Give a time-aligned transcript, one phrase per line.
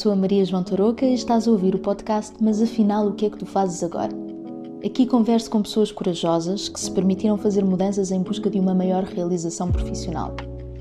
[0.00, 3.26] sou a Maria João Tarouca e estás a ouvir o podcast Mas afinal, o que
[3.26, 4.10] é que tu fazes agora?
[4.82, 9.04] Aqui converso com pessoas corajosas que se permitiram fazer mudanças em busca de uma maior
[9.04, 10.34] realização profissional.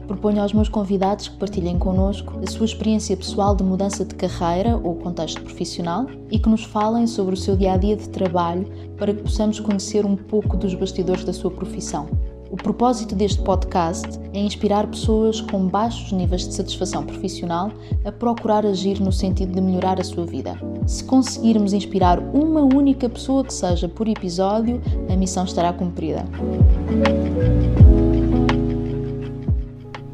[0.08, 4.80] Proponho aos meus convidados que partilhem connosco a sua experiência pessoal de mudança de carreira
[4.82, 8.66] ou contexto profissional e que nos falem sobre o seu dia a dia de trabalho
[8.98, 12.08] para que possamos conhecer um pouco dos bastidores da sua profissão.
[12.52, 17.72] O propósito deste podcast é inspirar pessoas com baixos níveis de satisfação profissional
[18.04, 20.60] a procurar agir no sentido de melhorar a sua vida.
[20.88, 26.26] Se conseguirmos inspirar uma única pessoa que seja por episódio, a missão estará cumprida.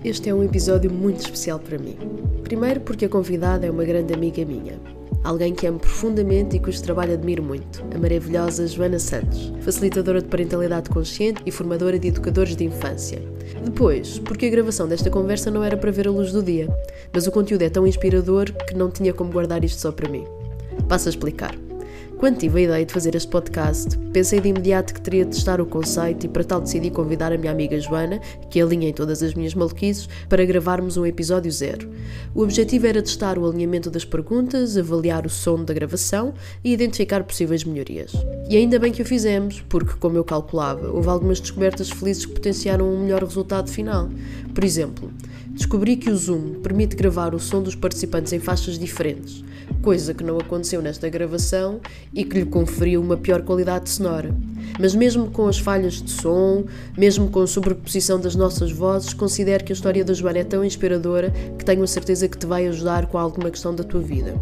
[0.03, 1.95] Este é um episódio muito especial para mim.
[2.43, 4.94] Primeiro, porque a convidada é uma grande amiga minha
[5.25, 10.27] alguém que amo profundamente e cujo trabalho admiro muito, a maravilhosa Joana Santos, facilitadora de
[10.27, 13.21] parentalidade consciente e formadora de educadores de infância.
[13.63, 16.67] Depois, porque a gravação desta conversa não era para ver a luz do dia,
[17.11, 20.25] mas o conteúdo é tão inspirador que não tinha como guardar isto só para mim.
[20.87, 21.55] Passo a explicar.
[22.17, 25.59] Quando tive a ideia de fazer este podcast, pensei de imediato que teria de testar
[25.59, 29.21] o conceito e para tal decidi convidar a minha amiga Joana, que alinha em todas
[29.21, 31.89] as minhas maluquices, para gravarmos um episódio zero.
[32.33, 37.21] O objetivo era testar o alinhamento das perguntas, avaliar o som da gravação e identificar
[37.21, 38.13] possíveis melhorias.
[38.49, 42.33] E ainda bem que o fizemos, porque, como eu calculava, houve algumas descobertas felizes que
[42.33, 44.09] potenciaram um melhor resultado final.
[44.53, 45.11] Por exemplo,
[45.49, 49.43] descobri que o Zoom permite gravar o som dos participantes em faixas diferentes
[49.81, 51.79] coisa que não aconteceu nesta gravação
[52.13, 54.35] e que lhe conferiu uma pior qualidade sonora.
[54.79, 56.65] Mas mesmo com as falhas de som,
[56.97, 60.63] mesmo com a sobreposição das nossas vozes, considero que a história da Joana é tão
[60.63, 64.35] inspiradora que tenho a certeza que te vai ajudar com alguma questão da tua vida.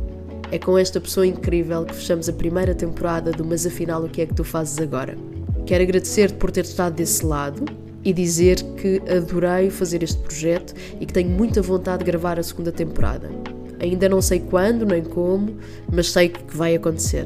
[0.51, 4.21] É com esta pessoa incrível que fechamos a primeira temporada do Mas Afinal O Que
[4.21, 5.17] É Que Tu Fazes Agora.
[5.65, 7.65] Quero agradecer-te por ter estado desse lado
[8.03, 12.43] e dizer que adorei fazer este projeto e que tenho muita vontade de gravar a
[12.43, 13.52] segunda temporada.
[13.83, 15.57] Ainda não sei quando nem como,
[15.91, 17.25] mas sei que vai acontecer.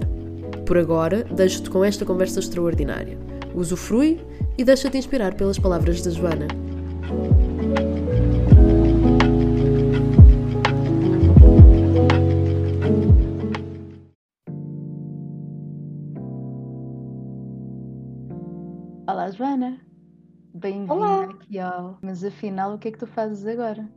[0.65, 3.15] Por agora, deixo-te com esta conversa extraordinária.
[3.53, 4.19] Usufrui
[4.57, 6.47] e deixa-te inspirar pelas palavras da Joana.
[19.07, 19.79] Olá, Joana.
[20.55, 21.99] Bem-vinda aqui ao.
[22.01, 23.87] Mas afinal, o que é que tu fazes agora?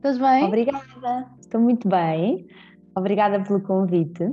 [0.00, 0.44] Estás bem?
[0.44, 2.46] Obrigada, estou muito bem.
[2.96, 4.32] Obrigada pelo convite.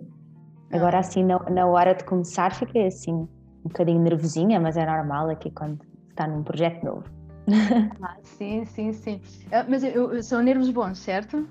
[0.72, 3.28] Agora, assim, na, na hora de começar, fiquei assim um
[3.66, 5.78] bocadinho nervosinha, mas é normal aqui quando
[6.10, 7.04] está num projeto novo.
[8.02, 9.20] Ah, sim, sim, sim.
[9.52, 11.46] Ah, mas eu, eu, são nervos bons, certo?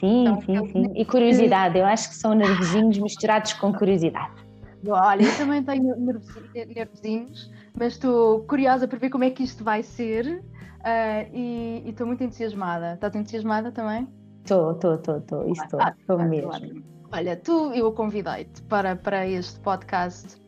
[0.00, 0.92] Sim, então, sim, sim.
[0.96, 4.32] E curiosidade, eu acho que são nervosinhos misturados com curiosidade.
[4.88, 9.82] Olha, eu também tenho nervosinhos, mas estou curiosa para ver como é que isto vai
[9.82, 10.42] ser.
[10.78, 12.94] Uh, e estou muito entusiasmada.
[12.94, 14.08] Estás entusiasmada também?
[14.44, 15.52] Estou, estou, estou, estou.
[15.52, 16.82] Estou, estou mesmo.
[17.10, 20.38] Olha, tu, eu convidei-te para, para este podcast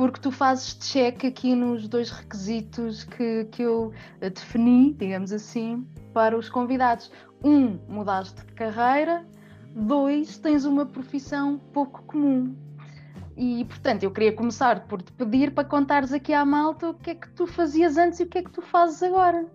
[0.00, 6.38] porque tu fazes check aqui nos dois requisitos que, que eu defini, digamos assim, para
[6.38, 7.12] os convidados.
[7.44, 9.26] Um, mudaste de carreira.
[9.74, 12.56] Dois, tens uma profissão pouco comum.
[13.36, 17.10] E, portanto, eu queria começar por te pedir para contares aqui à malta o que
[17.10, 19.46] é que tu fazias antes e o que é que tu fazes agora.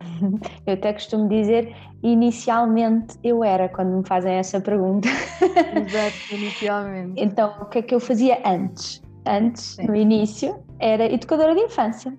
[0.66, 5.08] Eu até costumo dizer, inicialmente eu era, quando me fazem essa pergunta.
[5.40, 7.12] Exato, inicialmente.
[7.16, 9.02] Então, o que é que eu fazia antes?
[9.26, 9.86] Antes, Sim.
[9.86, 12.16] no início, era educadora de infância.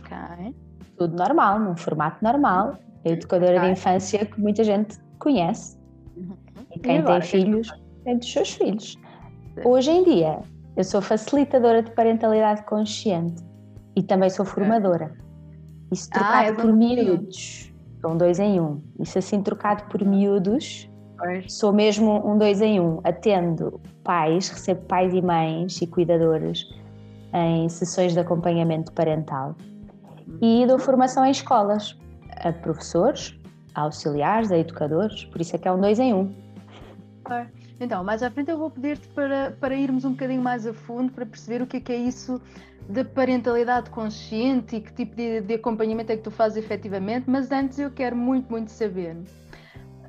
[0.00, 0.54] Ok.
[0.98, 2.78] Tudo normal, num formato normal.
[3.04, 3.66] educadora okay.
[3.66, 5.78] de infância que muita gente conhece.
[6.16, 6.36] Uhum.
[6.74, 7.72] E quem e agora, tem filhos,
[8.04, 8.98] é dos seus filhos.
[9.64, 10.40] Hoje em dia,
[10.76, 13.42] eu sou facilitadora de parentalidade consciente
[13.96, 15.12] e também sou formadora.
[15.92, 17.72] Isso ah, trocado ah, é por miúdos.
[18.00, 18.80] São dois em um.
[18.98, 20.88] Isso assim trocado por miúdos.
[21.18, 21.52] Pois.
[21.52, 23.00] Sou mesmo um dois em um.
[23.04, 26.66] Atendo pais, recebo pais e mães e cuidadores
[27.34, 29.54] em sessões de acompanhamento parental.
[30.40, 31.98] E dou formação em escolas,
[32.36, 33.38] a professores,
[33.74, 36.32] a auxiliares, a educadores, por isso é que é um dois em um.
[37.80, 41.10] Então, mais à frente eu vou pedir-te para, para irmos um bocadinho mais a fundo
[41.12, 42.40] para perceber o que é, que é isso
[42.88, 47.50] de parentalidade consciente e que tipo de, de acompanhamento é que tu fazes efetivamente, mas
[47.50, 49.16] antes eu quero muito, muito saber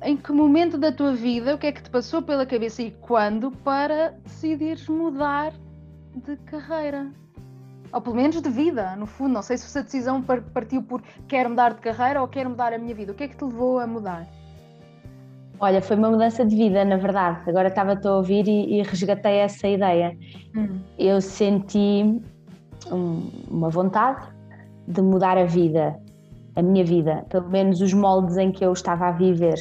[0.04, 2.90] em que momento da tua vida, o que é que te passou pela cabeça e
[2.90, 5.52] quando para decidires mudar
[6.14, 7.10] de carreira?
[7.92, 9.34] Ou pelo menos de vida, no fundo.
[9.34, 12.78] Não sei se essa decisão partiu por quero mudar de carreira ou quero mudar a
[12.78, 13.12] minha vida.
[13.12, 14.26] O que é que te levou a mudar?
[15.62, 17.48] Olha, foi uma mudança de vida, na verdade.
[17.48, 20.18] Agora estava-te a ouvir e, e resgatei essa ideia.
[20.56, 20.80] Hum.
[20.98, 22.20] Eu senti
[22.90, 24.26] um, uma vontade
[24.88, 25.96] de mudar a vida,
[26.56, 29.54] a minha vida, pelo menos os moldes em que eu estava a viver.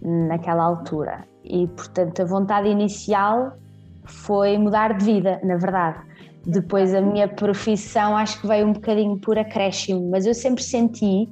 [0.00, 1.24] naquela altura.
[1.44, 3.52] E, portanto, a vontade inicial
[4.06, 5.98] foi mudar de vida, na verdade.
[6.46, 11.28] Depois a minha profissão acho que veio um bocadinho por acréscimo, mas eu sempre senti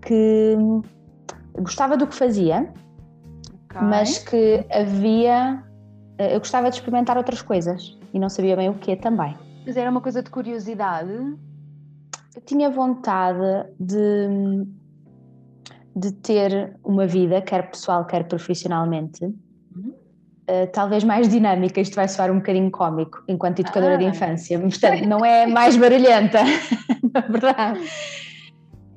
[0.00, 0.56] que
[1.60, 2.72] gostava do que fazia,
[3.78, 3.88] okay.
[3.88, 5.62] mas que havia.
[6.18, 9.36] Eh, eu gostava de experimentar outras coisas e não sabia bem o que também.
[9.66, 11.12] Mas era uma coisa de curiosidade?
[12.34, 14.66] Eu tinha vontade de,
[15.94, 19.92] de ter uma vida, quer pessoal, quer profissionalmente, uhum.
[20.48, 21.80] uh, talvez mais dinâmica.
[21.80, 23.98] Isto vai soar um bocadinho cómico enquanto educadora ah.
[23.98, 26.38] de infância, portanto, não é mais barulhenta,
[27.12, 27.80] na verdade.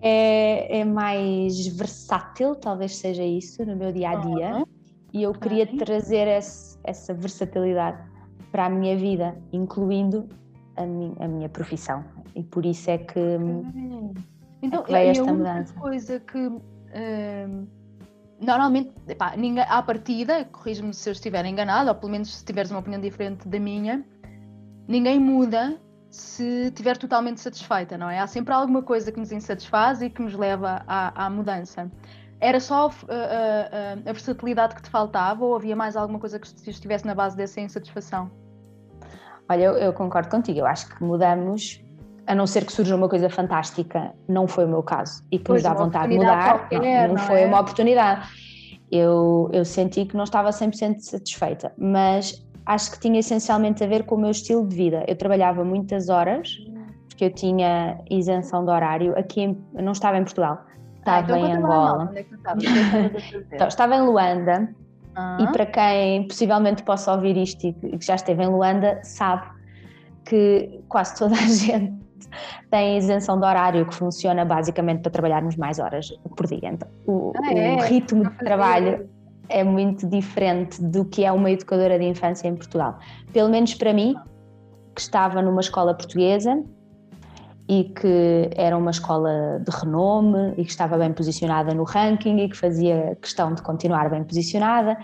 [0.02, 4.56] É, é, mais versátil, talvez seja isso, no meu dia a dia.
[4.56, 4.64] Uhum.
[5.14, 8.02] E eu queria trazer esse, essa versatilidade
[8.52, 10.28] para a minha vida, incluindo
[10.76, 12.04] a, mi, a minha profissão.
[12.36, 13.20] E por isso é que,
[14.62, 15.74] então, é que veio esta a mudança.
[15.76, 17.68] coisa que hum,
[18.42, 22.72] normalmente, epá, ninguém, à partida, corrijo-me se eu estiver enganado, ou pelo menos se tiveres
[22.72, 24.04] uma opinião diferente da minha,
[24.88, 25.80] ninguém muda
[26.12, 28.20] se estiver totalmente satisfeita, não é?
[28.20, 31.90] Há sempre alguma coisa que nos insatisfaz e que nos leva à, à mudança.
[32.40, 36.70] Era só a, a, a, versatilidade que te faltava ou havia mais alguma coisa que
[36.70, 38.30] estivesse na base dessa insatisfação?
[39.48, 40.60] Olha, eu, eu, concordo contigo.
[40.60, 41.82] Eu acho que mudamos,
[42.28, 45.24] a não ser que surja uma coisa fantástica, não foi o meu caso.
[45.32, 47.46] E que pois, nos dá vontade de mudar, não, não, não, foi é?
[47.46, 48.28] uma oportunidade.
[48.92, 54.04] Eu, eu senti que não estava 100% satisfeita, mas acho que tinha essencialmente a ver
[54.04, 55.04] com o meu estilo de vida.
[55.08, 56.58] Eu trabalhava muitas horas,
[57.08, 59.18] porque eu tinha isenção de horário.
[59.18, 60.66] Aqui em, eu não estava em Portugal,
[61.00, 62.12] estava ah, então em Angola.
[62.16, 62.60] É estava?
[63.54, 64.74] então, estava em Luanda
[65.40, 69.46] e para quem possivelmente possa ouvir isto e que já esteve em Luanda, sabe
[70.24, 72.00] que quase toda a gente
[72.70, 76.70] tem isenção de horário que funciona basicamente para trabalharmos mais horas por dia.
[76.70, 77.76] Então, o, ah, é?
[77.76, 79.10] o ritmo de trabalho
[79.52, 82.98] é muito diferente do que é uma educadora de infância em Portugal.
[83.34, 84.16] Pelo menos para mim,
[84.96, 86.64] que estava numa escola portuguesa
[87.72, 92.50] e que era uma escola de renome e que estava bem posicionada no ranking e
[92.50, 94.98] que fazia questão de continuar bem posicionada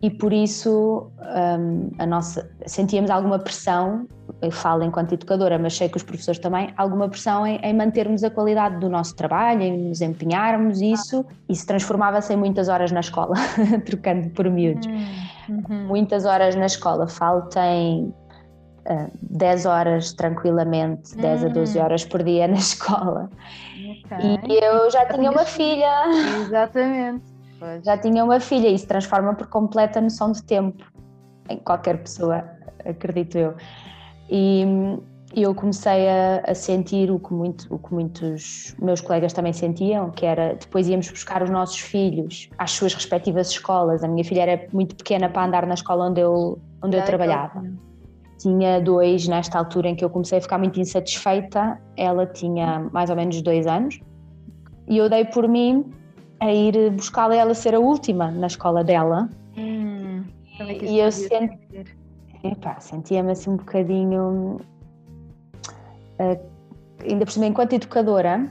[0.00, 4.06] e por isso um, a nossa sentíamos alguma pressão
[4.40, 8.22] eu falo enquanto educadora mas sei que os professores também alguma pressão em, em mantermos
[8.22, 12.92] a qualidade do nosso trabalho em nos empenharmos isso e se transformava-se em muitas horas
[12.92, 13.34] na escola
[13.84, 15.86] trocando por miúdos hum, uhum.
[15.88, 17.08] muitas horas na escola
[18.82, 21.82] faltem 10 horas tranquilamente, 10 a 12 hum.
[21.82, 23.30] horas por dia na escola.
[24.04, 24.38] Okay.
[24.48, 26.04] E eu já tinha uma filha.
[26.42, 27.24] Exatamente.
[27.58, 27.84] Pois.
[27.84, 30.84] Já tinha uma filha e isso transforma por completa a noção de tempo
[31.48, 32.44] em qualquer pessoa,
[32.84, 33.54] acredito eu.
[34.28, 34.64] E
[35.34, 40.10] eu comecei a, a, sentir o que, muito, o que muitos meus colegas também sentiam,
[40.10, 44.02] que era depois íamos buscar os nossos filhos às suas respectivas escolas.
[44.02, 47.62] A minha filha era muito pequena para andar na escola onde eu, onde eu trabalhava
[48.42, 51.80] tinha dois nesta altura em que eu comecei a ficar muito insatisfeita.
[51.96, 54.00] Ela tinha mais ou menos dois anos
[54.88, 55.84] e eu dei por mim
[56.40, 59.30] a ir buscá-la ela ser a última na escola dela.
[59.56, 60.24] Hum,
[60.82, 61.56] e eu senti,
[62.80, 64.60] sentia-me assim um bocadinho.
[66.18, 66.38] Uh,
[67.08, 68.50] ainda por cima, enquanto educadora,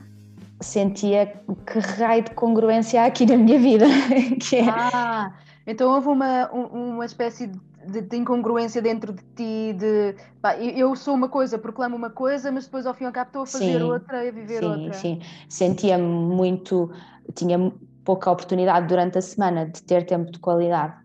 [0.62, 1.28] sentia
[1.68, 3.86] que raio de congruência há aqui na minha vida.
[4.40, 4.70] que é...
[4.70, 5.34] Ah,
[5.68, 10.96] então houve uma, uma espécie de de, de, incongruência dentro de ti, de pá, eu
[10.96, 13.46] sou uma coisa, proclamo uma coisa, mas depois ao fim e ao cabo estou a
[13.46, 14.94] fazer sim, outra e a viver sim, outra.
[14.94, 16.92] Sim, sentia-me muito,
[17.34, 17.72] tinha
[18.04, 20.96] pouca oportunidade durante a semana de ter tempo de qualidade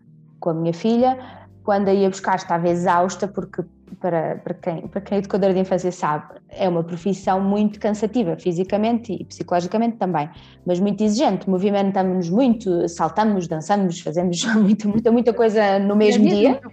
[0.41, 1.19] com a minha filha.
[1.63, 3.63] Quando a ia buscar estava exausta porque
[4.01, 8.37] para, para, quem, para quem é educadora de infância sabe, é uma profissão muito cansativa,
[8.37, 10.29] fisicamente e psicologicamente também,
[10.65, 11.49] mas muito exigente.
[11.49, 16.61] Movimentamos-nos muito, saltamos, dançamos, fazemos muita, muita, muita coisa no mesmo é dia.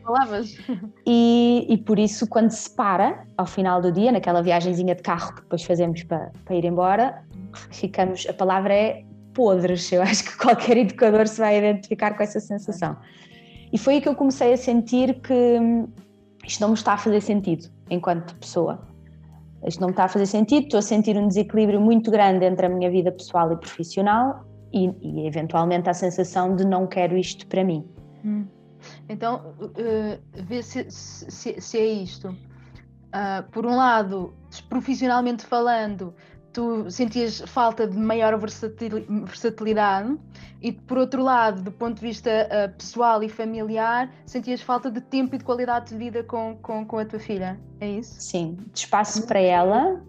[1.05, 5.35] E, e por isso, quando se para, ao final do dia, naquela viagemzinha de carro
[5.35, 7.23] que depois fazemos para, para ir embora,
[7.71, 9.03] ficamos, a palavra é
[9.33, 9.91] podres.
[9.91, 12.95] Eu acho que qualquer educador se vai identificar com essa sensação.
[13.71, 15.59] E foi aí que eu comecei a sentir que
[16.45, 18.87] isto não me está a fazer sentido enquanto pessoa.
[19.65, 22.65] Isto não me está a fazer sentido, estou a sentir um desequilíbrio muito grande entre
[22.65, 27.47] a minha vida pessoal e profissional e, e eventualmente a sensação de não quero isto
[27.47, 27.87] para mim.
[28.25, 28.45] Hum.
[29.07, 32.29] Então, uh, vê se, se, se, é isto.
[32.29, 34.33] Uh, por um lado,
[34.67, 36.13] profissionalmente falando,
[36.53, 40.17] tu sentias falta de maior versatilidade
[40.61, 45.01] e por outro lado, do ponto de vista uh, pessoal e familiar, sentias falta de
[45.01, 48.15] tempo e de qualidade de vida com, com, com a tua filha, é isso?
[48.21, 50.01] Sim, de espaço para ela,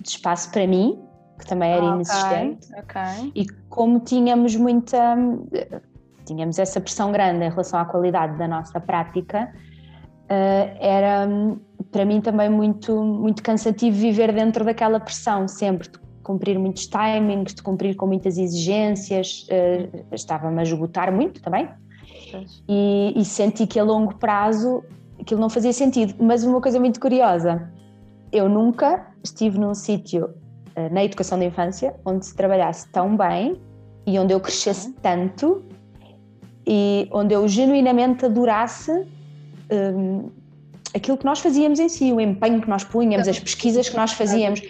[0.00, 1.02] de espaço para mim,
[1.38, 2.68] que também era ah, inexistente.
[2.84, 3.32] Okay.
[3.34, 5.16] E como tínhamos muita
[6.24, 9.52] tínhamos essa pressão grande em relação à qualidade da nossa prática,
[10.24, 11.26] uh, era
[11.90, 17.54] para mim também muito, muito cansativo viver dentro daquela pressão, sempre de cumprir muitos timings,
[17.54, 21.68] de cumprir com muitas exigências, uh, estava-me a esgotar muito também.
[22.68, 24.82] E, e senti que a longo prazo
[25.20, 26.14] aquilo não fazia sentido.
[26.22, 27.72] Mas uma coisa muito curiosa,
[28.32, 33.60] eu nunca estive num sítio uh, na educação da infância onde se trabalhasse tão bem
[34.06, 35.64] e onde eu crescesse tanto
[36.66, 38.90] e onde eu genuinamente adorasse
[39.70, 40.30] um,
[40.96, 44.12] aquilo que nós fazíamos em si, o empenho que nós punhamos, as pesquisas que nós
[44.12, 44.62] fazíamos.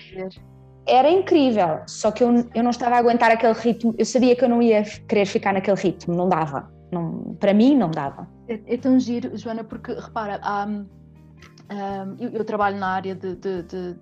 [0.86, 4.44] Era incrível, só que eu, eu não estava a aguentar aquele ritmo, eu sabia que
[4.44, 6.70] eu não ia querer ficar naquele ritmo, não dava.
[6.92, 8.28] Não, para mim, não dava.
[8.48, 10.86] É, é tão giro, Joana, porque repara, há, um,
[12.18, 13.96] eu, eu, trabalho na área de, de, de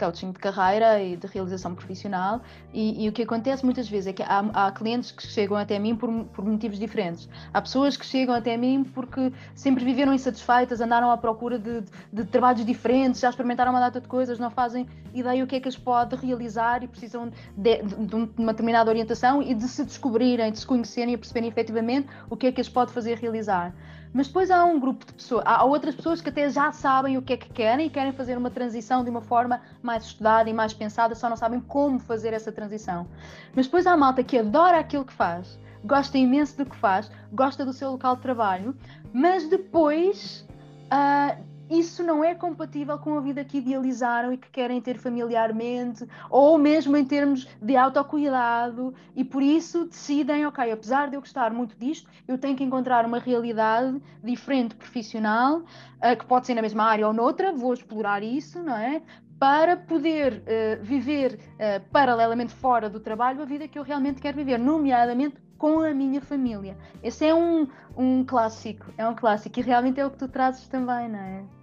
[0.00, 2.40] coaching de carreira e de realização profissional
[2.72, 5.78] e, e, o que acontece muitas vezes é que há, há clientes que chegam até
[5.78, 7.28] mim por, por, motivos diferentes.
[7.52, 11.90] Há pessoas que chegam até mim porque sempre viveram insatisfeitas, andaram à procura de, de,
[12.12, 15.60] de trabalhos diferentes, já experimentaram uma data de coisas, não fazem ideia o que é
[15.60, 20.50] que as pode realizar e precisam de, de uma determinada orientação e de se descobrirem,
[20.50, 23.74] de se conhecerem e perceberem efetivamente o que é que as pode fazer realizar.
[24.12, 27.22] Mas depois há um grupo de pessoas, há outras pessoas que até já sabem o
[27.22, 30.52] que é que querem e querem fazer uma transição de uma forma mais estudada e
[30.52, 33.06] mais pensada, só não sabem como fazer essa transição.
[33.54, 37.10] Mas depois há a malta que adora aquilo que faz, gosta imenso do que faz,
[37.32, 38.76] gosta do seu local de trabalho,
[39.12, 40.44] mas depois
[40.92, 46.04] uh, isso não é compatível com a vida que idealizaram e que querem ter familiarmente,
[46.28, 51.52] ou mesmo em termos de autocuidado, e por isso decidem, ok, apesar de eu gostar
[51.52, 56.62] muito disto, eu tenho que encontrar uma realidade diferente profissional, uh, que pode ser na
[56.62, 59.00] mesma área ou noutra, vou explorar isso, não é?
[59.38, 64.36] Para poder uh, viver uh, paralelamente fora do trabalho a vida que eu realmente quero
[64.36, 66.76] viver, nomeadamente com a minha família.
[67.02, 70.66] Esse é um, um clássico, é um clássico, e realmente é o que tu trazes
[70.66, 71.59] também, não é?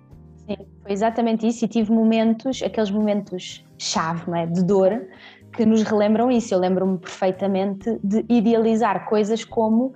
[0.47, 4.45] Sim, foi exatamente isso e tive momentos, aqueles momentos chave, é?
[4.45, 5.05] de dor,
[5.51, 6.53] que nos relembram isso.
[6.53, 9.93] Eu lembro-me perfeitamente de idealizar coisas como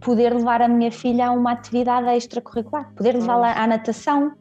[0.00, 4.32] poder levar a minha filha a uma atividade extracurricular, poder levá-la à natação,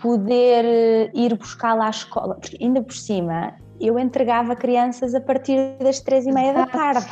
[0.00, 5.76] poder eh, ir buscá-la à escola, porque ainda por cima eu entregava crianças a partir
[5.80, 7.06] das três e meia da tarde.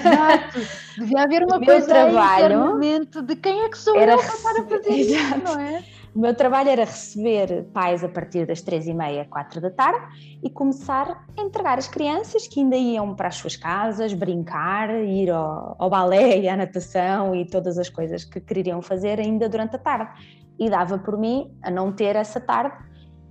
[0.00, 0.60] Exato.
[0.96, 5.38] Devia haver uma coisa trabalho de quem é que sou era eu para fazer isso,
[5.44, 5.82] não é?
[6.18, 10.04] O meu trabalho era receber pais a partir das três e meia, quatro da tarde
[10.42, 15.30] e começar a entregar as crianças que ainda iam para as suas casas, brincar, ir
[15.30, 19.76] ao, ao balé e à natação e todas as coisas que queriam fazer ainda durante
[19.76, 20.10] a tarde.
[20.58, 22.76] E dava por mim a não ter essa tarde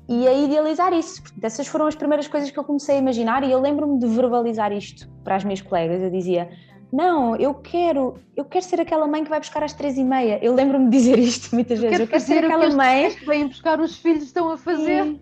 [0.07, 1.21] e a idealizar isso.
[1.41, 4.71] Essas foram as primeiras coisas que eu comecei a imaginar e eu lembro-me de verbalizar
[4.71, 6.01] isto para as minhas colegas.
[6.01, 6.49] Eu dizia:
[6.91, 10.39] não, eu quero, eu quero ser aquela mãe que vai buscar às três e meia.
[10.41, 11.99] Eu lembro-me de dizer isto muitas vezes.
[11.99, 15.19] Eu quero, ser aquela mãe que vem buscar os filhos estão a fazer.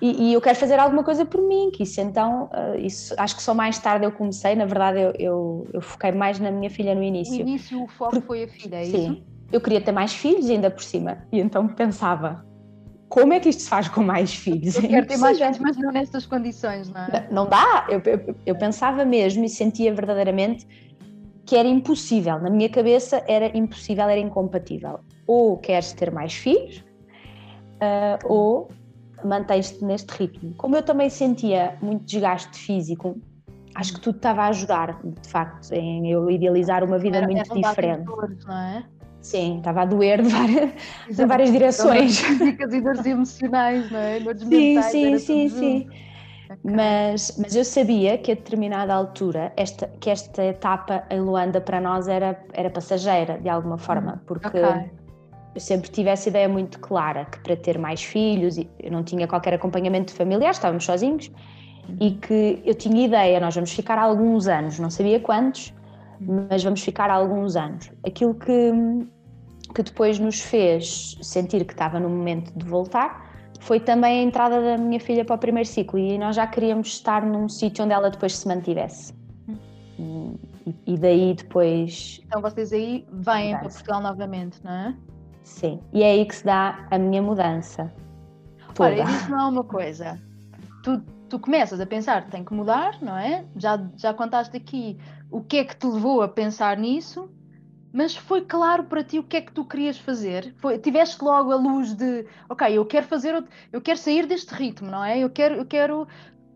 [0.00, 3.36] E, e, eu quero fazer alguma coisa por mim, que isso então, uh, isso, acho
[3.36, 6.68] que só mais tarde eu comecei, na verdade eu, eu, eu foquei mais na minha
[6.68, 7.36] filha no início.
[7.36, 9.22] No início o foco Porque, foi a filha, é sim, isso?
[9.52, 12.44] eu queria ter mais filhos ainda por cima, e então pensava,
[13.08, 14.74] como é que isto se faz com mais filhos?
[14.76, 17.28] Eu quero ter mais filhos, mas não nestas condições, não é?
[17.30, 20.66] Não, não dá, eu, eu, eu pensava mesmo e sentia verdadeiramente
[21.46, 25.00] que era impossível, na minha cabeça era impossível, era incompatível.
[25.26, 28.70] Ou queres ter mais filhos, uh, ou
[29.24, 30.54] mantens-te neste ritmo.
[30.56, 33.18] Como eu também sentia muito desgaste físico,
[33.74, 37.54] acho que tudo estava a ajudar, de facto, em eu idealizar uma vida era, muito
[37.54, 38.04] diferente.
[38.04, 38.84] Dores, não é?
[39.20, 40.72] Sim, estava a doer de várias,
[41.10, 42.20] de várias direções.
[42.20, 44.20] Físicas e dores emocionais, não é?
[44.20, 45.88] Dores sim, sim, sim, sim.
[46.62, 51.80] Mas, mas eu sabia que a determinada altura esta, que esta etapa em Luanda para
[51.80, 54.90] nós era, era passageira de alguma forma, hum, porque okay.
[55.54, 59.26] eu sempre tive essa ideia muito clara que para ter mais filhos, eu não tinha
[59.26, 61.30] qualquer acompanhamento familiar, estávamos sozinhos,
[61.88, 61.96] hum.
[62.00, 65.72] e que eu tinha ideia, nós vamos ficar alguns anos, não sabia quantos,
[66.20, 66.46] hum.
[66.50, 67.90] mas vamos ficar alguns anos.
[68.06, 68.72] Aquilo que,
[69.74, 73.33] que depois nos fez sentir que estava no momento de voltar
[73.64, 76.88] foi também a entrada da minha filha para o primeiro ciclo e nós já queríamos
[76.88, 79.14] estar num sítio onde ela depois se mantivesse.
[79.98, 80.36] Hum.
[80.66, 82.20] E, e daí depois.
[82.26, 84.94] Então vocês aí vêm para Portugal novamente, não é?
[85.42, 87.90] Sim, e é aí que se dá a minha mudança.
[88.74, 88.90] Toda.
[88.90, 90.20] Olha, diz-me lá uma coisa.
[90.82, 93.46] Tu, tu começas a pensar, tem que mudar, não é?
[93.56, 94.98] Já, já contaste aqui
[95.30, 97.30] o que é que te levou a pensar nisso
[97.94, 100.52] mas foi claro para ti o que é que tu querias fazer?
[100.58, 104.90] Foi, tiveste logo a luz de, ok, eu quero fazer, eu quero sair deste ritmo,
[104.90, 105.20] não é?
[105.20, 106.08] Eu quero, eu quero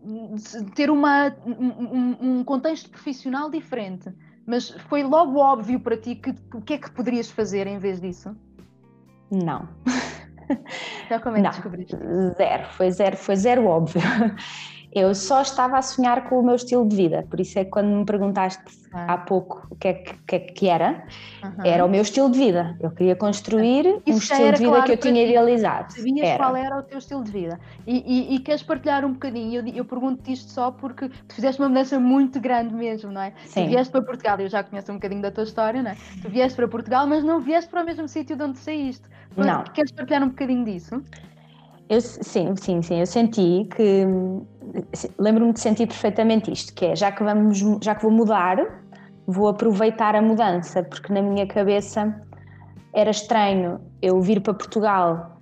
[0.03, 0.35] hum,
[0.75, 4.13] ter uma, um, um contexto profissional diferente.
[4.45, 8.01] mas foi logo óbvio para ti que o que é que poderias fazer em vez
[8.01, 8.35] disso?
[9.31, 9.69] Não.
[11.05, 11.95] Então como é que não, descobriste?
[12.35, 14.01] Zero, foi zero, foi zero óbvio.
[14.91, 17.69] Eu só estava a sonhar com o meu estilo de vida, por isso é que
[17.69, 19.13] quando me perguntaste ah.
[19.13, 21.03] há pouco o que é que, que, é que era,
[21.43, 21.65] uhum.
[21.65, 22.75] era o meu estilo de vida.
[22.79, 25.93] Eu queria construir isso um estilo de vida claro que eu tinha idealizado.
[25.93, 26.37] Sabias era.
[26.37, 27.59] qual era o teu estilo de vida.
[27.85, 29.61] E, e, e queres partilhar um bocadinho?
[29.61, 33.33] Eu, eu pergunto-te isto só porque tu fizeste uma mudança muito grande mesmo, não é?
[33.45, 33.65] Sim.
[33.65, 35.97] Tu vieste para Portugal, eu já conheço um bocadinho da tua história, não é?
[36.21, 39.07] Tu vieste para Portugal, mas não vieste para o mesmo sítio de onde saíste.
[39.37, 39.63] Não.
[39.65, 41.01] Queres partilhar um bocadinho disso?
[41.89, 42.99] Eu, sim, sim, sim.
[42.99, 44.05] Eu senti que
[45.17, 48.57] lembro-me de sentir perfeitamente isto, que é já que vamos, já que vou mudar,
[49.25, 52.15] vou aproveitar a mudança, porque na minha cabeça
[52.93, 55.37] era estranho eu vir para Portugal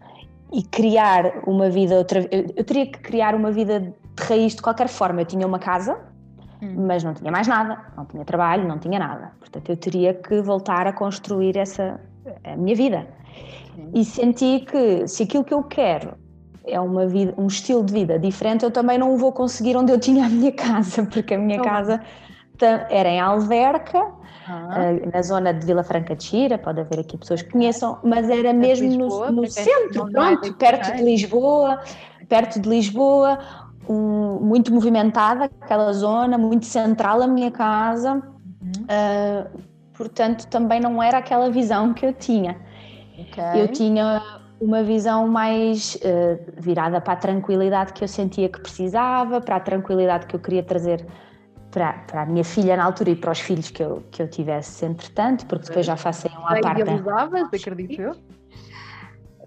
[0.53, 4.61] e criar uma vida outra eu, eu teria que criar uma vida de raiz de
[4.61, 5.21] qualquer forma.
[5.21, 5.99] Eu tinha uma casa,
[6.61, 6.85] hum.
[6.87, 9.33] mas não tinha mais nada, não tinha trabalho, não tinha nada.
[9.39, 11.99] Portanto, eu teria que voltar a construir essa
[12.45, 13.05] a minha vida.
[13.77, 13.91] Hum.
[13.93, 16.15] E senti que se aquilo que eu quero
[16.67, 19.91] é uma vida, um estilo de vida diferente, eu também não o vou conseguir onde
[19.91, 22.01] eu tinha a minha casa, porque a minha casa
[22.89, 24.91] era em Alverca, ah.
[24.91, 28.29] Eh, na zona de Vila Franca de Xira, pode haver aqui pessoas que conheçam, mas
[28.29, 31.81] era mesmo Lisboa, no, no centro, pronto, perto de Lisboa,
[32.29, 33.39] perto de Lisboa,
[33.89, 38.85] um, muito movimentada aquela zona, muito central a minha casa, uhum.
[38.85, 39.59] uh,
[39.93, 42.57] portanto também não era aquela visão que eu tinha.
[43.19, 43.61] Okay.
[43.61, 44.21] Eu tinha
[44.59, 49.59] uma visão mais uh, virada para a tranquilidade que eu sentia que precisava, para a
[49.59, 51.05] tranquilidade que eu queria trazer
[51.71, 54.29] para, para a minha filha na altura e para os filhos que eu, que eu
[54.29, 56.81] tivesse entretanto, porque depois já faço um à parte.
[56.81, 58.15] Idealizavas, acredito eu?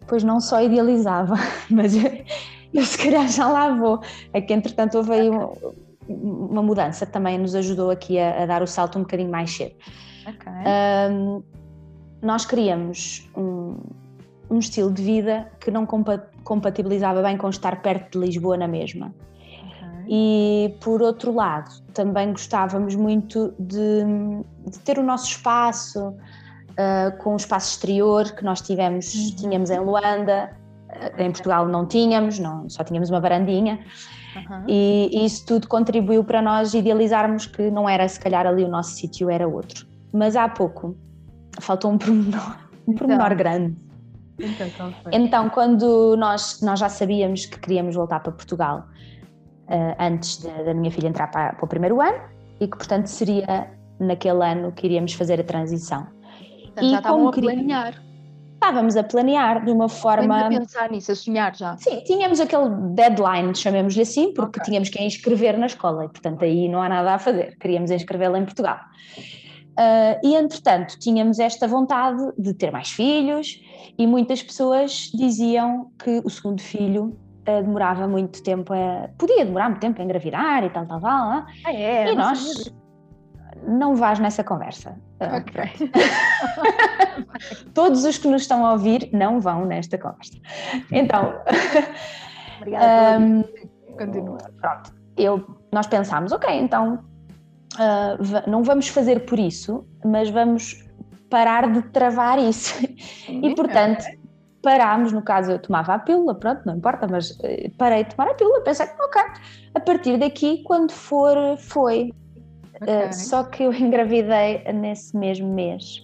[0.07, 1.35] Pois não só idealizava,
[1.71, 2.11] mas eu,
[2.73, 4.01] eu se calhar já lá vou.
[4.33, 5.51] É que entretanto houve aí uma,
[6.09, 9.51] uma mudança que também nos ajudou aqui a, a, dar o salto um bocadinho mais
[9.51, 9.75] cedo.
[10.23, 10.53] Okay.
[11.11, 11.43] Um,
[12.23, 13.77] nós queríamos um,
[14.51, 19.15] um estilo de vida que não compatibilizava bem com estar perto de Lisboa na mesma.
[20.09, 24.03] E por outro lado, também gostávamos muito de,
[24.69, 29.37] de ter o nosso espaço, uh, com o espaço exterior que nós tivemos, uhum.
[29.37, 30.51] tínhamos em Luanda,
[30.89, 33.79] uh, em Portugal não tínhamos, não, só tínhamos uma varandinha.
[34.35, 34.65] Uhum.
[34.67, 38.69] E, e isso tudo contribuiu para nós idealizarmos que não era se calhar ali o
[38.69, 39.87] nosso sítio, era outro.
[40.13, 40.97] Mas há pouco
[41.61, 42.57] faltou um pormenor,
[42.89, 43.37] um pormenor então.
[43.37, 43.90] grande
[44.43, 48.87] então, então, quando nós, nós já sabíamos que queríamos voltar para Portugal
[49.69, 52.19] uh, antes da minha filha entrar para, para, o primeiro ano
[52.61, 56.07] e que, portanto, seria naquele ano que iríamos fazer a transição.
[56.65, 58.03] Portanto, e já estavam a planear.
[58.55, 60.47] Estávamos a planear de uma forma.
[60.47, 61.79] a pensar nisso, a sonhar já.
[61.79, 64.65] Sim, tínhamos aquele deadline, chamemos-lhe assim, porque okay.
[64.65, 67.57] tínhamos que inscrever na escola e, portanto, aí não há nada a fazer.
[67.59, 68.79] Queríamos inscrevê-la em Portugal.
[69.71, 73.63] Uh, e entretanto tínhamos esta vontade de ter mais filhos
[73.99, 77.17] e muitas pessoas diziam que o segundo filho
[77.49, 81.11] uh, demorava muito tempo a, podia demorar muito tempo a engravidar e tal, tal, tal.
[81.11, 82.73] Ah, é, e nós
[83.67, 84.97] não vais nessa conversa.
[85.21, 85.91] Okay.
[87.75, 90.39] Todos os que nos estão a ouvir não vão nesta conversa.
[90.91, 91.35] Então,
[92.59, 93.19] obrigada.
[93.19, 93.45] um,
[93.99, 94.39] Continua.
[94.61, 97.05] Pronto, eu, nós pensámos, ok, então
[97.75, 100.83] uh, não vamos fazer por isso, mas vamos
[101.31, 102.75] parar de travar isso.
[103.25, 104.05] Sim, e portanto,
[104.61, 108.31] parámos, no caso eu tomava a pílula, pronto, não importa, mas uh, parei de tomar
[108.31, 109.23] a pílula, pensei, ok,
[109.75, 112.13] a partir daqui, quando for, foi.
[112.83, 113.09] Okay.
[113.09, 116.03] Uh, só que eu engravidei nesse mesmo mês.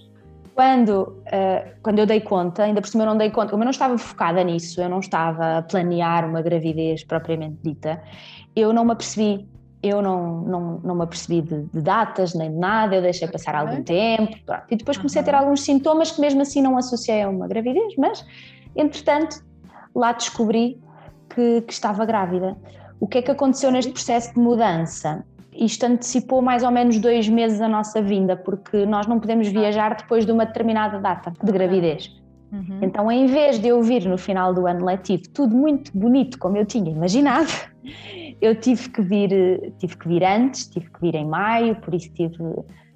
[0.54, 3.66] Quando, uh, quando eu dei conta, ainda por cima eu não dei conta, como eu
[3.66, 8.02] não estava focada nisso, eu não estava a planear uma gravidez propriamente dita,
[8.54, 9.46] eu não me apercebi
[9.82, 13.54] eu não, não, não me apercebi de, de, datas nem de nada, eu deixei passar
[13.54, 14.64] algum tempo pronto.
[14.70, 17.94] e depois comecei a ter alguns sintomas que mesmo assim não associei a uma gravidez,
[17.96, 18.24] mas
[18.74, 19.44] entretanto
[19.94, 20.80] lá descobri
[21.28, 22.56] que, que estava grávida.
[22.98, 25.24] O que é que aconteceu neste processo de mudança?
[25.52, 29.94] Isto antecipou mais ou menos dois meses a nossa vinda, porque nós não podemos viajar
[29.94, 32.10] depois de uma determinada data de gravidez.
[32.52, 32.78] Uhum.
[32.82, 36.56] Então, em vez de eu vir no final do ano letivo tudo muito bonito como
[36.56, 37.50] eu tinha imaginado,
[38.40, 39.30] eu tive que vir,
[39.78, 42.36] tive que vir antes, tive que vir em maio, por isso tive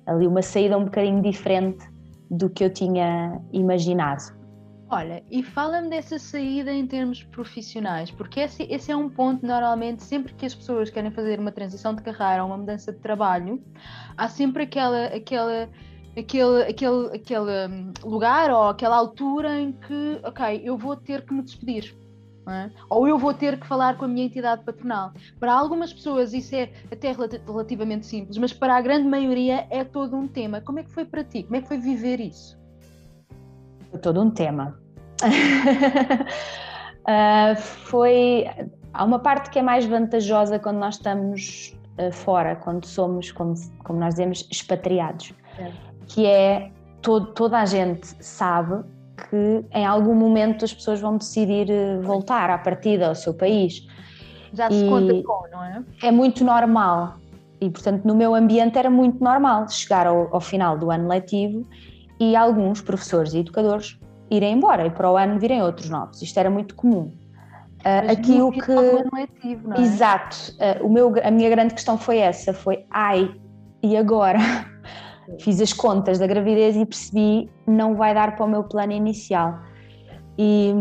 [0.06, 1.84] ali uma saída um bocadinho diferente
[2.30, 4.38] do que eu tinha imaginado.
[4.92, 10.02] Olha, e fala-me dessa saída em termos profissionais, porque esse, esse, é um ponto, normalmente,
[10.02, 13.62] sempre que as pessoas querem fazer uma transição de carreira ou uma mudança de trabalho,
[14.16, 15.68] há sempre aquela, aquela,
[16.18, 21.32] aquele, aquele, aquele hum, lugar ou aquela altura em que, ok, eu vou ter que
[21.32, 21.96] me despedir
[22.50, 22.68] É?
[22.88, 25.12] Ou eu vou ter que falar com a minha entidade patronal.
[25.38, 30.16] Para algumas pessoas isso é até relativamente simples, mas para a grande maioria é todo
[30.16, 30.60] um tema.
[30.60, 31.44] Como é que foi para ti?
[31.44, 32.58] Como é que foi viver isso?
[33.90, 34.76] Foi todo um tema.
[37.02, 37.54] uh,
[37.86, 38.46] foi.
[38.92, 43.54] Há uma parte que é mais vantajosa quando nós estamos uh, fora, quando somos, como,
[43.84, 45.70] como nós dizemos, expatriados, é.
[46.08, 48.84] que é todo, toda a gente sabe
[49.28, 53.86] que em algum momento as pessoas vão decidir eh, voltar à partida ao seu país.
[54.52, 55.82] Já se e conta com, não é?
[56.02, 57.16] É muito normal.
[57.60, 61.66] E, portanto, no meu ambiente era muito normal chegar ao, ao final do ano letivo
[62.18, 63.98] e alguns professores e educadores
[64.30, 66.22] irem embora e para o ano virem outros novos.
[66.22, 67.12] Isto era muito comum.
[67.80, 69.80] Uh, aqui o que ano letivo, não é?
[69.80, 70.36] Exato.
[70.52, 73.34] Uh, o meu, a minha grande questão foi essa, foi ai,
[73.82, 74.38] e agora?
[75.38, 79.60] Fiz as contas da gravidez e percebi não vai dar para o meu plano inicial.
[80.38, 80.72] E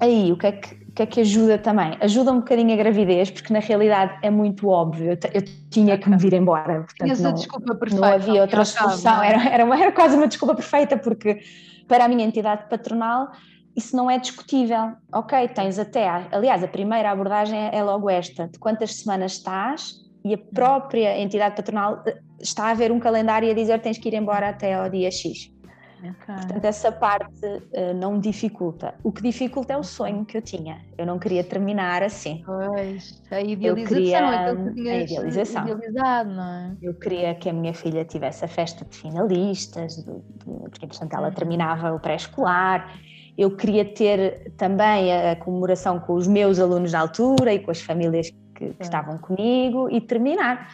[0.00, 1.96] aí, o que é que, que, é que ajuda também?
[2.00, 6.08] Ajuda um bocadinho a gravidez, porque na realidade é muito óbvio, eu, eu tinha que
[6.08, 6.82] me vir embora.
[6.82, 9.28] Portanto, não, desculpa perfeita, não havia outra solução, é?
[9.28, 11.40] era, era, era quase uma desculpa perfeita, porque
[11.88, 13.30] para a minha entidade patronal
[13.76, 14.92] isso não é discutível.
[15.12, 20.32] Ok, tens até, aliás, a primeira abordagem é logo esta: de quantas semanas estás e
[20.34, 22.02] a própria entidade patronal
[22.40, 25.10] está a ver um calendário e a dizer tens que ir embora até ao dia
[25.10, 25.54] X.
[25.98, 26.34] Okay.
[26.34, 28.94] Portanto, essa parte uh, não dificulta.
[29.02, 30.84] O que dificulta é o sonho que eu tinha.
[30.96, 32.42] Eu não queria terminar assim.
[32.44, 35.62] Pois, a idealização, eu queria, que a idealização.
[35.64, 36.76] idealizado, não é?
[36.82, 41.14] Eu queria que a minha filha tivesse a festa de finalistas, do, do, porque, portanto,
[41.14, 42.94] ela terminava o pré-escolar.
[43.36, 47.70] Eu queria ter também a, a comemoração com os meus alunos da altura e com
[47.70, 50.68] as famílias que, que estavam comigo e terminar.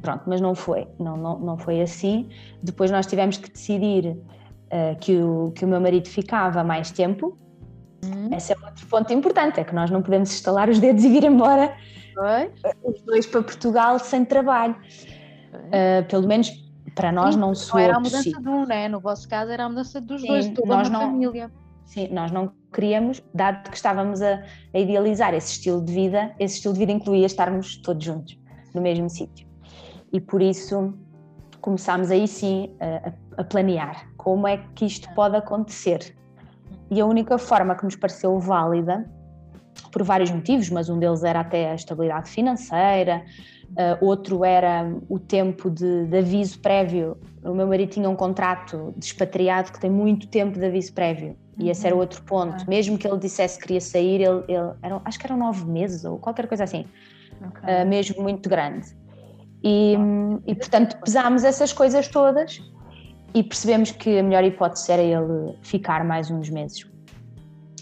[0.00, 2.28] Pronto, mas não foi, não, não, não foi assim.
[2.62, 7.36] Depois nós tivemos que decidir uh, que, o, que o meu marido ficava mais tempo.
[8.04, 8.32] Uhum.
[8.32, 11.24] Esse é outro ponto importante, é que nós não podemos instalar os dedos e vir
[11.24, 11.74] embora
[12.16, 12.50] Oi?
[12.84, 14.76] os dois para Portugal sem trabalho.
[15.52, 16.50] Uh, pelo menos
[16.94, 18.88] para nós Sim, não soou Era a mudança de um, né?
[18.88, 21.50] No vosso caso era a mudança dos Sim, dois, toda nós uma não, família.
[21.84, 24.42] Sim, nós não queríamos, dado que estávamos a,
[24.74, 28.38] a, idealizar esse estilo de vida, esse estilo de vida incluía estarmos todos juntos
[28.74, 29.47] no mesmo sítio.
[30.12, 30.94] E por isso
[31.60, 36.14] começámos aí sim a, a, planear como é que isto pode acontecer.
[36.90, 39.08] E a única forma que nos pareceu válida,
[39.92, 43.22] por vários motivos, mas um deles era até a estabilidade financeira,
[43.70, 47.16] uh, outro era o tempo de, de, aviso prévio.
[47.42, 51.36] O meu marido tinha um contrato de expatriado que tem muito tempo de aviso prévio
[51.58, 52.00] e esse era uhum.
[52.00, 52.68] outro ponto.
[52.68, 56.04] Mesmo que ele dissesse que queria sair, ele, ele era, acho que eram nove meses
[56.04, 56.86] ou qualquer coisa assim,
[57.48, 57.82] okay.
[57.82, 58.96] uh, mesmo muito grande.
[59.62, 59.96] E,
[60.46, 62.62] e portanto pesámos essas coisas todas
[63.34, 66.86] e percebemos que a melhor hipótese era ele ficar mais uns meses.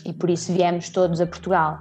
[0.04, 1.78] E por isso viemos todos a Portugal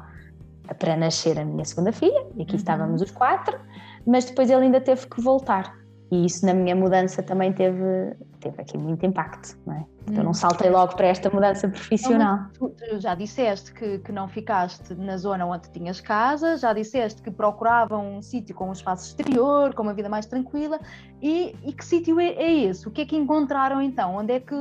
[0.79, 2.57] para nascer a minha segunda filha, e aqui uhum.
[2.57, 3.57] estávamos os quatro,
[4.05, 5.75] mas depois ele ainda teve que voltar.
[6.11, 9.85] E isso na minha mudança também teve, teve aqui muito impacto, não é?
[10.07, 10.35] Então não hum.
[10.35, 12.45] saltei logo para esta mudança profissional.
[12.53, 17.21] tu, tu, já disseste que, que não ficaste na zona onde tinhas casa, já disseste
[17.23, 20.79] que procuravam um sítio com um espaço exterior, com uma vida mais tranquila.
[21.21, 22.87] E, e que sítio é, é, esse?
[22.87, 24.15] O que é que encontraram então?
[24.15, 24.55] Onde é que,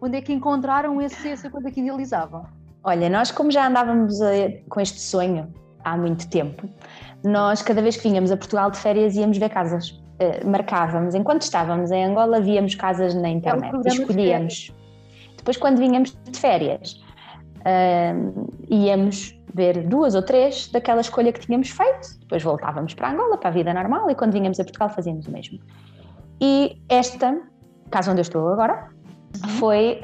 [0.00, 2.44] onde é que encontraram esse, essa coisa que idealizavam?
[2.82, 4.32] Olha, nós como já andávamos a,
[4.68, 5.52] com este sonho
[5.84, 6.68] há muito tempo,
[7.22, 10.03] nós cada vez que vinhamos a Portugal de férias íamos ver casas.
[10.14, 14.54] Uh, marcávamos, enquanto estávamos em Angola, víamos casas na internet, é escolhíamos.
[14.54, 14.74] De
[15.38, 17.02] Depois, quando vinhamos de férias,
[17.60, 23.38] uh, íamos ver duas ou três daquela escolha que tínhamos feito, depois voltávamos para Angola,
[23.38, 25.58] para a vida normal, e quando vinhamos a Portugal fazíamos o mesmo.
[26.40, 27.40] E esta
[27.90, 28.88] casa onde eu estou agora
[29.42, 29.48] uhum.
[29.50, 30.00] foi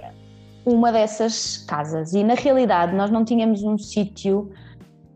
[0.65, 4.51] uma dessas casas, e na realidade nós não tínhamos um sítio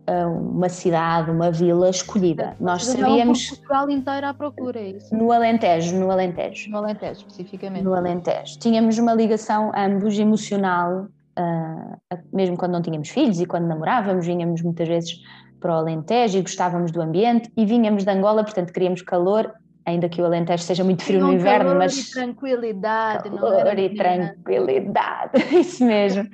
[0.06, 2.56] uma cidade, uma vila escolhida.
[2.60, 3.48] Nós sabíamos.
[3.48, 5.14] Portugal inteiro à procura, é isso?
[5.14, 6.70] No Alentejo, no Alentejo.
[6.70, 7.82] No Alentejo, especificamente.
[7.82, 8.58] No Alentejo.
[8.58, 11.06] Tínhamos uma ligação ambos emocional,
[11.38, 15.20] uh, mesmo quando não tínhamos filhos e quando namorávamos, vinhamos muitas vezes
[15.58, 19.52] para o Alentejo e gostávamos do ambiente e vinhamos de Angola, portanto queríamos calor.
[19.86, 21.96] Ainda que o Alentejo seja muito frio no inverno, calor mas.
[21.96, 26.26] E tranquilidade, calor não e tranquilidade, isso mesmo.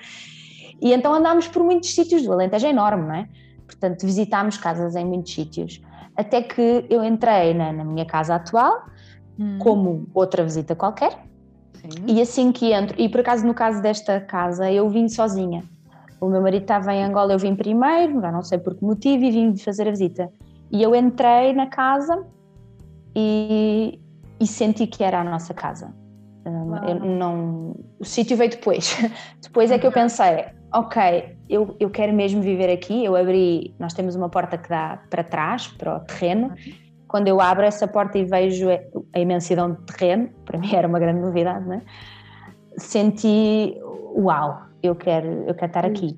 [0.80, 3.28] E então andámos por muitos sítios, o Alentejo é enorme, não é?
[3.70, 5.80] Portanto, visitámos casas em muitos sítios.
[6.16, 8.84] Até que eu entrei na, na minha casa atual,
[9.38, 9.58] hum.
[9.58, 11.12] como outra visita qualquer,
[11.74, 11.88] Sim.
[12.06, 15.64] e assim que entro, e por acaso no caso desta casa eu vim sozinha.
[16.20, 19.30] O meu marido estava em Angola, eu vim primeiro, não sei por que motivo, e
[19.30, 20.30] vim fazer a visita.
[20.70, 22.26] E eu entrei na casa
[23.16, 23.98] e,
[24.38, 25.94] e senti que era a nossa casa.
[26.44, 28.98] Hum, não, o sítio veio depois.
[29.42, 33.04] depois é que eu pensei, ok, eu, eu quero mesmo viver aqui.
[33.04, 36.54] Eu abri, nós temos uma porta que dá para trás, para o terreno.
[37.08, 38.68] Quando eu abro essa porta e vejo
[39.12, 41.82] a imensidão de terreno, para mim era uma grande novidade, não é?
[42.78, 43.76] Senti,
[44.16, 46.16] uau, eu quero, eu quero estar aqui.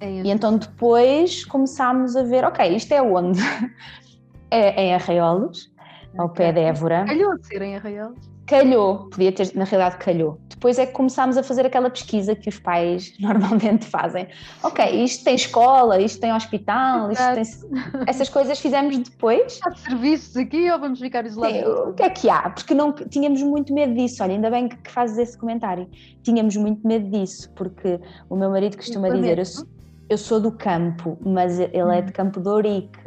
[0.00, 3.40] É e então depois começámos a ver, ok, isto é onde?
[4.50, 5.70] é em Arraiolos,
[6.16, 7.04] ao pé de Évora.
[7.04, 8.31] Calhou de ser em Arraiolos?
[8.52, 10.38] Calhou, podia ter, na realidade calhou.
[10.46, 14.28] Depois é que começámos a fazer aquela pesquisa que os pais normalmente fazem.
[14.62, 18.02] Ok, isto tem escola, isto tem hospital, isto tem...
[18.06, 19.58] essas coisas fizemos depois.
[19.64, 21.60] Há serviços aqui ou vamos ficar isolados?
[21.60, 22.50] Sim, o que é que há?
[22.50, 24.22] Porque não, tínhamos muito medo disso.
[24.22, 25.88] Olha, ainda bem que, que fazes esse comentário.
[26.22, 29.44] Tínhamos muito medo disso, porque o meu marido costuma dizer: eu,
[30.10, 32.12] eu sou do campo, mas ele é de.
[32.12, 33.00] Campo de Ourique.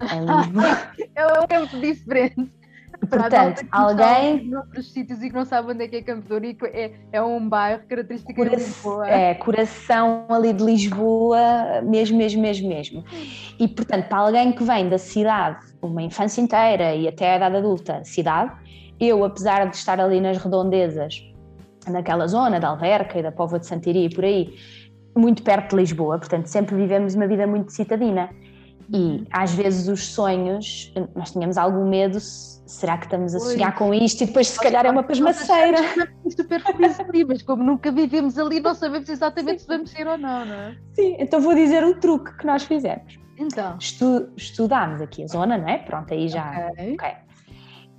[1.14, 2.59] é um campo diferente.
[3.08, 4.54] Portanto, alguém.
[4.54, 7.22] Outros sítios e que não sabe onde é que é Campo de Ourique, é, é
[7.22, 9.08] um bairro característico de Lisboa.
[9.08, 13.04] É, coração ali de Lisboa, mesmo, mesmo, mesmo, mesmo.
[13.58, 17.56] E, portanto, para alguém que vem da cidade, uma infância inteira e até a idade
[17.56, 18.52] adulta, cidade,
[19.00, 21.24] eu, apesar de estar ali nas redondezas,
[21.88, 24.54] naquela zona da Alverca e da Póvoa de Santiria e por aí,
[25.16, 28.30] muito perto de Lisboa, portanto, sempre vivemos uma vida muito citadina.
[28.92, 33.94] E às vezes os sonhos, nós tínhamos algum medo, será que estamos a sonhar com
[33.94, 34.22] isto?
[34.24, 35.78] E depois, se calhar, é uma pasmaceira.
[36.28, 39.66] Super felizes ali, mas como nunca vivemos ali, não sabemos exatamente Sim.
[39.66, 40.76] se vamos ser ou não, não é?
[40.94, 43.18] Sim, então vou dizer o truque que nós fizemos.
[43.38, 43.76] Então.
[43.78, 45.78] Estu, estudámos aqui a zona, não é?
[45.78, 46.70] Pronto, aí já.
[46.72, 46.94] Okay.
[46.94, 47.10] ok.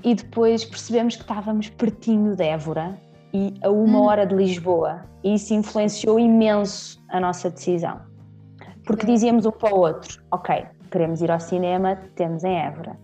[0.03, 2.99] E depois percebemos que estávamos pertinho de Évora
[3.33, 4.03] e a uma hum.
[4.03, 5.05] hora de Lisboa.
[5.23, 8.01] E isso influenciou imenso a nossa decisão.
[8.85, 12.97] Porque dizíamos um para o outro: ok, queremos ir ao cinema, temos em Évora.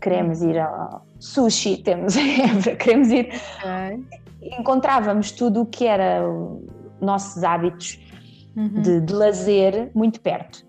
[0.00, 2.76] Queremos ir ao sushi, temos em Évora.
[2.76, 3.28] Queremos ir.
[3.58, 4.58] Okay.
[4.58, 6.22] Encontrávamos tudo o que era
[7.00, 8.00] nossos hábitos
[8.56, 8.80] uhum.
[8.80, 10.64] de, de, lazer muito perto.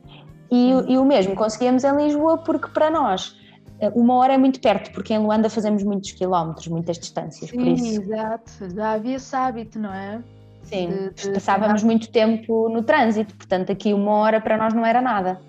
[0.51, 0.89] E, uhum.
[0.89, 3.35] e o mesmo conseguíamos em Lisboa, porque para nós
[3.79, 7.57] eh, uma hora é muito perto, porque em Luanda fazemos muitos quilómetros, muitas distâncias, Sim,
[7.57, 8.01] por isso.
[8.01, 10.21] exato, já havia esse hábito, não é?
[10.63, 11.31] Sim, de, de...
[11.31, 15.41] passávamos muito tempo no trânsito, portanto aqui uma hora para nós não era nada.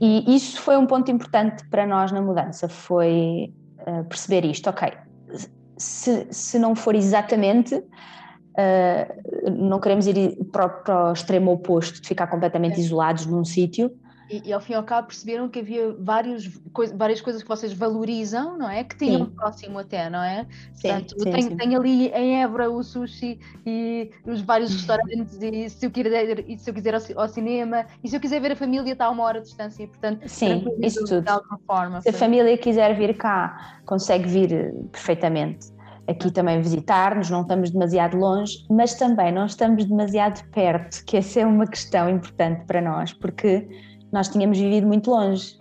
[0.00, 3.52] E isso foi um ponto importante para nós na mudança, foi
[3.86, 4.92] uh, perceber isto, ok,
[5.76, 12.08] se, se não for exatamente, uh, não queremos ir para, para, o extremo oposto, de
[12.08, 12.80] ficar completamente é.
[12.80, 13.90] isolados num sítio,
[14.30, 16.48] e, e, ao fim e ao cabo perceberam que havia vários,
[16.94, 18.82] várias coisas que vocês valorizam, não é?
[18.84, 20.46] Que tinham próximo até, não é?
[20.74, 21.56] Sim, Portanto, sim, tenho, sim.
[21.56, 26.58] tenho, ali em Évora o sushi e os vários restaurantes e se eu quiser, e
[26.58, 29.10] se eu quiser ao, ao, cinema e se eu quiser ver a família está a
[29.10, 31.22] uma hora de distância e portanto sim, isso tudo.
[31.22, 32.00] de alguma forma.
[32.00, 35.74] Se a família quiser vir cá, consegue vir eh, perfeitamente
[36.06, 41.40] aqui também visitar-nos, não estamos demasiado longe, mas também não estamos demasiado perto, que essa
[41.40, 43.66] é uma questão importante para nós, porque
[44.14, 45.58] nós tínhamos vivido muito longe.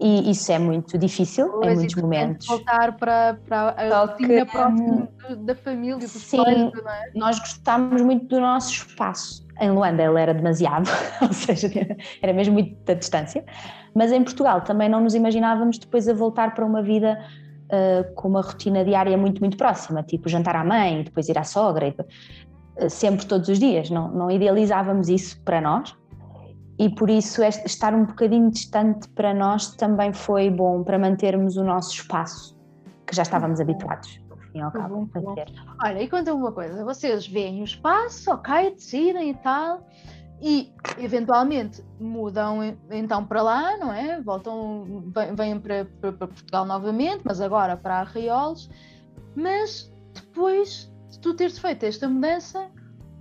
[0.00, 2.46] E isso é muito difícil pois, em muitos momentos.
[2.46, 7.10] Voltar para, para a rotina próxima da família, dos sim, pais, não é?
[7.14, 9.46] Nós gostávamos muito do nosso espaço.
[9.60, 10.88] Em Luanda ele era demasiado,
[11.22, 11.68] ou seja,
[12.22, 13.44] era mesmo muita distância.
[13.94, 17.18] Mas em Portugal também não nos imaginávamos depois a voltar para uma vida
[17.66, 21.42] uh, com uma rotina diária muito, muito próxima, tipo jantar à mãe, depois ir à
[21.42, 23.90] sogra, e, uh, sempre todos os dias.
[23.90, 25.97] Não, não idealizávamos isso para nós
[26.78, 31.64] e por isso estar um bocadinho distante para nós também foi bom para mantermos o
[31.64, 32.56] nosso espaço,
[33.06, 34.20] que já estávamos habituados.
[34.52, 35.34] Fim ao cabo, bom,
[35.82, 39.86] Olha, e conta-me uma coisa: vocês veem o espaço, ok, decidem e tal,
[40.40, 42.60] e eventualmente mudam
[42.90, 44.20] então para lá, não é?
[44.22, 48.70] Voltam, vêm para, para, para Portugal novamente, mas agora para Arraiolos.
[49.34, 52.70] Mas depois de tu teres feito esta mudança,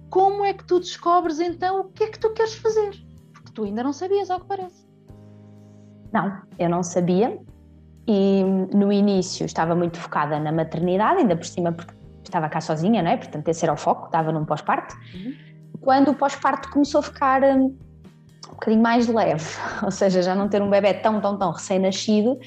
[0.10, 3.07] como é que tu descobres então o que é que tu queres fazer?
[3.58, 4.88] Tu ainda não sabias, ao que parece.
[6.14, 7.40] Não, eu não sabia.
[8.08, 11.92] E no início estava muito focada na maternidade, ainda por cima porque
[12.24, 13.18] estava cá sozinha, não é?
[13.18, 14.96] Portanto, esse era o foco, estava num pós-parto.
[15.16, 15.34] Uhum.
[15.82, 19.50] Quando o pós-parto começou a ficar um, um bocadinho mais leve,
[19.84, 22.38] ou seja, já não ter um bebê tão, tão, tão recém-nascido,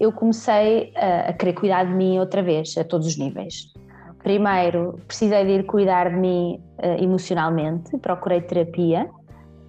[0.00, 3.72] eu comecei a, a, querer cuidar de mim outra vez, a todos os níveis.
[4.18, 9.08] Primeiro, precisei de ir cuidar de mim uh, emocionalmente, procurei terapia,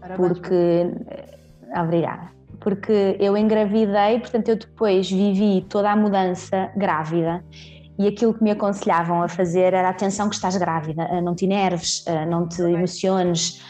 [0.08, 0.92] Parabéns, porque.
[1.76, 2.32] Obrigada.
[2.60, 7.44] Porque eu engravidei, portanto, eu depois vivi toda a mudança grávida
[8.00, 12.06] e aquilo que me aconselhavam a fazer era atenção que estás grávida, não te enerves,
[12.28, 13.62] não te emociones,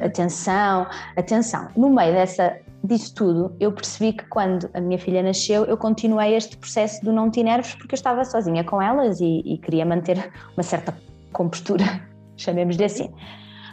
[0.00, 1.68] atenção, atenção.
[1.76, 6.34] No meio dessa, disso tudo, eu percebi que quando a minha filha nasceu, eu continuei
[6.34, 9.84] este processo do não te enerves porque eu estava sozinha com elas e, e queria
[9.84, 10.94] manter uma certa
[11.32, 11.84] compostura,
[12.36, 13.12] chamemos-lhe assim.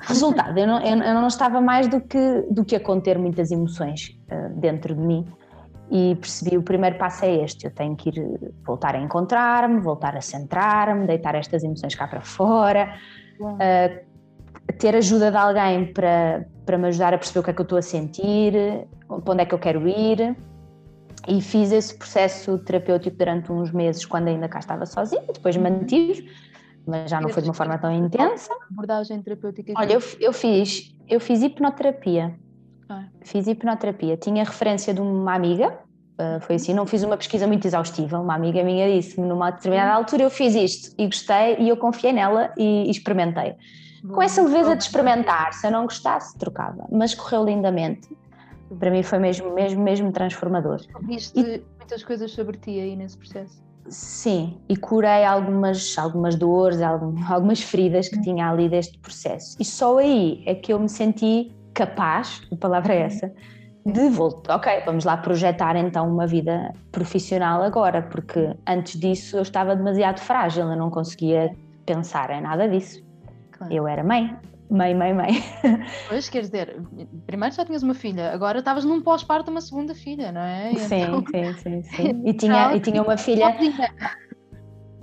[0.02, 4.18] Resultado, eu não, eu, não estava mais do que, do que a conter muitas emoções
[4.32, 5.26] uh, dentro de mim.
[5.92, 10.16] E percebi o primeiro passo é este: eu tenho que ir voltar a encontrar-me, voltar
[10.16, 12.94] a centrar-me, deitar estas emoções cá para fora,
[13.42, 17.62] uh, ter ajuda de alguém para, para me ajudar a perceber o que é que
[17.62, 18.54] eu estou a sentir,
[19.08, 20.36] para onde é que eu quero ir.
[21.28, 25.64] E fiz esse processo terapêutico durante uns meses, quando ainda cá estava sozinha, depois uhum.
[25.64, 26.30] mantive,
[26.90, 28.54] mas já não foi de uma forma tão intensa.
[28.72, 29.74] Abordagem terapêutica?
[29.78, 32.36] Olha, eu, eu fiz, eu fiz hipnoterapia
[33.22, 34.18] Fiz hipnoterapia.
[34.18, 35.78] Tinha referência de uma amiga,
[36.20, 38.20] uh, foi assim, não fiz uma pesquisa muito exaustiva.
[38.20, 42.14] Uma amiga minha disse-me numa determinada altura: eu fiz isto e gostei, e eu confiei
[42.14, 43.56] nela e, experimentei.
[44.14, 46.88] Com essa leveza de experimentar, se eu não gostasse, trocava.
[46.90, 48.10] Mas correu lindamente.
[48.80, 50.80] Para mim foi mesmo, mesmo, mesmo transformador.
[51.02, 51.62] Viste e...
[51.78, 53.62] muitas coisas sobre ti aí nesse processo?
[53.88, 59.58] Sim, e curei algumas, algumas dores, algumas feridas que tinha ali deste processo.
[59.60, 63.34] E só aí é que eu me senti capaz, a palavra é essa,
[63.86, 64.58] de voltar.
[64.58, 70.20] Ok, vamos lá projetar então uma vida profissional agora, porque antes disso eu estava demasiado
[70.20, 73.04] frágil, eu não conseguia pensar em nada disso.
[73.52, 73.74] Claro.
[73.74, 74.36] Eu era mãe,
[74.70, 75.44] mãe, mãe, mãe.
[76.08, 76.82] Pois, quer dizer,
[77.26, 80.74] primeiro já tinhas uma filha, agora estavas num pós-parto uma segunda filha, não é?
[80.76, 81.24] Sim, então...
[81.32, 82.22] sim, sim, sim.
[82.26, 83.56] E tinha, e tinha uma filha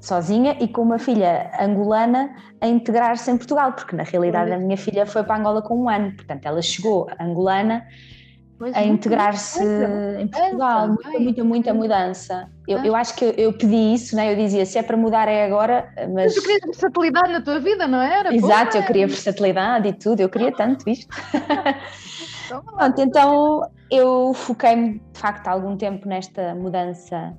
[0.01, 4.77] sozinha e com uma filha angolana a integrar-se em Portugal, porque na realidade a minha
[4.77, 7.85] filha foi para Angola com um ano, portanto ela chegou angolana
[8.59, 9.63] pois a integrar-se
[10.19, 12.49] em Portugal, muita, muita, muita mudança.
[12.67, 14.33] Eu, eu acho que eu, eu, pedi isso, né?
[14.33, 16.35] eu dizia, se é para mudar é agora, mas...
[16.35, 18.35] Tu querias versatilidade na tua vida, não era?
[18.35, 21.09] Exato, Pô, eu queria versatilidade e tudo, eu queria tanto isto.
[22.47, 27.37] Então, Pronto, então eu foquei-me de facto algum tempo nesta mudança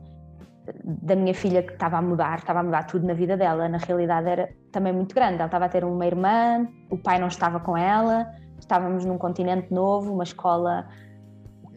[0.84, 3.70] da minha filha que estava a mudar, estava a mudar tudo na vida dela.
[3.70, 5.36] Na realidade era também muito grande.
[5.36, 8.28] Ela estava a ter uma irmã, o pai não estava com ela,
[8.60, 10.88] estávamos num continente novo, uma escola,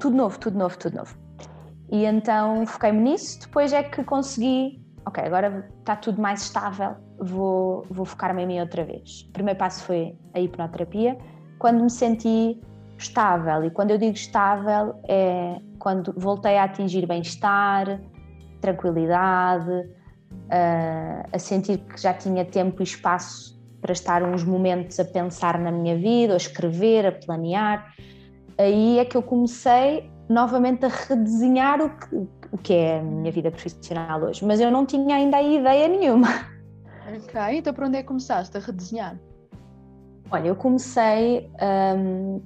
[0.00, 1.16] tudo novo, tudo novo, tudo novo.
[1.90, 3.40] E então foquei-me nisso.
[3.40, 8.60] Depois é que consegui, ok, agora está tudo mais estável, vou, vou focar-me em mim
[8.60, 9.26] outra vez.
[9.28, 11.16] O primeiro passo foi a hipnoterapia.
[11.58, 12.58] Quando me senti
[12.98, 18.00] estável, e quando eu digo estável, é quando voltei a atingir bem-estar,
[18.60, 25.04] tranquilidade, uh, a sentir que já tinha tempo e espaço para estar uns momentos a
[25.04, 27.94] pensar na minha vida, a escrever, a planear.
[28.60, 32.14] Aí é que eu comecei novamente a redesenhar o que,
[32.52, 35.88] o que é a minha vida profissional hoje, mas eu não tinha ainda a ideia
[35.88, 36.28] nenhuma.
[37.08, 39.18] Ok, então para onde é que começaste a redesenhar?
[40.30, 41.50] Olha, eu comecei.
[41.96, 42.42] Um,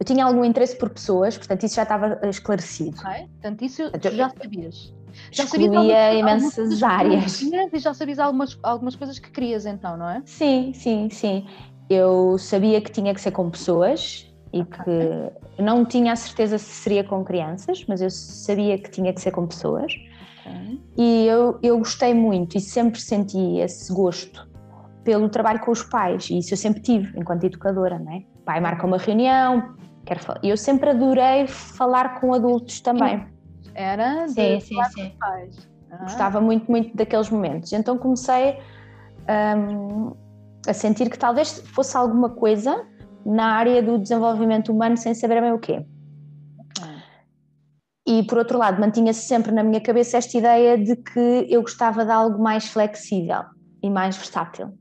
[0.00, 2.98] eu tinha algum interesse por pessoas, portanto, isso já estava esclarecido.
[2.98, 4.94] Ok, portanto, isso já sabias.
[5.30, 7.40] Já excluía imensas áreas.
[7.40, 10.22] E já sabias algumas, algumas coisas que querias então, não é?
[10.24, 11.46] Sim, sim, sim.
[11.88, 16.70] Eu sabia que tinha que ser com pessoas e que não tinha a certeza se
[16.70, 19.92] seria com crianças, mas eu sabia que tinha que ser com pessoas.
[20.40, 20.80] Okay.
[20.96, 24.48] E eu, eu gostei muito e sempre senti esse gosto
[25.04, 28.18] pelo trabalho com os pais, e isso eu sempre tive enquanto educadora, não é?
[28.18, 30.40] O pai marca uma reunião, quero falar.
[30.42, 33.26] E eu sempre adorei falar com adultos também.
[33.74, 35.12] Era sim, sim, sim.
[35.90, 36.02] Ah.
[36.02, 37.72] Gostava muito, muito daqueles momentos.
[37.72, 38.58] Então comecei
[39.58, 40.12] um,
[40.66, 42.84] a sentir que talvez fosse alguma coisa
[43.24, 45.84] na área do desenvolvimento humano sem saber bem o quê.
[48.06, 52.04] E por outro lado, mantinha-se sempre na minha cabeça esta ideia de que eu gostava
[52.04, 53.42] de algo mais flexível
[53.82, 54.72] e mais versátil.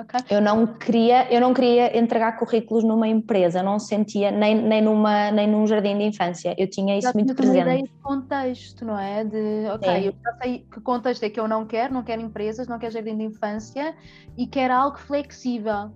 [0.00, 0.20] Okay.
[0.30, 5.30] Eu não queria, eu não queria entregar currículos numa empresa, não sentia nem, nem numa
[5.30, 6.54] nem num jardim de infância.
[6.56, 7.60] Eu tinha isso já muito presente.
[7.60, 9.24] Ideia de contexto, não é?
[9.24, 10.06] De, ok, Sim.
[10.06, 12.92] eu já sei que contexto é que eu não quero, não quero empresas, não quero
[12.92, 13.94] jardim de infância
[14.38, 15.90] e quero algo flexível.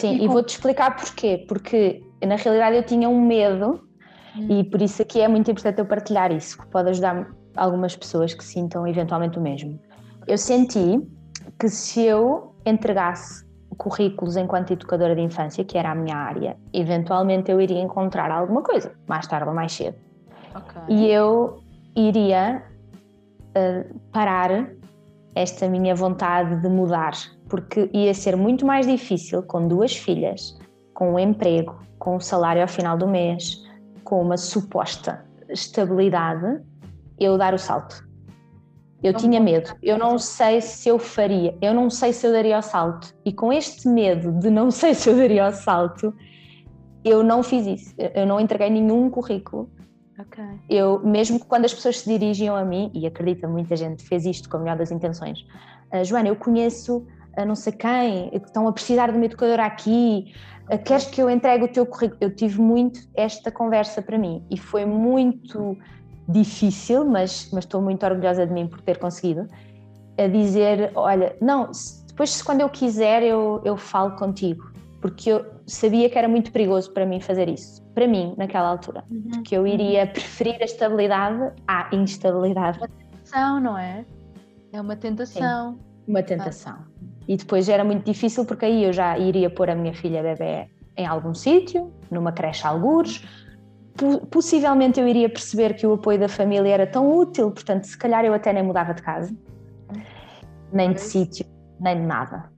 [0.00, 1.44] Sim, e, e vou-te explicar porquê.
[1.48, 3.80] Porque na realidade eu tinha um medo
[4.36, 4.46] hum.
[4.50, 8.34] e por isso aqui é muito importante eu partilhar isso, que pode ajudar algumas pessoas
[8.34, 9.78] que sintam eventualmente o mesmo.
[10.26, 11.00] Eu senti
[11.58, 13.46] que se eu entregasse
[13.76, 18.62] currículos enquanto educadora de infância, que era a minha área, eventualmente eu iria encontrar alguma
[18.62, 19.96] coisa, mais tarde ou mais cedo.
[20.54, 20.96] Okay.
[20.96, 21.60] E eu
[21.94, 22.62] iria
[23.50, 24.68] uh, parar
[25.34, 27.12] esta minha vontade de mudar,
[27.48, 30.58] porque ia ser muito mais difícil com duas filhas,
[30.94, 33.62] com um emprego, com um salário ao final do mês,
[34.04, 36.62] com uma suposta estabilidade,
[37.18, 38.06] eu dar o salto.
[39.02, 42.32] Eu não tinha medo, eu não sei se eu faria, eu não sei se eu
[42.32, 43.14] daria o salto.
[43.24, 46.14] E com este medo de não sei se eu daria o salto,
[47.04, 47.94] eu não fiz isso.
[48.14, 49.70] Eu não entreguei nenhum currículo.
[50.18, 50.60] Okay.
[50.68, 54.48] Eu, mesmo quando as pessoas se dirigiam a mim, e acredita, muita gente fez isto
[54.48, 55.46] com a melhor das intenções.
[55.92, 57.06] Uh, Joana, eu conheço
[57.36, 60.32] a não sei quem, que estão a precisar de uma educadora aqui,
[60.84, 62.18] queres que eu entregue o teu currículo?
[62.20, 65.76] Eu tive muito esta conversa para mim e foi muito
[66.28, 69.46] difícil, mas, mas estou muito orgulhosa de mim por ter conseguido,
[70.18, 71.70] a dizer, olha, não,
[72.08, 76.90] depois quando eu quiser eu, eu falo contigo, porque eu sabia que era muito perigoso
[76.92, 79.30] para mim fazer isso, para mim, naquela altura, uhum.
[79.30, 82.78] porque eu iria preferir a estabilidade à instabilidade.
[82.78, 84.04] Uma tentação, não é?
[84.72, 85.74] É uma tentação.
[85.74, 86.76] Sim, uma tentação.
[86.78, 86.95] Ah.
[87.28, 90.68] E depois era muito difícil porque aí eu já iria pôr a minha filha bebê
[90.96, 93.22] em algum sítio, numa creche algures,
[94.30, 98.24] possivelmente eu iria perceber que o apoio da família era tão útil, portanto, se calhar
[98.24, 99.34] eu até nem mudava de casa,
[100.72, 101.44] nem de sítio,
[101.80, 102.55] nem de nada.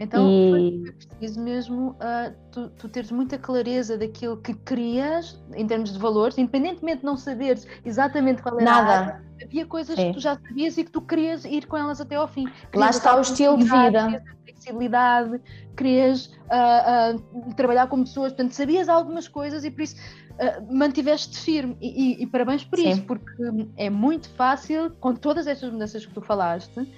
[0.00, 0.50] Então e...
[0.50, 5.98] foi preciso mesmo uh, tu, tu, teres muita clareza daquilo que querias em termos de
[5.98, 8.90] valores, independentemente de não saberes exatamente qual era Nada.
[8.90, 10.08] a área, havia coisas Sim.
[10.08, 12.46] que tu já sabias e que tu querias ir com elas até ao fim.
[12.46, 14.24] Querias Lá está o estilo de vida.
[14.44, 15.40] Flexibilidade,
[15.76, 21.38] querias uh, uh, trabalhar com pessoas, portanto sabias algumas coisas e por isso uh, mantiveste
[21.38, 22.90] firme e, e, e, parabéns por Sim.
[22.90, 23.30] isso, porque
[23.76, 26.90] é muito fácil, com todas estas mudanças que tu falaste,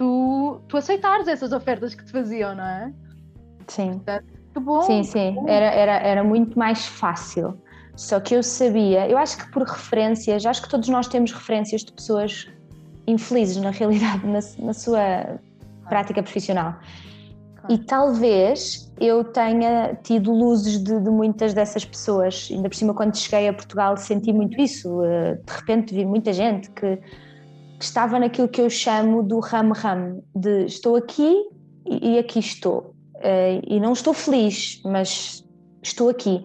[0.00, 2.90] tu, tu aceitares essas ofertas que te faziam, não é?
[3.68, 4.00] Sim.
[4.54, 4.80] que bom.
[4.80, 5.32] Sim, sim.
[5.34, 5.46] Bom.
[5.46, 7.60] Era, era, era muito mais fácil.
[7.96, 11.84] Só que eu sabia, eu acho que por referências, acho que todos nós temos referências
[11.84, 12.48] de pessoas
[13.06, 15.38] infelizes na realidade, na, na sua
[15.86, 16.76] prática profissional.
[17.68, 22.48] E talvez eu tenha tido luzes de, de, muitas dessas pessoas.
[22.50, 25.04] Ainda por cima, quando cheguei a Portugal, senti muito isso.
[25.04, 26.98] Eh, de repente, vi muita gente que
[27.80, 31.34] que estava naquilo que eu chamo do ram-ram, de estou aqui
[31.86, 32.94] e, aqui estou.
[33.16, 35.42] Uh, e não estou feliz, mas
[35.82, 36.44] estou aqui.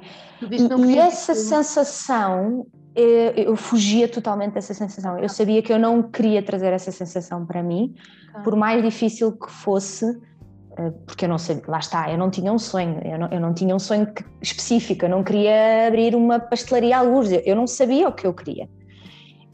[0.49, 2.65] E, e essa sensação,
[2.95, 5.19] eu, eh, eu, fugia totalmente dessa sensação.
[5.19, 7.93] Eu sabia que eu não queria trazer essa sensação para mim,
[8.41, 10.05] por mais difícil que fosse,
[10.77, 13.39] eh, porque eu não sabia, lá está, eu não tinha um sonho, eu não, eu
[13.41, 14.07] não tinha um sonho
[14.41, 18.33] específico, eu não queria abrir uma pastelaria à luz, eu não sabia o que eu
[18.33, 18.69] queria.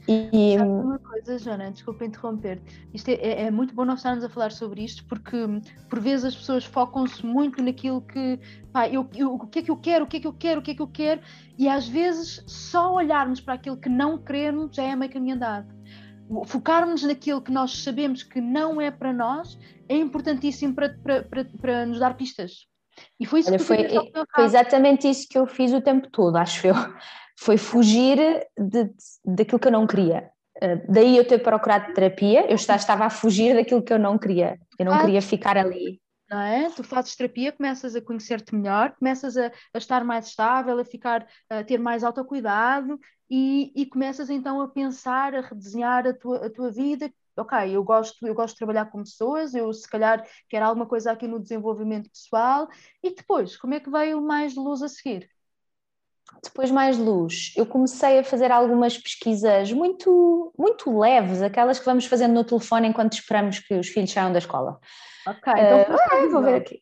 [0.08, 2.62] E uma coisa, Jona, desculpa interromper.
[2.93, 5.38] Isto é, é, é, muito bom nós estarmos a falar sobre isto porque
[5.89, 8.39] por vezes as pessoas focam-se muito naquilo que
[8.74, 10.60] pá, eu, eu, o que é que eu quero, o que é que eu quero,
[10.60, 11.22] o que é que eu quero,
[11.58, 15.68] e às vezes só olharmos para aquilo que não queremos já é meio caminho andado.
[16.45, 21.45] Focarmos naquilo que nós sabemos que não é para nós é importantíssimo para, para, para,
[21.60, 22.68] para nos dar pistas.
[23.20, 23.88] E foi isso Olha, que foi,
[24.36, 26.76] foi exatamente isso que eu fiz o tempo todo, acho eu
[27.38, 28.17] foi fugir
[28.57, 28.93] de, de,
[29.25, 30.29] daquilo que eu não queria.
[30.57, 34.17] Uh, daí eu ter procurado terapia, eu já estava a fugir daquilo que eu não
[34.17, 35.99] queria, eu não ah, queria ficar ali.
[36.29, 36.69] Não é?
[36.69, 41.27] Tu fazes terapia, começas a conhecer-te melhor, começas a, a, estar mais estável, a ficar,
[41.49, 46.49] a ter mais autocuidado e, e começas então a pensar, a redesenhar a tua, a
[46.49, 50.65] tua vida, ok, eu gosto, eu gosto de trabalhar com pessoas, eu se calhar quero
[50.65, 52.67] alguma coisa aqui no desenvolvimento pessoal,
[53.03, 55.29] e depois, como é que veio mais luz a seguir?
[56.43, 62.05] Depois mais luz, eu comecei a fazer algumas pesquisas muito, muito leves, aquelas que vamos
[62.05, 64.79] fazendo no telefone enquanto esperamos que os filhos saiam da escola.
[65.27, 66.82] Ok, então uh, vou ver aqui.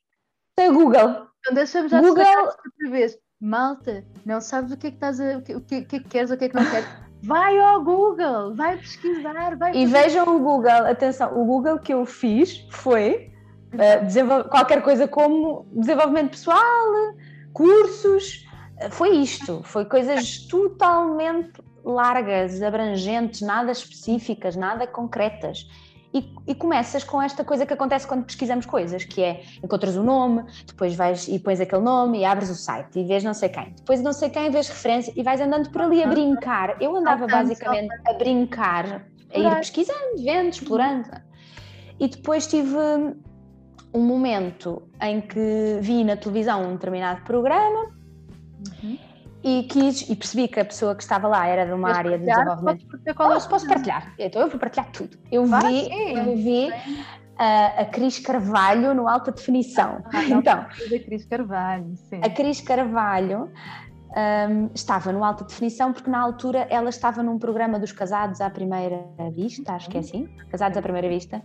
[0.56, 1.28] Tem o Google.
[1.40, 2.24] Então deixa-me já Google...
[2.24, 3.18] outra vez.
[3.42, 6.00] Malta, não sabes o que é que estás a, o que, o que, é que
[6.02, 6.88] queres, o que é que não queres.
[7.22, 9.76] Vai ao Google, vai pesquisar, vai.
[9.76, 13.32] E vejam o Google, atenção, o Google que eu fiz foi
[13.74, 16.60] uh, qualquer coisa como desenvolvimento pessoal,
[17.54, 18.46] cursos,
[18.92, 25.68] foi isto, foi coisas totalmente largas, abrangentes, nada específicas, nada concretas.
[26.12, 30.02] E, e, começas com esta coisa que acontece quando pesquisamos coisas, que é encontras o
[30.02, 33.50] nome, depois vais e pões aquele nome e abres o site e vês não sei
[33.50, 33.76] quem.
[33.78, 36.82] Depois não sei quem, vês referência e vais andando por ali a brincar.
[36.82, 41.10] Eu andava basicamente a brincar, a ir pesquisando, vendo, explorando.
[42.00, 42.76] E depois tive
[43.94, 47.99] um momento em que vi na televisão um determinado programa
[48.84, 48.98] Uhum.
[49.42, 52.26] E quis e percebi que a pessoa que estava lá era de uma área de
[52.26, 52.86] desenvolvimento.
[53.16, 55.18] Posso, posso partilhar, então eu vou partilhar tudo.
[55.32, 56.70] Eu vi, eu vi
[57.38, 60.04] a, a Cris Carvalho no alta definição.
[60.14, 62.20] Ah, então, a Cris Carvalho, sim.
[62.22, 63.50] A Cris Carvalho
[64.50, 68.50] um, estava no alta definição porque na altura ela estava num programa dos casados à
[68.50, 71.42] primeira vista, acho que é assim, casados à primeira vista,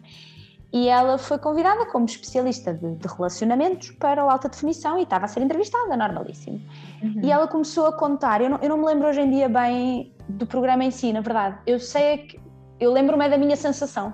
[0.74, 5.24] e ela foi convidada como especialista de, de, relacionamentos para o alta definição e estava
[5.24, 6.60] a ser entrevistada, normalíssimo.
[7.00, 7.20] Uhum.
[7.22, 10.12] E ela começou a contar, eu não, eu não me lembro hoje em dia bem
[10.28, 12.40] do programa em si, na verdade, eu sei que,
[12.80, 14.12] eu lembro-me da minha sensação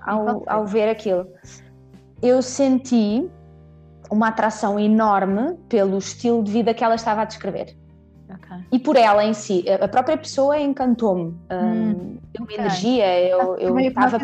[0.00, 1.26] ao, ao ver aquilo.
[2.22, 3.28] Eu senti
[4.08, 7.76] uma atração enorme pelo estilo de vida que ela estava a descrever.
[8.36, 8.58] Okay.
[8.70, 11.36] E por ela em si, a própria pessoa encantou-me.
[11.50, 12.56] Hum, um, okay.
[12.56, 14.16] energia, eu, eu estava.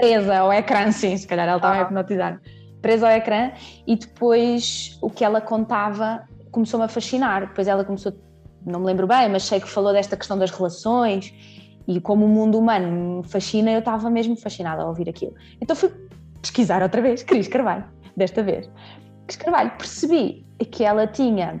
[0.00, 1.78] Presa ao ecrã, sim, se calhar ela estava ah.
[1.78, 2.40] a hipnotizar.
[2.80, 3.52] Presa ao ecrã
[3.86, 7.48] e depois o que ela contava começou-me a fascinar.
[7.48, 8.12] Depois ela começou,
[8.64, 11.32] não me lembro bem, mas sei que falou desta questão das relações
[11.86, 15.34] e como o mundo humano me fascina, eu estava mesmo fascinada a ouvir aquilo.
[15.60, 15.90] Então fui
[16.40, 17.84] pesquisar outra vez, Cris Carvalho,
[18.16, 18.70] desta vez.
[19.26, 21.60] Cris Carvalho, percebi que ela tinha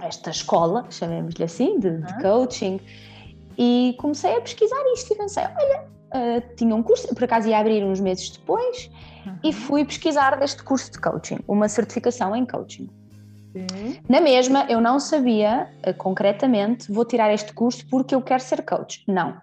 [0.00, 2.80] esta escola, chamemos-lhe assim, de, de, coaching,
[3.56, 7.58] e comecei a pesquisar isto e pensei, olha, uh, tinha um curso, por acaso ia
[7.58, 8.90] abrir uns meses depois,
[9.26, 9.38] uhum.
[9.44, 12.88] e fui pesquisar deste curso de coaching, uma certificação em coaching.
[14.08, 18.62] Na mesma, eu não sabia uh, concretamente, vou tirar este curso porque eu quero ser
[18.62, 19.02] coach.
[19.08, 19.40] Não.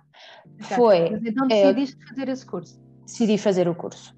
[0.59, 0.75] Exato.
[0.75, 1.09] Foi.
[1.09, 2.79] Mas então eh, decidiste é, fazer esse curso?
[3.05, 4.15] Decidi fazer o curso.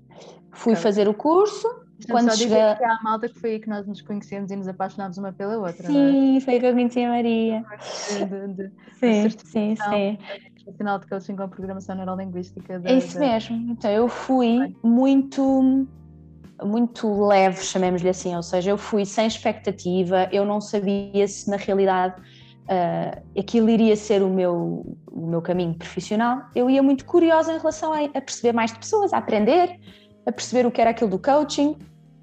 [0.52, 0.84] Fui okay.
[0.84, 1.68] fazer o curso.
[2.10, 2.58] quando só cheguei...
[2.58, 5.32] que há a malta que foi aí que nós nos conhecemos e nos apaixonámos uma
[5.32, 5.84] pela outra.
[5.84, 5.88] É?
[5.88, 6.40] Sim, é?
[6.42, 7.66] foi que eu conheci a Maria.
[8.10, 10.20] De, de, de, sim, sim, sim.
[10.68, 12.82] Nacional de Coaching com Programação Neurolinguística.
[12.84, 13.72] É isso mesmo.
[13.72, 15.88] Então eu fui muito
[16.64, 21.56] muito leve, chamemos-lhe assim, ou seja, eu fui sem expectativa, eu não sabia se na
[21.56, 26.42] realidade uh, aquilo iria ser o meu, o meu caminho profissional.
[26.56, 29.80] Eu ia muito curiosa em relação a, a perceber mais de pessoas, a aprender,
[30.26, 31.76] a perceber o que era aquilo do coaching.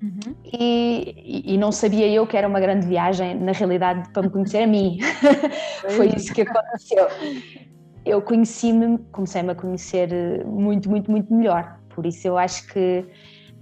[0.02, 0.34] Uhum.
[0.44, 4.64] E, e, não sabia eu que era uma grande viagem, na realidade, para me conhecer
[4.64, 4.98] a mim.
[5.96, 7.06] Foi isso que aconteceu.
[8.04, 11.80] Eu conheci-me, comecei-me a conhecer muito, muito, muito melhor.
[11.88, 13.06] Por isso eu acho que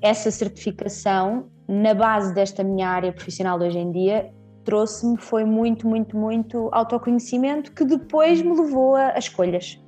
[0.00, 4.32] essa certificação, na base desta minha área profissional de hoje em dia,
[4.64, 9.80] trouxe-me foi muito, muito, muito autoconhecimento que depois me levou a, a escolhas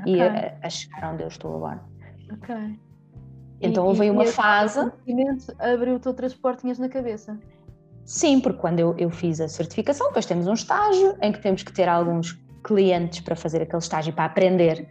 [0.00, 0.14] okay.
[0.14, 1.82] e a, a, chegar onde eu estou agora.
[2.32, 2.54] Ok.
[3.60, 4.80] Então e, houve e uma fase.
[5.58, 7.38] abriu-te outras portinhas na cabeça.
[8.04, 11.62] Sim, porque quando eu, eu fiz a certificação, depois temos um estágio em que temos
[11.62, 12.32] que ter alguns
[12.62, 14.88] clientes para fazer aquele estágio para aprender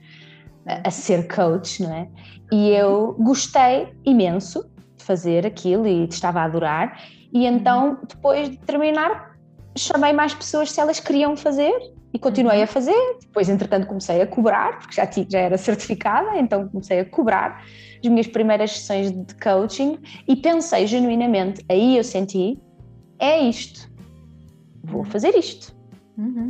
[0.66, 2.08] a, a ser coach, não é?
[2.52, 7.02] E eu gostei imenso de fazer aquilo e estava a adorar.
[7.34, 9.36] E então, depois de terminar,
[9.78, 11.74] chamei mais pessoas se elas queriam fazer
[12.14, 12.64] e continuei uhum.
[12.64, 13.18] a fazer.
[13.22, 17.64] Depois, entretanto, comecei a cobrar, porque já, tinha, já era certificada, então comecei a cobrar
[18.04, 19.98] as minhas primeiras sessões de coaching
[20.28, 22.60] e pensei genuinamente, aí eu senti,
[23.20, 23.90] é isto,
[24.84, 25.76] vou fazer isto.
[26.18, 26.48] Uhum.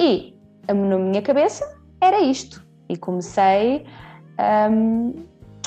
[0.00, 0.34] E
[0.68, 1.64] na minha cabeça
[2.00, 2.64] era isto.
[2.88, 3.86] E comecei
[4.70, 5.14] um,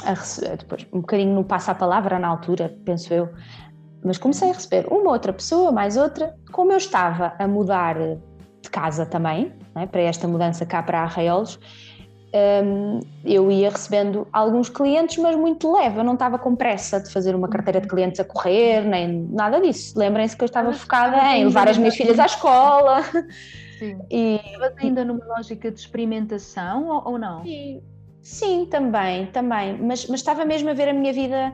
[0.04, 3.30] a receber, depois um bocadinho no passo a palavra na altura, penso eu,
[4.04, 6.36] mas comecei a receber uma outra pessoa, mais outra.
[6.52, 9.86] Como eu estava a mudar de casa também, é?
[9.86, 11.60] para esta mudança cá para Arraiolos,
[12.36, 16.00] um, eu ia recebendo alguns clientes, mas muito leve.
[16.00, 19.60] Eu não estava com pressa de fazer uma carteira de clientes a correr, nem nada
[19.60, 19.98] disso.
[19.98, 23.02] Lembrem-se que eu estava focada em levar as minhas filhas à escola.
[23.80, 24.00] Sim.
[24.10, 27.44] E Estavas ainda numa lógica de experimentação ou, ou não?
[27.44, 27.82] Sim.
[28.22, 29.78] Sim, também, também.
[29.78, 31.54] Mas, mas estava mesmo a ver a minha vida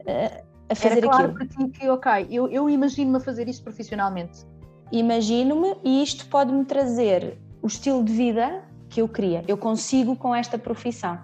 [0.00, 1.34] uh, a fazer Era claro aquilo.
[1.34, 4.46] para ti que, ok, eu, eu imagino-me a fazer isto profissionalmente.
[4.90, 9.44] Imagino-me e isto pode-me trazer o estilo de vida que eu queria.
[9.46, 11.18] Eu consigo com esta profissão,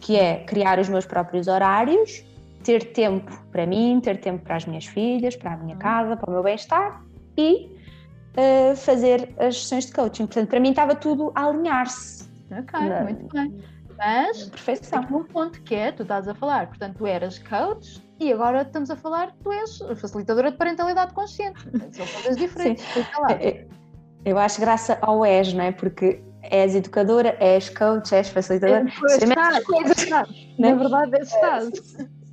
[0.00, 2.22] que é criar os meus próprios horários,
[2.62, 5.80] ter tempo para mim, ter tempo para as minhas filhas, para a minha uhum.
[5.80, 7.02] casa, para o meu bem-estar
[7.38, 7.73] e
[8.36, 10.26] uh, fazer as sessões de coaching.
[10.26, 12.28] Portanto, para mim estava tudo a alinhar-se.
[12.50, 13.54] Ok, na, muito bem.
[13.96, 15.04] Mas perfeição.
[15.04, 18.62] tem um ponto que é, tu estás a falar, portanto, tu eras coach, e agora
[18.62, 21.60] estamos a falar, tu és facilitadora de parentalidade consciente.
[21.92, 22.84] São coisas diferentes.
[23.28, 23.66] É, é,
[24.24, 25.72] eu acho graça ao és, não é?
[25.72, 28.84] Porque és educadora, és coach, és facilitadora.
[28.84, 30.28] É, estás, coisas, estás.
[30.58, 30.74] Na é?
[30.74, 31.70] verdade, estás.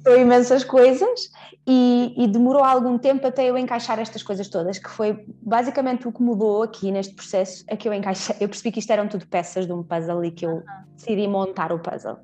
[0.04, 1.32] São imensas coisas
[1.68, 6.12] e, e, demorou algum tempo até eu encaixar estas coisas todas, que foi basicamente o
[6.12, 9.28] que mudou aqui neste processo, é que eu encaixei, eu percebi que isto eram tudo
[9.28, 10.64] peças de um puzzle e que eu
[10.96, 12.18] decidi montar o puzzle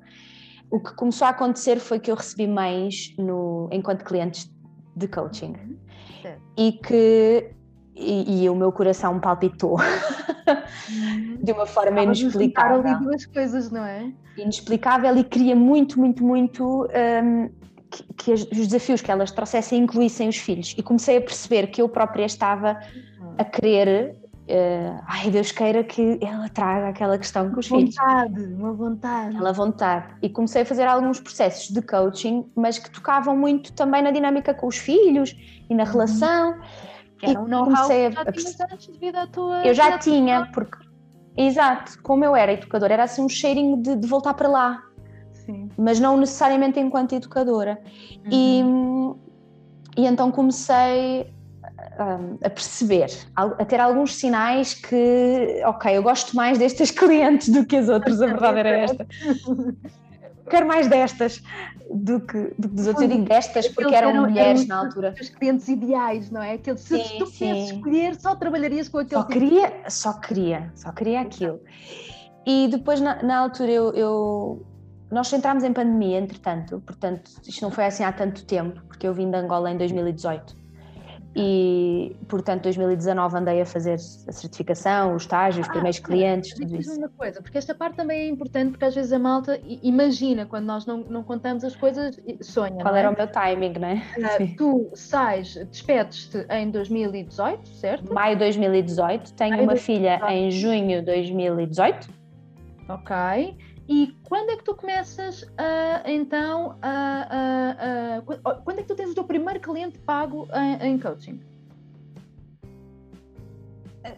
[0.70, 4.50] o que começou a acontecer foi que eu recebi mães no, enquanto clientes
[4.94, 6.36] de coaching uhum.
[6.56, 7.50] e que
[8.00, 11.36] e, e, o meu coração palpitou uhum.
[11.42, 12.80] de uma forma inexplicável.
[12.80, 14.12] ali duas coisas, não é?
[14.36, 17.50] Inexplicável e queria muito, muito, muito um,
[17.90, 20.74] que, que, os desafios que elas trouxessem incluíssem os filhos.
[20.76, 22.78] E comecei a perceber que eu própria estava
[23.20, 23.34] uhum.
[23.38, 24.16] a querer
[24.48, 28.58] uh, ai Deus queira que ela traga aquela questão com os vontade, filhos.
[28.58, 30.14] Uma vontade, Aquela vontade.
[30.22, 34.54] E comecei a fazer alguns processos de coaching, mas que tocavam muito também na dinâmica
[34.54, 35.36] com os filhos
[35.68, 35.90] e na uhum.
[35.90, 36.60] relação.
[37.20, 39.66] Era um know-how que já tinhas antes devido à tua...
[39.66, 40.78] Eu já tinha, porque...
[41.36, 44.82] Exato, como eu era educadora, era assim um cheirinho de, de voltar para lá.
[45.48, 45.70] Sim.
[45.78, 47.80] Mas não necessariamente enquanto educadora.
[48.26, 49.16] Uhum.
[49.96, 51.32] E, e então comecei
[52.42, 57.76] a perceber, a ter alguns sinais que, ok, eu gosto mais destas clientes do que
[57.76, 59.06] as outras, a verdade era esta.
[60.48, 61.42] quero mais destas
[61.90, 63.08] do que, do que dos outros.
[63.08, 65.14] Eu digo destas porque eram, eram mulheres eram na altura.
[65.20, 66.54] Os clientes ideais, não é?
[66.54, 70.72] Aqueles, sim, se tu pudesses escolher, só trabalharias com aquele só tipo queria, Só queria,
[70.74, 71.60] só queria aquilo.
[72.46, 74.66] E depois, na, na altura, eu, eu,
[75.10, 79.14] nós entramos em pandemia, entretanto, portanto, isto não foi assim há tanto tempo, porque eu
[79.14, 80.68] vim de Angola em 2018
[81.40, 86.76] e, portanto, 2019 andei a fazer a certificação, o estágio, os ah, primeiros clientes, tudo
[86.76, 86.98] isso.
[86.98, 90.64] uma coisa, porque esta parte também é importante, porque às vezes a malta imagina, quando
[90.64, 92.82] nós não, não contamos as coisas, sonha.
[92.82, 93.00] Qual é?
[93.00, 94.02] era o meu timing, não é?
[94.18, 98.12] Uh, tu sais, despedes-te em 2018, certo?
[98.12, 99.80] Maio de 2018, tenho Maio uma 2018.
[99.80, 102.08] filha em junho de 2018.
[102.88, 103.14] Ok.
[103.88, 108.94] E quando é que tu começas a, então, a, a, a, quando é que tu
[108.94, 111.40] tens o teu primeiro cliente pago em, em coaching?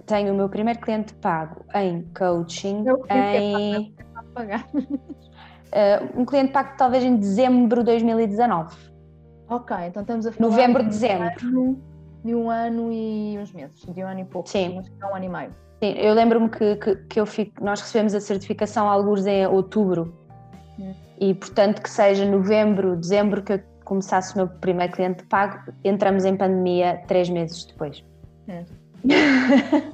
[0.06, 3.94] Tenho o meu primeiro cliente pago em coaching em...
[4.34, 4.66] pagar.
[4.74, 8.76] Uh, um cliente pago talvez em dezembro de 2019.
[9.48, 10.50] Ok, então estamos a falar...
[10.50, 11.78] Novembro, de dezembro.
[12.24, 14.48] De um ano e uns meses, de um ano e pouco.
[14.48, 14.82] Sim.
[15.00, 15.69] Um ano e meio.
[15.80, 20.14] Sim, eu lembro-me que, que, que, eu fico, nós recebemos a certificação alguns em outubro
[20.78, 20.92] hum.
[21.18, 26.24] e portanto que seja novembro, dezembro que eu começasse o meu primeiro cliente pago, entramos
[26.24, 28.04] em pandemia três meses depois.
[28.46, 28.64] É.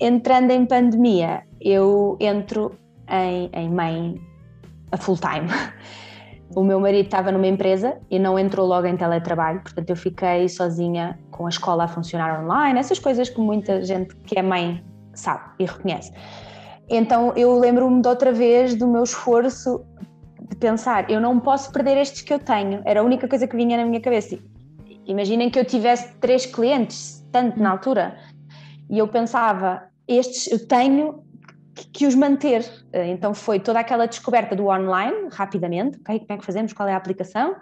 [0.00, 2.78] Entrando em pandemia, eu entro
[3.08, 4.20] em, em mãe
[4.92, 5.48] a full time.
[6.54, 10.48] O meu marido estava numa empresa e não entrou logo em teletrabalho, portanto eu fiquei
[10.48, 14.84] sozinha com a escola a funcionar online, essas coisas que muita gente que é mãe
[15.14, 16.12] sabe e reconhece.
[16.88, 19.84] Então eu lembro-me de outra vez do meu esforço
[20.48, 23.56] de pensar, eu não posso perder estes que eu tenho, era a única coisa que
[23.56, 24.38] vinha na minha cabeça.
[25.06, 28.16] Imaginem que eu tivesse três clientes, tanto na altura,
[28.88, 31.23] e eu pensava, estes eu tenho
[31.74, 32.64] que, que, os manter.
[32.92, 36.20] Eh, então foi toda aquela descoberta do online, rapidamente, okay?
[36.20, 37.56] como é que fazemos, qual é a aplicação,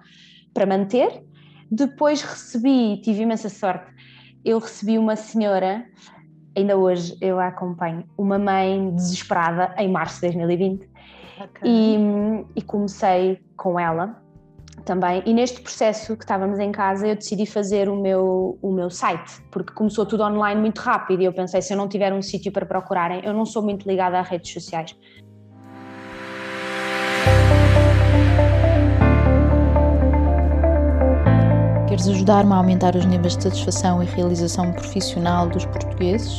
[0.52, 1.24] para manter.
[1.70, 3.90] Depois recebi, tive imensa sorte,
[4.44, 5.86] eu recebi uma senhora,
[6.56, 10.90] ainda hoje eu a acompanho, uma mãe desesperada em março de 2020.
[11.44, 11.70] Okay.
[11.70, 11.96] E,
[12.54, 14.21] e comecei com ela
[14.82, 15.22] também.
[15.24, 19.40] E neste processo que estávamos em casa, eu decidi fazer o meu, o meu site,
[19.50, 22.52] porque começou tudo online muito rápido e eu pensei, se eu não tiver um sítio
[22.52, 24.94] para procurarem, eu não sou muito ligada a redes sociais.
[31.88, 36.36] Queres ajudar-me a aumentar os níveis de satisfação e realização profissional dos portugueses?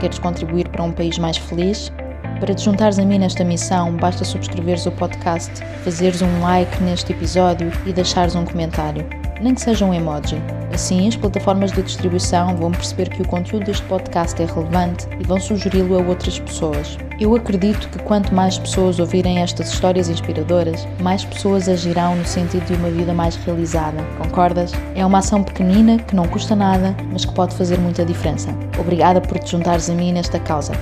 [0.00, 1.92] Queres contribuir para um país mais feliz?
[2.40, 5.52] Para te juntares a mim nesta missão, basta subscreveres o podcast,
[5.84, 9.06] fazeres um like neste episódio e deixares um comentário,
[9.42, 10.40] nem que seja um emoji.
[10.72, 15.24] Assim, as plataformas de distribuição vão perceber que o conteúdo deste podcast é relevante e
[15.24, 16.96] vão sugeri-lo a outras pessoas.
[17.20, 22.64] Eu acredito que quanto mais pessoas ouvirem estas histórias inspiradoras, mais pessoas agirão no sentido
[22.64, 24.02] de uma vida mais realizada.
[24.16, 24.72] Concordas?
[24.94, 28.48] É uma ação pequenina que não custa nada, mas que pode fazer muita diferença.
[28.78, 30.72] Obrigada por te juntares a mim nesta causa.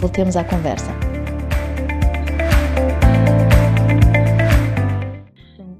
[0.00, 0.92] Voltemos à conversa.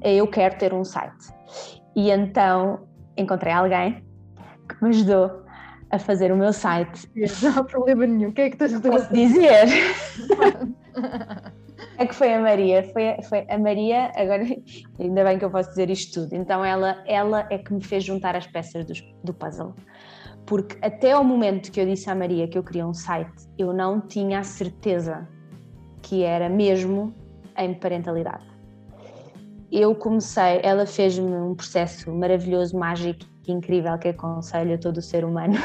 [0.02, 1.32] Eu quero ter um site.
[1.94, 4.04] E então encontrei alguém
[4.68, 5.44] que me ajudou
[5.90, 7.08] a fazer o meu site.
[7.42, 8.30] Não há problema nenhum.
[8.30, 9.68] O que é que estás a Posso dizer?
[11.96, 14.44] é que foi a Maria, foi, foi a Maria, agora
[14.98, 16.34] ainda bem que eu posso dizer isto tudo.
[16.34, 19.76] Então ela, ela é que me fez juntar as peças do, do puzzle
[20.48, 23.70] porque até ao momento que eu disse à Maria que eu queria um site, eu
[23.70, 25.28] não tinha a certeza
[26.00, 27.14] que era mesmo
[27.56, 28.46] em parentalidade.
[29.70, 35.22] Eu comecei, ela fez-me um processo maravilhoso, mágico, incrível, que aconselho a todo o ser
[35.22, 35.56] humano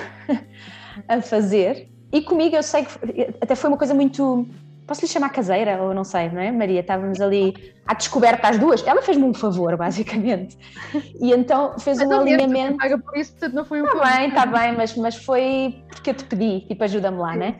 [1.07, 1.89] a fazer.
[2.11, 2.91] E comigo eu sei que
[3.39, 4.45] até foi uma coisa muito
[4.85, 6.51] Posso lhe chamar caseira ou não sei, não é?
[6.51, 8.85] Maria, estávamos ali à descoberta as duas.
[8.85, 10.57] Ela fez-me um favor, basicamente.
[11.21, 12.77] E então fez mas um alinhamento.
[12.77, 14.07] paga por isso, não foi um tá favor.
[14.07, 17.55] bem, está bem, mas, mas foi porque eu te pedi, tipo, ajuda-me lá, não é?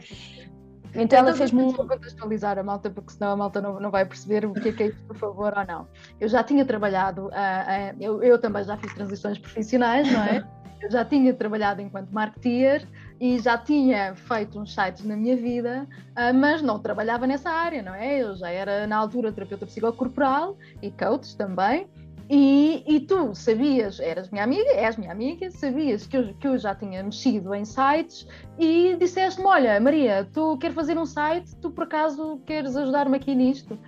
[0.89, 1.69] Então, então ela fez-me um.
[1.69, 4.71] Vou contextualizar a malta, porque senão a malta não, não vai perceber o que é
[4.71, 5.87] que é isso, por favor, ou não.
[6.19, 10.43] Eu já tinha trabalhado, uh, uh, eu, eu também já fiz transições profissionais, não é?
[10.83, 12.85] Eu já tinha trabalhado enquanto marketeer
[13.23, 17.81] e já tinha feito uns sites na minha vida, uh, mas não trabalhava nessa área,
[17.81, 18.21] não é?
[18.21, 21.87] Eu já era, na altura, terapeuta psicocorporal e coach também.
[22.29, 26.57] E, e, tu sabias, eras minha amiga, és minha amiga, sabias que eu, que eu
[26.57, 28.27] já tinha mexido em sites
[28.59, 33.33] e disseste-me: Olha, Maria, tu queres fazer um site, tu por acaso queres ajudar-me aqui
[33.33, 33.79] nisto?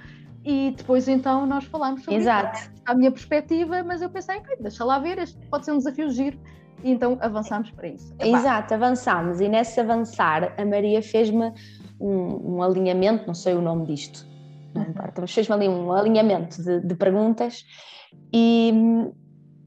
[0.45, 2.57] E depois então nós falámos sobre Exato.
[2.57, 6.09] Isso, a minha perspectiva, mas eu pensei: deixa lá ver, este pode ser um desafio
[6.09, 6.39] giro
[6.83, 8.13] e então avançamos para isso.
[8.19, 8.37] Epá.
[8.37, 11.51] Exato, avançámos e nesse avançar a Maria fez-me
[11.99, 14.25] um, um, alinhamento, não sei o nome disto,
[14.73, 17.65] não importa, mas fez-me ali um alinhamento de, de perguntas
[18.33, 18.73] e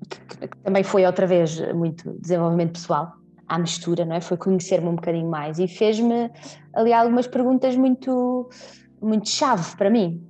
[0.09, 3.13] que, que, também foi outra vez muito desenvolvimento pessoal
[3.47, 4.21] à mistura, não é?
[4.21, 6.31] Foi conhecer-me um bocadinho mais e fez-me
[6.75, 8.49] ali algumas perguntas muito,
[9.01, 10.28] muito chave para mim.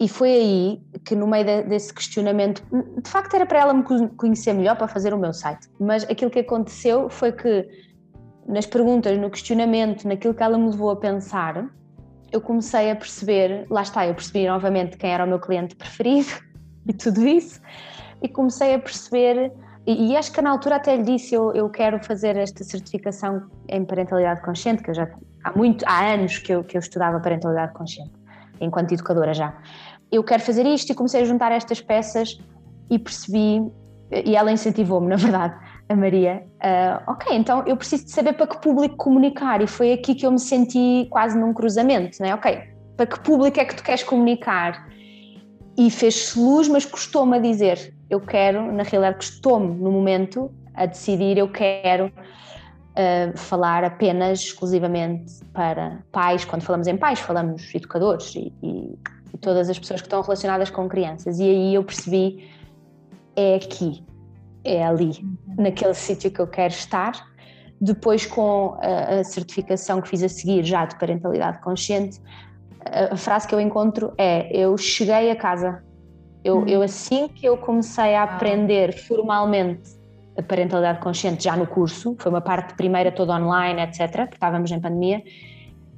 [0.00, 2.62] E foi aí que, no meio de, desse questionamento,
[3.02, 3.84] de facto era para ela me
[4.16, 7.68] conhecer melhor para fazer o meu site, mas aquilo que aconteceu foi que
[8.48, 11.70] nas perguntas, no questionamento, naquilo que ela me levou a pensar,
[12.32, 16.30] eu comecei a perceber, lá está, eu percebi novamente quem era o meu cliente preferido
[16.86, 17.60] e tudo isso,
[18.22, 19.52] e comecei a perceber,
[19.86, 23.48] e, e acho que na altura até lhe disse, eu, eu quero fazer esta certificação
[23.68, 25.08] em parentalidade consciente, que eu já
[25.44, 28.12] há muito, há anos que eu, que eu estudava parentalidade consciente,
[28.60, 29.56] enquanto educadora já.
[30.10, 32.38] Eu quero fazer isto e comecei a juntar estas peças
[32.90, 33.62] e percebi,
[34.10, 35.54] e ela incentivou-me, na verdade,
[35.88, 39.92] a Maria, uh, ok, então eu preciso de saber para que público comunicar, e foi
[39.92, 42.32] aqui que eu me senti quase num cruzamento, né?
[42.32, 42.60] Ok,
[42.96, 44.88] para que público é que tu queres comunicar?
[45.76, 50.86] E fez-se luz, mas custou-me a dizer, eu quero, na realidade, custou-me no momento a
[50.86, 56.44] decidir, eu quero uh, falar apenas, exclusivamente para pais.
[56.44, 58.98] Quando falamos em pais, falamos educadores e, e,
[59.32, 61.38] e todas as pessoas que estão relacionadas com crianças.
[61.38, 62.48] E aí eu percebi,
[63.36, 64.04] é aqui,
[64.64, 65.12] é ali,
[65.58, 67.12] naquele sítio que eu quero estar.
[67.80, 72.20] Depois, com a, a certificação que fiz a seguir, já de parentalidade consciente,
[72.84, 75.82] a frase que eu encontro é: Eu cheguei a casa.
[76.42, 76.66] Eu, hum.
[76.66, 79.98] eu assim que eu comecei a aprender formalmente
[80.38, 84.70] a parentalidade consciente, já no curso, foi uma parte primeira toda online, etc., porque estávamos
[84.70, 85.22] em pandemia,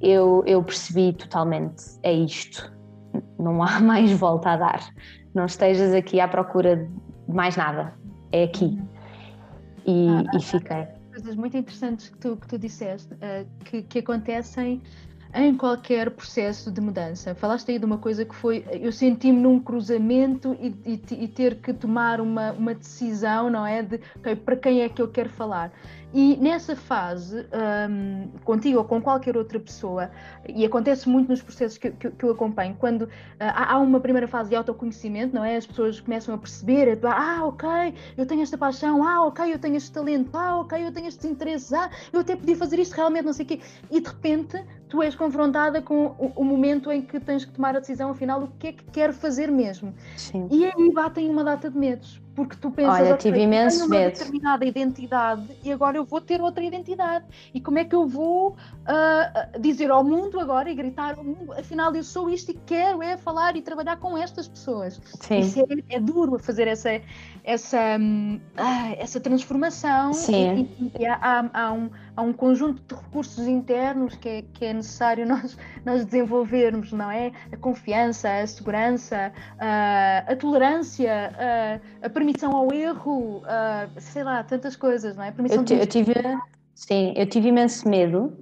[0.01, 2.73] eu, eu percebi totalmente: é isto,
[3.39, 4.95] não há mais volta a dar.
[5.35, 7.95] Não estejas aqui à procura de mais nada,
[8.33, 8.79] é aqui.
[9.87, 10.87] E, ah, e fiquei.
[11.11, 14.81] Coisas muito interessantes que tu, que tu disseste, uh, que, que acontecem
[15.35, 17.35] em qualquer processo de mudança.
[17.35, 21.57] Falaste aí de uma coisa que foi, eu senti-me num cruzamento e, e, e, ter
[21.57, 23.83] que tomar uma, uma decisão, não é?
[23.83, 25.73] De okay, para quem é que eu quero falar.
[26.15, 27.47] E nessa fase,
[27.91, 30.11] um, contigo ou com qualquer outra pessoa,
[30.47, 33.09] e acontece muito nos processos que, que, que eu acompanho, quando uh,
[33.39, 35.57] há uma primeira fase de autoconhecimento, não é?
[35.57, 39.77] As pessoas começam a perceber, ah, ok, eu tenho esta paixão, ah, ok, eu tenho
[39.77, 43.25] este talento, ah, ok, eu tenho estes interesses, ah, eu até podia fazer isto realmente,
[43.25, 43.61] não sei o quê.
[43.91, 44.63] E de repente
[44.93, 48.43] tu és confrontada com o, o, momento em que tens que tomar a decisão, afinal,
[48.43, 49.95] o que é que quero fazer mesmo.
[50.19, 50.47] Sim.
[50.51, 54.11] E aí batem uma data de medos porque tu pensas, Olha, tive imenso tenho uma
[54.11, 57.25] determinada identidade e agora eu vou ter outra identidade.
[57.53, 61.53] E como é que eu vou uh, dizer ao mundo agora e gritar ao mundo,
[61.53, 65.01] afinal eu sou isto e quero é falar e trabalhar com estas pessoas.
[65.21, 65.41] Sim.
[65.41, 67.01] Isso é, é duro fazer essa,
[67.45, 70.13] essa, um, ah, essa transformação.
[70.13, 70.69] Sim.
[70.81, 74.73] E, e há, há, um, há um conjunto de recursos internos que é, que é
[74.73, 77.33] necessário nós, nós desenvolvermos, não é?
[77.53, 84.45] A confiança, a segurança, uh, a tolerância, uh, a permissão ao erro, uh, sei lá,
[84.45, 85.35] tantas coisas, não é?
[85.51, 86.15] eu, eu tive,
[86.75, 88.33] sim, eu tive imenso medo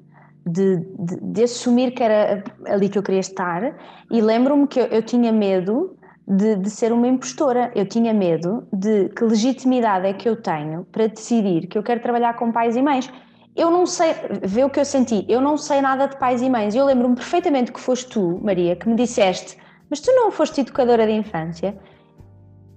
[0.47, 3.75] de, de, de, assumir que era ali que eu queria estar
[4.11, 5.97] e lembro-me que eu, eu, tinha medo
[6.29, 10.85] de, de ser uma impostora, eu tinha medo de que legitimidade é que eu tenho
[10.93, 13.11] para decidir que eu quero trabalhar com pais e mães.
[13.57, 16.49] Eu não sei, vê o que eu senti, eu não sei nada de pais e
[16.49, 16.75] mães.
[16.75, 19.59] Eu lembro-me perfeitamente que foste tu, Maria, que me disseste,
[19.89, 21.77] mas tu não foste educadora de infância?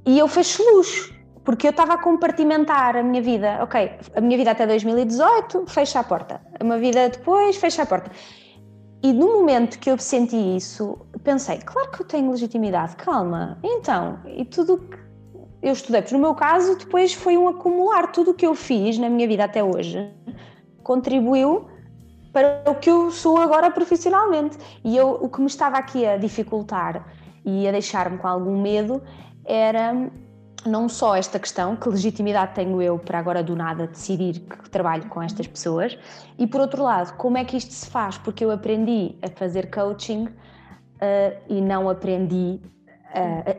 [0.06, 3.60] E eu fecho luz, porque eu estava a compartimentar a minha vida.
[3.62, 6.42] Ok, a minha vida até 2018, fecha a porta.
[6.60, 8.12] A minha vida depois, fecha a porta.
[9.02, 13.60] E no momento que eu senti isso, pensei, claro que eu tenho legitimidade, calma.
[13.62, 14.98] Então, e tudo que
[15.62, 18.12] eu estudei, no meu caso, depois foi um acumular.
[18.12, 20.10] Tudo o que eu fiz na minha vida até hoje
[20.84, 21.68] contribuiu
[22.34, 24.58] para o que eu sou agora profissionalmente.
[24.84, 27.06] E eu, o que me estava aqui a dificultar
[27.46, 29.02] e a deixar-me com algum medo
[29.46, 30.10] era
[30.66, 35.08] não só esta questão, que legitimidade tenho eu para agora do nada decidir que trabalho
[35.10, 35.98] com estas pessoas,
[36.38, 38.18] e por outro lado, como é que isto se faz?
[38.18, 42.62] Porque eu aprendi a fazer coaching uh, e não aprendi
[43.14, 43.52] a,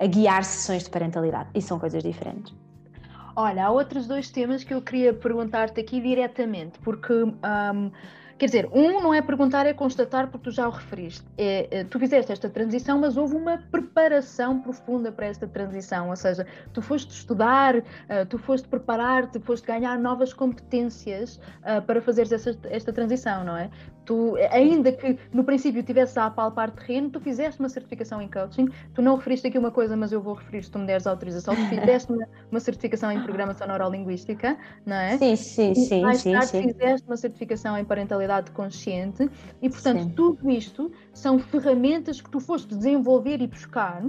[0.00, 2.52] a, a guiar sessões de parentalidade, e são coisas diferentes.
[3.34, 7.90] Olha, há outros dois temas que eu queria perguntar-te aqui diretamente, porque um,
[8.42, 11.24] Quer dizer, um não é perguntar, é constatar, porque tu já o referiste.
[11.38, 16.16] É, é, tu fizeste esta transição, mas houve uma preparação profunda para esta transição, ou
[16.16, 17.82] seja, tu foste estudar, uh,
[18.28, 23.70] tu foste preparar-te, foste ganhar novas competências uh, para fazeres essa, esta transição, não é?
[24.04, 28.68] Tu, ainda que no princípio tivesse a apalpar terreno, tu fizeste uma certificação em coaching,
[28.94, 31.54] tu não referiste aqui uma coisa, mas eu vou referir se tu me deres autorização,
[31.54, 35.16] tu fizeste uma, uma certificação em programação neurolinguística, não é?
[35.18, 35.98] Sim, sim, sim.
[35.98, 36.62] E mais sim, tarde sim.
[36.62, 39.28] fizeste uma certificação em parentalidade consciente
[39.60, 40.10] e, portanto, Sim.
[40.10, 44.02] tudo isto são ferramentas que tu foste desenvolver e buscar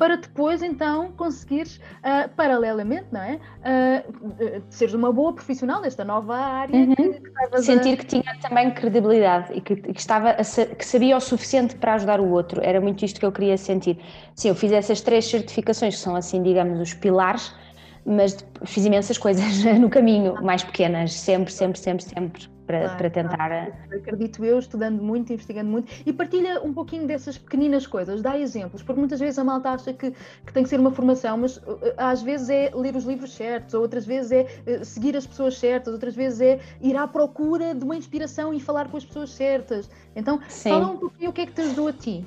[0.00, 3.34] para depois então conseguires, uh, paralelamente, não é?
[3.34, 6.74] Uh, seres uma boa profissional nesta nova área.
[6.74, 6.94] Uhum.
[6.94, 7.96] Que, que Sentir a...
[7.98, 12.18] que tinha também credibilidade e que, que estava a, que sabia o suficiente para ajudar
[12.18, 12.62] o outro.
[12.64, 13.98] Era muito isto que eu queria sentir.
[14.34, 17.54] Sim, eu fiz essas três certificações que são assim, digamos, os pilares
[18.02, 18.34] mas
[18.64, 23.48] fiz imensas coisas no caminho, mais pequenas, sempre, sempre, sempre, sempre para, claro, para tentar.
[23.48, 23.72] Claro.
[23.92, 28.82] Acredito eu, estudando muito, investigando muito, e partilha um pouquinho dessas pequeninas coisas, dá exemplos,
[28.82, 30.12] porque muitas vezes a malta acha que,
[30.46, 33.34] que tem que ser uma formação, mas uh, uh, às vezes é ler os livros
[33.34, 37.06] certos, ou outras vezes é uh, seguir as pessoas certas, outras vezes é ir à
[37.08, 39.90] procura de uma inspiração e falar com as pessoas certas.
[40.14, 40.70] Então, Sim.
[40.70, 42.24] fala um pouquinho o que é que te ajudou a ti.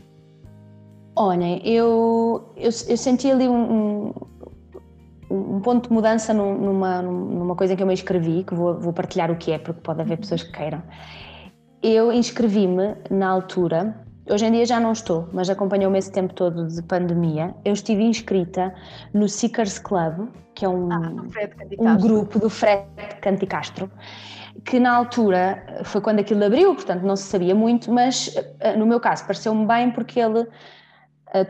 [1.16, 4.14] Olhem, eu, eu, eu senti ali um, um
[5.34, 9.32] um ponto de mudança numa, numa coisa que eu me inscrevi, que vou, vou partilhar
[9.32, 10.82] o que é, porque pode haver pessoas que queiram.
[11.82, 13.96] Eu inscrevi-me na altura,
[14.30, 17.54] hoje em dia já não estou, mas acompanhou-me esse tempo todo de pandemia.
[17.66, 18.74] Eu estive inscrita
[19.14, 21.14] no Seekers Club, que é um, ah,
[21.80, 22.86] um grupo do Fred
[23.22, 23.90] Canticastro,
[24.64, 28.86] que na altura foi quando aquilo abriu, portanto não se sabia muito, mas eh, no
[28.86, 30.48] meu caso pareceu-me bem porque ele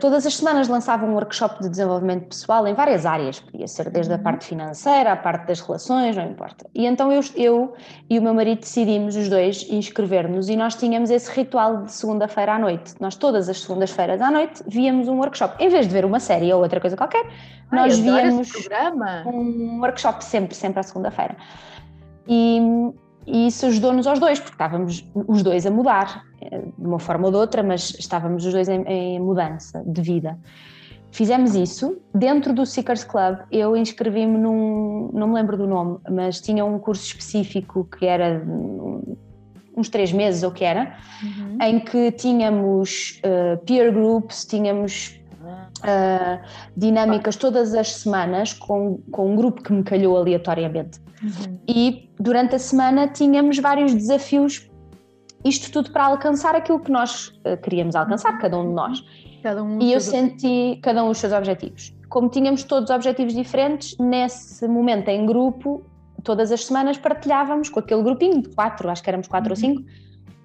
[0.00, 4.12] todas as semanas lançava um workshop de desenvolvimento pessoal em várias áreas, podia ser desde
[4.12, 4.22] a uhum.
[4.22, 6.66] parte financeira, a parte das relações, não importa.
[6.74, 7.74] E então eu, eu
[8.08, 12.54] e o meu marido decidimos os dois inscrever-nos e nós tínhamos esse ritual de segunda-feira
[12.54, 12.94] à noite.
[12.98, 15.62] Nós todas as segundas-feiras à noite víamos um workshop.
[15.62, 17.26] Em vez de ver uma série ou outra coisa qualquer,
[17.70, 18.50] Ai, nós víamos
[19.26, 21.36] um workshop sempre, sempre à segunda-feira.
[22.26, 22.58] E,
[23.26, 27.26] e isso ajudou-nos aos dois, porque estávamos os dois a mudar, eh, de uma forma
[27.26, 30.38] ou de outra, mas estávamos os dois em, em mudança de vida.
[31.10, 31.96] Fizemos isso.
[32.12, 35.10] Dentro do Seekers Club, eu inscrevi-me num.
[35.12, 38.44] Não me lembro do nome, mas tinha um curso específico que era
[39.76, 41.58] uns três meses, ou que era, uhum.
[41.60, 45.20] em que tínhamos uh, peer groups, tínhamos
[45.80, 46.40] uh,
[46.76, 51.00] dinâmicas todas as semanas com, com um grupo que me calhou aleatoriamente.
[51.24, 51.58] Uhum.
[51.66, 54.70] E durante a semana tínhamos vários desafios,
[55.44, 59.04] isto tudo para alcançar aquilo que nós uh, queríamos alcançar, cada um de nós.
[59.44, 61.94] Um e eu senti cada um os seus objetivos.
[62.08, 65.84] Como tínhamos todos objetivos diferentes, nesse momento em grupo,
[66.22, 69.52] todas as semanas partilhávamos com aquele grupinho de quatro, acho que éramos quatro uhum.
[69.52, 69.90] ou cinco,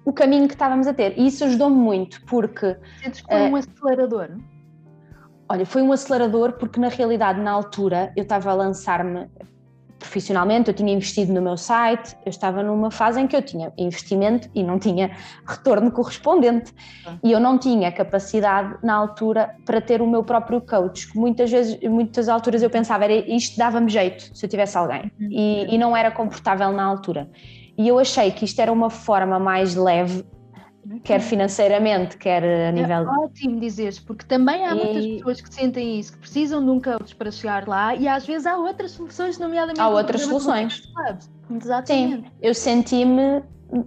[0.04, 1.18] o caminho que estávamos a ter.
[1.18, 2.76] E isso ajudou-me muito, porque.
[3.02, 4.28] Sentes que foi uh, um acelerador?
[5.48, 9.28] Olha, foi um acelerador porque na realidade na altura eu estava a lançar-me
[10.00, 13.72] profissionalmente, eu tinha investido no meu site, eu estava numa fase em que eu tinha
[13.78, 15.12] investimento e não tinha
[15.46, 16.74] retorno correspondente.
[17.22, 21.50] E eu não tinha capacidade na altura para ter o meu próprio coach, que muitas
[21.50, 25.12] vezes, muitas alturas eu pensava, era isto dava-me jeito se eu tivesse alguém.
[25.20, 25.28] Uhum.
[25.30, 27.30] E, e não era confortável na altura.
[27.76, 30.24] E eu achei que isto era uma forma mais leve
[31.04, 32.96] quer financeiramente, quer a é nível.
[32.96, 34.74] É ótimo dizeres, porque também há e...
[34.74, 38.26] muitas pessoas que sentem isso, que precisam de um coach para chegar lá e às
[38.26, 39.80] vezes há outras soluções, nomeadamente.
[39.80, 40.82] Há outras soluções.
[41.50, 42.22] Exatamente.
[42.22, 43.42] Sim, eu senti-me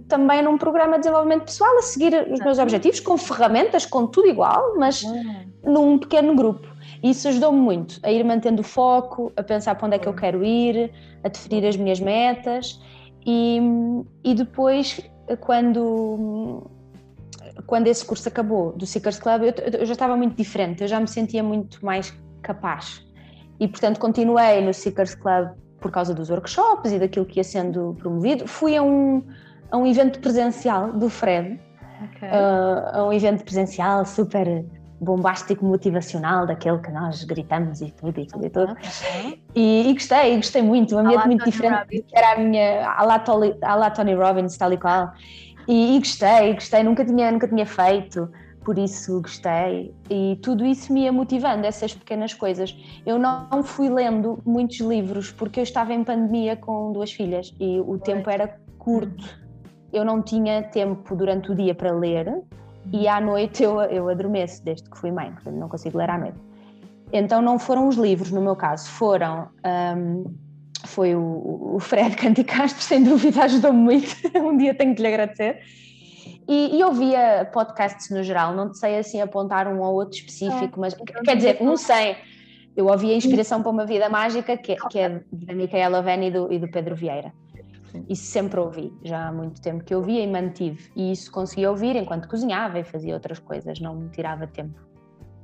[0.08, 4.28] também num programa de desenvolvimento pessoal a seguir os meus objetivos, com ferramentas, com tudo
[4.28, 5.04] igual, mas
[5.62, 6.66] num pequeno grupo.
[7.02, 10.14] Isso ajudou-me muito a ir mantendo o foco, a pensar para onde é que eu
[10.14, 10.90] quero ir,
[11.22, 12.80] a definir as minhas metas
[13.26, 13.58] e,
[14.22, 15.00] e depois,
[15.40, 16.70] quando
[17.66, 21.00] quando esse curso acabou do Seekers Club, eu, eu, já estava muito diferente, eu já
[21.00, 23.04] me sentia muito mais capaz.
[23.58, 25.50] E, portanto, continuei no Seekers Club
[25.80, 28.48] por causa dos workshops e daquilo que ia sendo promovido.
[28.48, 29.22] Fui a um,
[29.70, 31.60] a um evento presencial do Fred,
[32.04, 32.28] okay.
[32.28, 34.64] uh, a um evento presencial super
[35.00, 38.72] bombástico, motivacional, daquele que nós gritamos e tudo e tudo e tudo.
[38.72, 39.42] Okay.
[39.54, 43.54] E, e, gostei, gostei muito, um ambiente muito diferente, era a minha, a lá, Tony,
[43.60, 45.12] a lá Tony Robbins, tal e qual.
[45.66, 48.30] E, e, gostei, gostei, nunca tinha, nunca tinha feito,
[48.64, 49.94] por isso gostei.
[50.10, 52.76] E tudo isso me ia motivando, essas pequenas coisas.
[53.06, 57.80] Eu não fui lendo muitos livros porque eu estava em pandemia com duas filhas e
[57.80, 59.42] o tempo era curto.
[59.92, 62.42] Eu não tinha tempo durante o dia para ler
[62.92, 66.18] e à noite eu, eu adormeço, desde que fui mãe, portanto não consigo ler à
[66.18, 66.38] noite.
[67.12, 69.48] Então não foram os livros, no meu caso, foram.
[69.64, 70.43] Um,
[70.86, 74.08] foi o, o Fred Canticastro, sem dúvida, ajudou-me muito.
[74.36, 75.60] um dia tenho que lhe agradecer.
[76.48, 80.80] E, e ouvia podcasts no geral, não sei assim apontar um ou outro específico, é,
[80.80, 82.16] mas quer dizer, não sei.
[82.76, 86.30] Eu ouvi a Inspiração para uma Vida Mágica, que, que é da Micaela Veni e
[86.30, 87.32] do, e do Pedro Vieira.
[88.08, 90.90] Isso sempre ouvi, já há muito tempo que eu ouvia e mantive.
[90.96, 94.80] E isso conseguia ouvir enquanto cozinhava e fazia outras coisas, não me tirava tempo.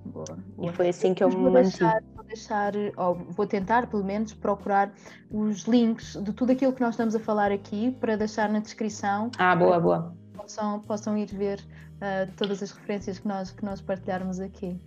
[0.05, 0.24] Boa,
[0.57, 0.70] boa.
[0.70, 1.84] E foi assim que eu me mantive.
[2.31, 4.93] Deixar, ou vou tentar pelo menos procurar
[5.31, 9.31] os links de tudo aquilo que nós estamos a falar aqui para deixar na descrição.
[9.37, 10.14] Ah, boa, boa.
[10.35, 14.81] Possam, possam ir ver uh, todas as referências que nós, que nós partilharmos aqui.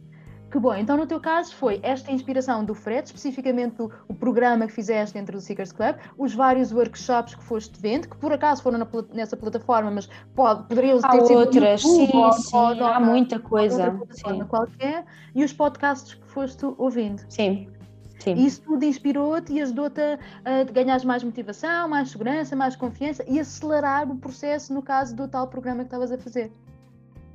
[0.53, 4.67] Que bom, então no teu caso foi esta inspiração do Fred, especificamente o, o programa
[4.67, 8.61] que fizeste dentro do Seekers Club, os vários workshops que foste vendo, que por acaso
[8.61, 12.85] foram na, nessa plataforma, mas pode, poderiam ter há outras, YouTube, sim, ou, sim, ou,
[12.85, 13.99] há muita coisa.
[14.11, 14.43] Sim.
[14.43, 17.23] qualquer, e os podcasts que foste ouvindo.
[17.29, 17.67] Sim.
[18.19, 18.35] Sim.
[18.35, 23.39] Isso tudo inspirou-te e ajudou-te a, a ganhar mais motivação, mais segurança, mais confiança e
[23.39, 26.51] acelerar o processo no caso do tal programa que estavas a fazer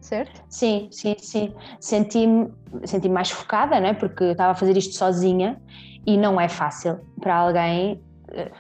[0.01, 0.43] certo?
[0.49, 1.55] Sim, sim, sim.
[1.81, 2.53] Senti-me
[2.85, 3.95] senti mais focada, né?
[3.95, 5.61] porque estava a fazer isto sozinha
[6.07, 8.51] e não é fácil para alguém eh,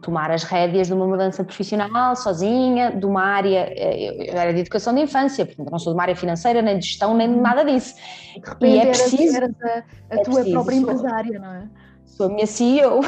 [0.00, 4.60] tomar as rédeas de uma mudança profissional sozinha, de uma área, eh, eu era de
[4.60, 7.34] educação de infância, portanto não sou de uma área financeira, nem de gestão, nem de
[7.34, 7.42] uhum.
[7.42, 7.94] nada disso.
[8.34, 9.74] De repente e é preciso, eras a, a
[10.10, 11.68] é tua preciso, própria empresária, não é?
[12.06, 13.00] Sou a minha CEO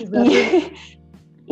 [0.00, 0.99] e,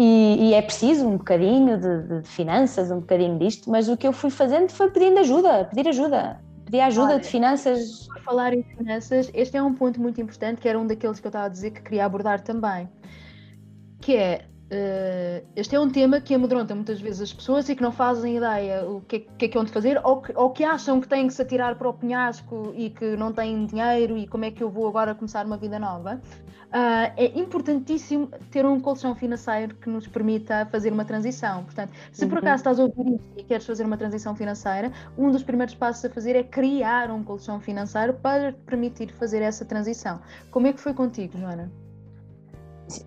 [0.01, 4.07] e, e, é preciso um bocadinho de, de, finanças, um bocadinho disto, mas o que
[4.07, 8.07] eu fui fazendo foi pedindo ajuda, pedir ajuda, pedir ajuda Olha, de finanças.
[8.07, 11.27] Por falar em finanças, este é um ponto muito importante, que era um daqueles que
[11.27, 12.89] eu estava a dizer que queria abordar também,
[14.01, 17.83] que é Uh, este é um tema que amedronta muitas vezes as pessoas e que
[17.83, 20.63] não fazem ideia o que, que é que é onde fazer ou que, ou que
[20.63, 24.27] acham que têm que se atirar para o penhasco e que não têm dinheiro e
[24.27, 26.21] como é que eu vou agora começar uma vida nova.
[26.69, 31.65] Uh, é importantíssimo ter um colchão financeiro que nos permita fazer uma transição.
[31.65, 32.39] Portanto, se por uhum.
[32.41, 36.05] acaso estás a ouvir isto e queres fazer uma transição financeira, um dos primeiros passos
[36.05, 40.21] a fazer é criar um colchão financeiro para te permitir fazer essa transição.
[40.51, 41.88] Como é que foi contigo, Joana?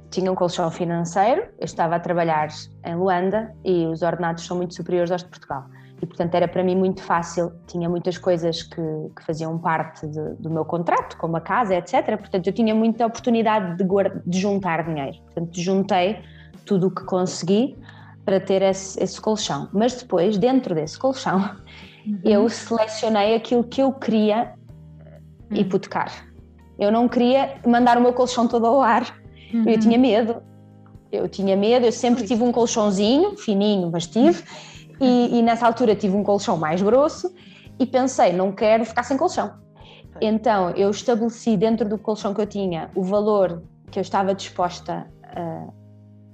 [0.10, 2.50] Tinha um colchão financeiro, eu estava a trabalhar
[2.86, 5.66] em Luanda e os ordenados são muito superiores aos de Portugal.
[6.02, 8.82] E, portanto, era para mim muito fácil, tinha muitas coisas que,
[9.16, 12.18] que faziam parte de, do meu contrato, como a casa, etc.
[12.18, 15.18] Portanto, eu tinha muita oportunidade de, guarda, de juntar dinheiro.
[15.26, 16.20] Portanto, juntei
[16.66, 17.78] tudo o que consegui
[18.26, 19.70] para ter esse, esse colchão.
[19.72, 21.38] Mas depois, dentro desse colchão,
[22.06, 22.20] uhum.
[22.24, 24.56] eu selecionei aquilo que eu queria
[25.52, 25.58] uhum.
[25.58, 26.12] hipotecar.
[26.80, 29.21] Eu não queria mandar o meu colchão todo ao ar
[29.54, 29.64] Uhum.
[29.68, 30.42] Eu tinha medo.
[31.12, 34.44] Eu tinha medo, eu sempre tive um colchãozinho, fininho, mas tive,
[35.00, 37.34] e, e nessa altura tive um colchão mais grosso
[37.78, 39.52] e pensei, não quero ficar sem colchão.
[40.22, 45.06] Então eu estabeleci dentro do colchão que eu tinha o valor que eu estava disposta
[45.24, 45.68] a,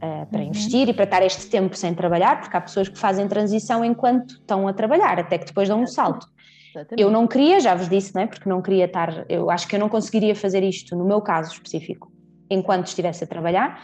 [0.02, 0.48] a, para uhum.
[0.50, 4.32] investir e para estar este tempo sem trabalhar, porque há pessoas que fazem transição enquanto
[4.36, 6.28] estão a trabalhar, até que depois dão um salto.
[6.70, 7.02] Exatamente.
[7.02, 8.28] Eu não queria, já vos disse, não é?
[8.28, 11.52] porque não queria estar, eu acho que eu não conseguiria fazer isto no meu caso
[11.52, 12.12] específico
[12.50, 13.82] enquanto estivesse a trabalhar,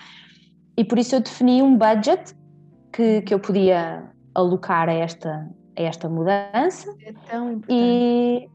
[0.78, 2.36] e por isso eu defini um budget
[2.92, 4.04] que, que eu podia
[4.34, 5.48] alocar a esta,
[5.78, 6.96] a esta mudança.
[7.06, 7.68] É tão importante.
[7.70, 8.50] E,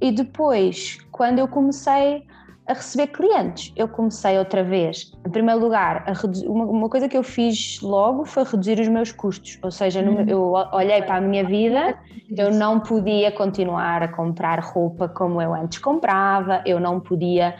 [0.00, 2.24] e depois, quando eu comecei
[2.66, 7.16] a receber clientes, eu comecei outra vez, em primeiro lugar, reduzir, uma, uma, coisa que
[7.16, 10.28] eu fiz logo foi reduzir os meus custos, ou seja, no, uhum.
[10.28, 11.98] eu olhei para a minha vida,
[12.36, 17.56] eu não podia continuar a comprar roupa como eu antes comprava, eu não podia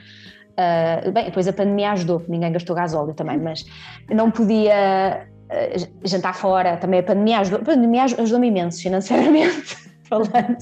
[0.53, 3.65] Uh, bem, depois a pandemia ajudou, ninguém gastou gasóleo também, mas
[4.11, 10.59] não podia uh, jantar fora, também a pandemia ajudou, a pandemia ajudou-me imenso financeiramente falando.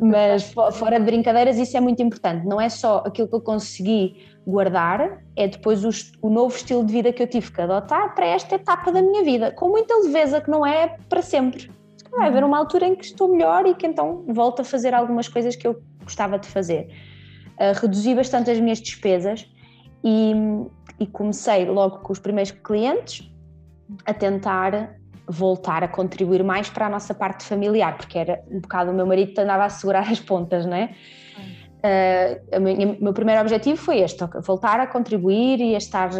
[0.00, 2.46] Mas fora de brincadeiras, isso é muito importante.
[2.46, 4.14] Não é só aquilo que eu consegui
[4.46, 5.90] guardar, é depois o,
[6.20, 9.24] o novo estilo de vida que eu tive que adotar para esta etapa da minha
[9.24, 11.68] vida, com muita leveza que não é para sempre.
[12.12, 15.26] Vai haver uma altura em que estou melhor e que então volto a fazer algumas
[15.26, 16.88] coisas que eu gostava de fazer
[17.80, 19.48] reduzi bastante as minhas despesas
[20.02, 20.32] e,
[20.98, 23.30] e comecei logo com os primeiros clientes
[24.04, 24.96] a tentar
[25.28, 29.06] voltar a contribuir mais para a nossa parte familiar, porque era um bocado o meu
[29.06, 30.94] marido que andava a segurar as pontas, não é?
[31.84, 36.10] Uh, o meu primeiro objetivo foi este: voltar a contribuir e a estar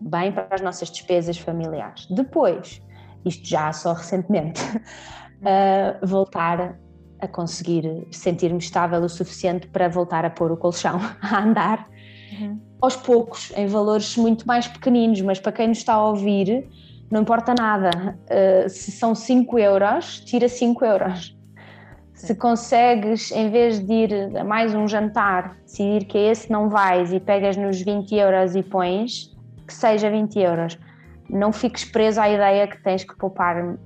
[0.00, 2.06] bem para as nossas despesas familiares.
[2.10, 2.82] Depois,
[3.24, 6.78] isto já só recentemente, uh, voltar
[7.20, 11.88] a conseguir sentir-me estável o suficiente para voltar a pôr o colchão a andar
[12.32, 12.60] uhum.
[12.80, 16.68] aos poucos, em valores muito mais pequeninos, mas para quem nos está a ouvir,
[17.10, 17.90] não importa nada.
[18.26, 21.36] Uh, se são 5 euros, tira 5 euros.
[22.14, 22.26] Sim.
[22.26, 27.12] Se consegues, em vez de ir a mais um jantar, decidir que esse não vais
[27.12, 29.34] e pegas nos 20 euros e pões,
[29.66, 30.78] que seja 20 euros.
[31.28, 33.76] Não fiques preso à ideia que tens que poupar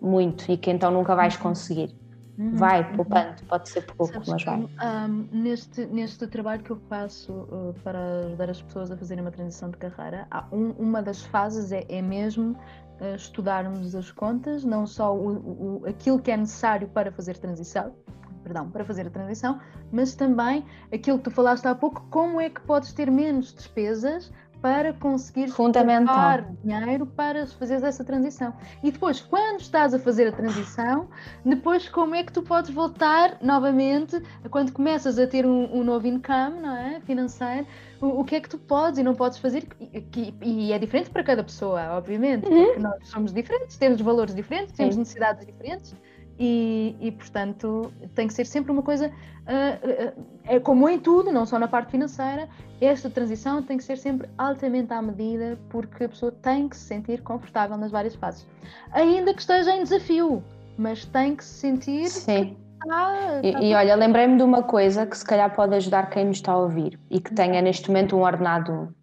[0.00, 1.42] muito e que então nunca vais uhum.
[1.42, 2.03] conseguir.
[2.36, 2.96] Uhum, vai uhum.
[2.96, 4.58] poupando, pode ser pouco, Sabes mas vai.
[4.58, 9.30] Um, neste, neste trabalho que eu faço uh, para ajudar as pessoas a fazerem uma
[9.30, 12.58] transição de carreira, um, uma das fases é, é mesmo
[13.00, 17.94] uh, estudarmos as contas, não só o, o, aquilo que é necessário para fazer transição,
[18.42, 19.60] perdão, para fazer a transição,
[19.92, 24.32] mas também aquilo que tu falaste há pouco, como é que podes ter menos despesas
[24.64, 26.42] para conseguir Fundamental.
[26.64, 28.54] dinheiro para fazer essa transição.
[28.82, 31.06] E depois, quando estás a fazer a transição,
[31.44, 36.06] depois como é que tu podes voltar novamente, quando começas a ter um, um novo
[36.06, 36.98] income não é?
[37.02, 37.66] financeiro,
[38.00, 41.10] o, o, que é que tu podes e não podes fazer, e, e é diferente
[41.10, 42.64] para cada pessoa, obviamente, uhum.
[42.64, 45.00] porque nós somos diferentes, temos valores diferentes, temos Sim.
[45.00, 45.94] necessidades diferentes,
[46.38, 51.32] e, e, portanto tem que ser sempre uma coisa uh, uh, é como em tudo,
[51.32, 52.48] não só na parte financeira
[52.80, 56.84] esta transição tem que ser sempre altamente à medida porque a pessoa tem que se
[56.84, 58.46] sentir confortável nas várias fases.
[58.92, 60.42] Ainda que esteja em desafio
[60.76, 62.56] mas tem que se sentir Sim.
[62.82, 66.26] Está, está e, e, olha, lembrei-me de uma coisa que se calhar pode ajudar quem
[66.26, 68.94] nos está a ouvir e que tenha neste momento um ordenado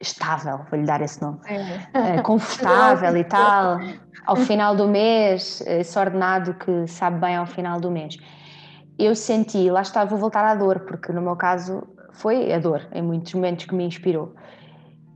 [0.00, 2.20] estável, vou-lhe dar esse nome, é.
[2.22, 3.78] confortável e tal,
[4.26, 8.18] ao final do mês, esse ordenado que sabe bem ao final do mês.
[8.98, 12.86] Eu senti, lá está, vou voltar à dor, porque no meu caso foi a dor,
[12.92, 14.34] em muitos momentos que me inspirou.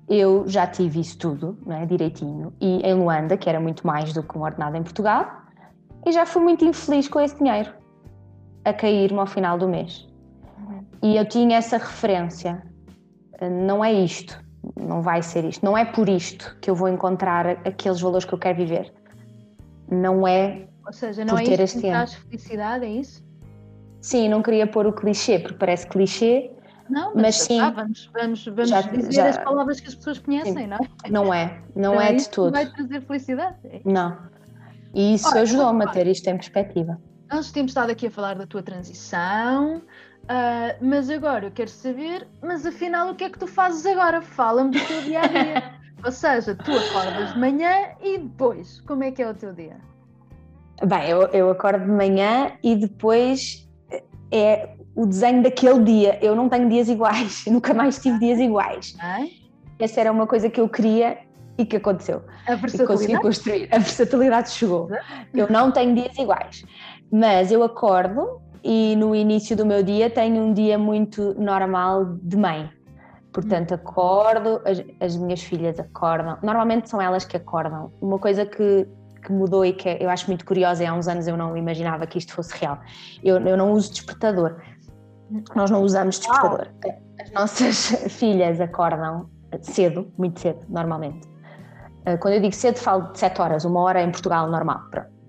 [0.09, 4.13] Eu já tive isso tudo, não é, direitinho, e em Luanda, que era muito mais
[4.13, 5.27] do que um ordenado em Portugal,
[6.07, 7.73] e já fui muito infeliz com esse dinheiro
[8.65, 10.07] a cair-me ao final do mês.
[10.59, 10.85] Uhum.
[11.03, 12.63] E eu tinha essa referência,
[13.41, 14.39] não é isto,
[14.79, 15.65] não vai ser isto.
[15.65, 18.93] Não é por isto que eu vou encontrar aqueles valores que eu quero viver.
[19.91, 20.67] Não é.
[20.87, 23.25] Ou seja, não por é ter isto que traz felicidade, é isso?
[24.01, 26.51] Sim, não queria pôr o clichê, porque parece clichê.
[26.89, 27.59] Não, mas, mas sim.
[27.59, 30.67] vamos, vamos, vamos já, dizer já, as palavras que as pessoas conhecem, sim.
[30.67, 31.11] não é?
[31.11, 32.51] Não é, não, é, é de tudo.
[32.51, 33.57] vai trazer felicidade.
[33.85, 34.19] Não.
[34.93, 37.01] E isso ajudou-me a ter isto em perspectiva.
[37.31, 39.83] Nós temos estado aqui a falar da tua transição,
[40.31, 44.23] Uh, mas agora eu quero saber, mas afinal o que é que tu fazes agora?
[44.23, 45.81] Fala-me do teu dia a dia.
[46.05, 49.77] Ou seja, tu acordas de manhã e depois, como é que é o teu dia?
[50.83, 53.69] Bem, eu, eu acordo de manhã e depois
[54.33, 56.19] é o desenho daquele dia.
[56.23, 58.97] Eu não tenho dias iguais, nunca mais tive dias iguais.
[59.01, 59.31] Ai?
[59.79, 61.19] Essa era uma coisa que eu queria
[61.59, 62.23] e que aconteceu.
[62.47, 62.83] A versatilidade?
[62.83, 63.69] E consegui construir.
[63.71, 64.89] A versatilidade chegou.
[65.35, 66.65] Eu não tenho dias iguais,
[67.11, 72.37] mas eu acordo e no início do meu dia tenho um dia muito normal de
[72.37, 72.71] mãe.
[73.33, 77.93] Portanto, acordo, as, as, minhas filhas acordam, normalmente são elas que acordam.
[78.01, 78.89] Uma coisa que,
[79.25, 82.07] que mudou e que eu acho muito curiosa, e há uns anos eu não imaginava
[82.07, 82.79] que isto fosse real.
[83.23, 84.57] Eu, eu não uso despertador,
[85.55, 86.69] nós não usamos despertador.
[87.21, 91.29] As nossas filhas acordam cedo, muito cedo, normalmente.
[92.05, 94.81] Eh, quando eu digo cedo, falo de 7 horas, uma hora em Portugal normal.
[94.91, 95.20] Pronto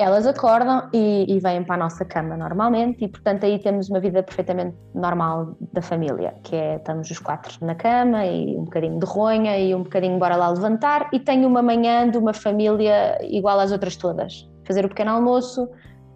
[0.00, 4.00] elas acordam e, e, vêm para a nossa cama normalmente e portanto aí temos uma
[4.00, 8.98] vida perfeitamente normal da família, que é estamos os quatro na cama e um bocadinho
[8.98, 13.18] de ronha e um bocadinho bora lá levantar e tenho uma manhã de uma família
[13.22, 15.68] igual às outras todas, fazer o pequeno almoço,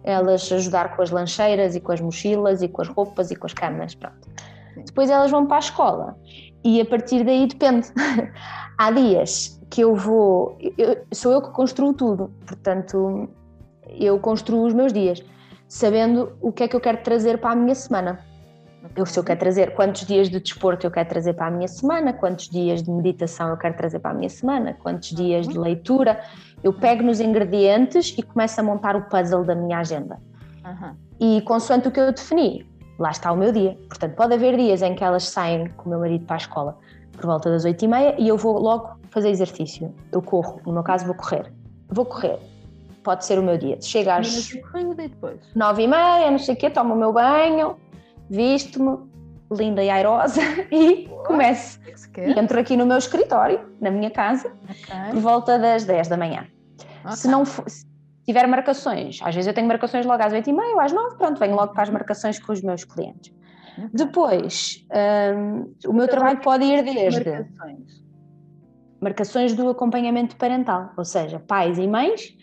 [0.03, 3.45] elas ajudar com as lancheiras e com as mochilas e com as roupas e com
[3.45, 4.27] as camas, pronto.
[4.83, 6.17] Depois elas vão para a escola
[6.63, 7.87] e a partir daí depende.
[8.79, 13.29] Há dias que eu vou, eu, sou eu que construo tudo, portanto
[13.89, 15.23] eu construo os meus dias,
[15.67, 18.19] sabendo o que é que eu quero trazer para a minha semana.
[18.95, 21.67] Eu, se eu quero trazer quantos dias de desporto eu quero trazer para a minha
[21.67, 25.57] semana, quantos dias de meditação eu quero trazer para a minha semana, quantos dias de
[25.57, 26.21] leitura,
[26.63, 30.19] eu pego nos ingredientes e começo a montar o puzzle da minha agenda.
[30.63, 30.95] Uhum.
[31.19, 32.67] E consoante o que eu defini,
[32.99, 33.75] lá está o meu dia.
[33.87, 36.77] Portanto, pode haver dias em que elas saem com o meu marido para a escola
[37.11, 39.93] por volta das oito e meia e eu vou logo fazer exercício.
[40.11, 41.51] Eu corro, no meu caso vou correr.
[41.89, 42.39] Vou correr
[43.05, 43.77] pode ser o meu dia.
[43.79, 44.51] Chega às
[45.55, 47.77] nove e meia, não sei o quê, tomo o meu banho,
[48.29, 48.97] visto-me,
[49.55, 50.41] linda e airosa,
[50.71, 51.79] e começo.
[52.17, 55.11] E entro aqui no meu escritório, na minha casa, okay.
[55.11, 56.47] por volta das 10 da manhã.
[57.03, 57.15] Okay.
[57.15, 57.85] Se não for, se
[58.25, 61.17] tiver marcações, às vezes eu tenho marcações logo às 8 e meia ou às 9,
[61.17, 63.31] pronto, venho logo para as marcações com os meus clientes.
[63.77, 63.89] Okay.
[63.93, 64.85] Depois,
[65.35, 68.03] um, o meu trabalho pode ir desde marcações.
[68.99, 72.35] marcações do acompanhamento parental, ou seja, pais e mães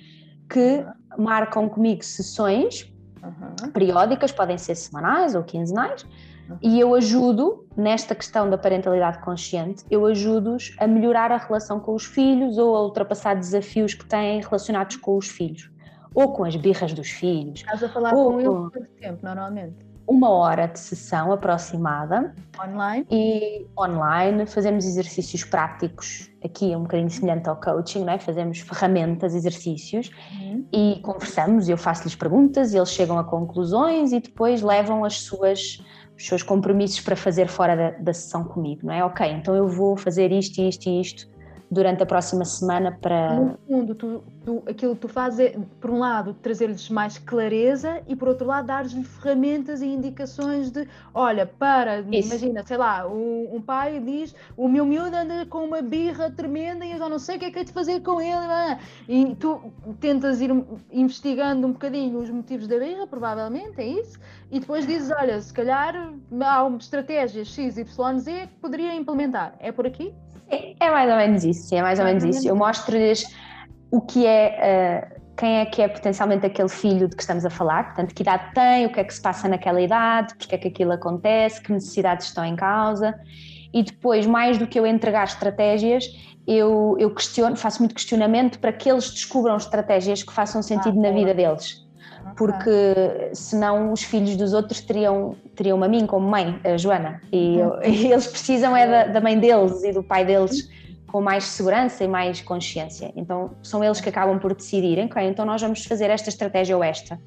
[0.52, 0.84] que
[1.16, 2.92] marcam comigo sessões
[3.22, 3.70] uhum.
[3.72, 6.02] periódicas, podem ser semanais ou quinzenais,
[6.48, 6.58] uhum.
[6.60, 11.94] e eu ajudo nesta questão da parentalidade consciente, eu ajudo-os a melhorar a relação com
[11.94, 15.70] os filhos ou a ultrapassar desafios que têm relacionados com os filhos,
[16.14, 17.60] ou com as birras dos filhos.
[17.60, 19.91] Estás a falar ou com eles por quanto tempo, normalmente?
[20.06, 22.34] Uma hora de sessão aproximada.
[22.62, 23.06] Online?
[23.10, 28.18] E online, fazemos exercícios práticos, aqui é um bocadinho semelhante ao coaching, não é?
[28.18, 30.66] fazemos ferramentas, exercícios uhum.
[30.72, 35.82] e conversamos, eu faço-lhes perguntas, eles chegam a conclusões e depois levam as suas
[36.14, 39.04] os seus compromissos para fazer fora da, da sessão comigo, não é?
[39.04, 41.31] Ok, então eu vou fazer isto, isto e isto
[41.72, 43.34] durante a próxima semana para.
[43.34, 48.02] No fundo, tu, tu, aquilo que tu fazes é, por um lado, trazer-lhes mais clareza
[48.06, 52.28] e por outro lado, dar-lhes ferramentas e indicações de olha, para, Isso.
[52.28, 56.84] imagina, sei lá, um, um, pai diz o meu miúdo anda com uma birra tremenda
[56.84, 58.78] e eu já não sei o que é que é de fazer com ele.
[59.08, 60.50] E tu tentas ir
[60.90, 64.18] investigando um bocadinho os motivos da birra, provavelmente, é isso,
[64.50, 66.12] e depois dizes, olha, se calhar
[66.42, 69.54] há estratégias X, Y, Z que poderia implementar.
[69.58, 70.12] É por aqui?
[70.80, 72.46] É, mais ou menos isso, é mais ou menos isso.
[72.46, 73.24] Eu mostro-lhes
[73.90, 77.50] o que é, uh, quem é que é potencialmente aquele filho de que estamos a
[77.50, 80.58] falar, portanto, que idade tem, o que é que se passa naquela idade, porque é
[80.58, 83.14] que aquilo acontece, que necessidades estão em causa.
[83.72, 86.04] E depois, mais do que eu entregar estratégias,
[86.46, 91.02] eu, eu questiono, faço muito questionamento para que eles descubram estratégias que façam sentido ah,
[91.02, 91.82] na vida deles
[92.36, 97.58] porque senão os filhos dos outros teriam, teriam a mim como mãe, a Joana, e,
[97.58, 100.68] eu, e eles precisam é da, da, mãe deles e do pai deles
[101.06, 103.12] com mais segurança e mais consciência.
[103.14, 106.82] Então são eles que acabam por decidirem, ok, então nós vamos fazer esta estratégia ou
[106.82, 107.20] esta.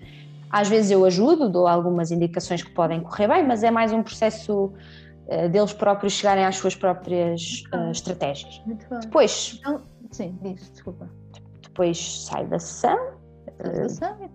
[0.49, 4.02] Às vezes eu ajudo, dou algumas indicações que podem correr bem, mas é mais um
[4.02, 4.72] processo
[5.27, 8.61] uh, deles próprios chegarem às suas próprias uh, estratégias.
[8.65, 8.99] Muito bom.
[8.99, 9.57] Depois.
[9.60, 11.10] Então, sim, diz, desculpa.
[11.61, 13.15] Depois sai da sessão,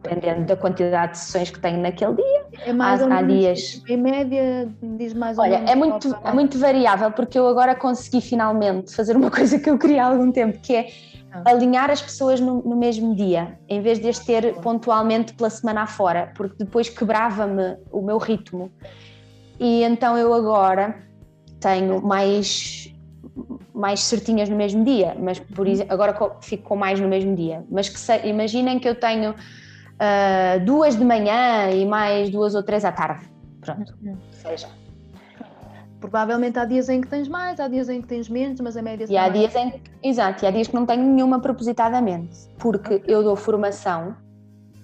[0.03, 2.47] dependendo da quantidade de sessões que tenho naquele dia.
[2.65, 3.83] É mais há, há dias.
[3.89, 5.71] Em média, diz mais ou Olha, menos.
[5.71, 9.69] Olha, é muito, é muito variável, porque eu agora consegui finalmente fazer uma coisa que
[9.69, 10.89] eu queria há algum tempo, que é
[11.33, 11.43] ah.
[11.47, 15.83] alinhar as pessoas no, no, mesmo dia, em vez de as ter pontualmente pela semana
[15.83, 18.71] afora, porque depois quebrava-me o meu ritmo.
[19.59, 20.97] E então eu agora
[21.61, 22.95] tenho mais
[23.81, 25.73] mais certinhas no mesmo dia, mas por uhum.
[25.73, 27.65] exemplo, agora fico com mais no mesmo dia.
[27.71, 32.63] Mas que se, imaginem que eu tenho uh, duas de manhã e mais duas ou
[32.63, 33.25] três à tarde.
[33.61, 34.17] Pronto, uhum.
[34.31, 34.69] seja.
[36.01, 38.81] Provavelmente há dias em que tens mais, há dias em que tens menos, mas a
[38.81, 42.49] média E há dias em que, exato, e há dias que não tenho nenhuma propositadamente,
[42.59, 44.17] porque eu dou formação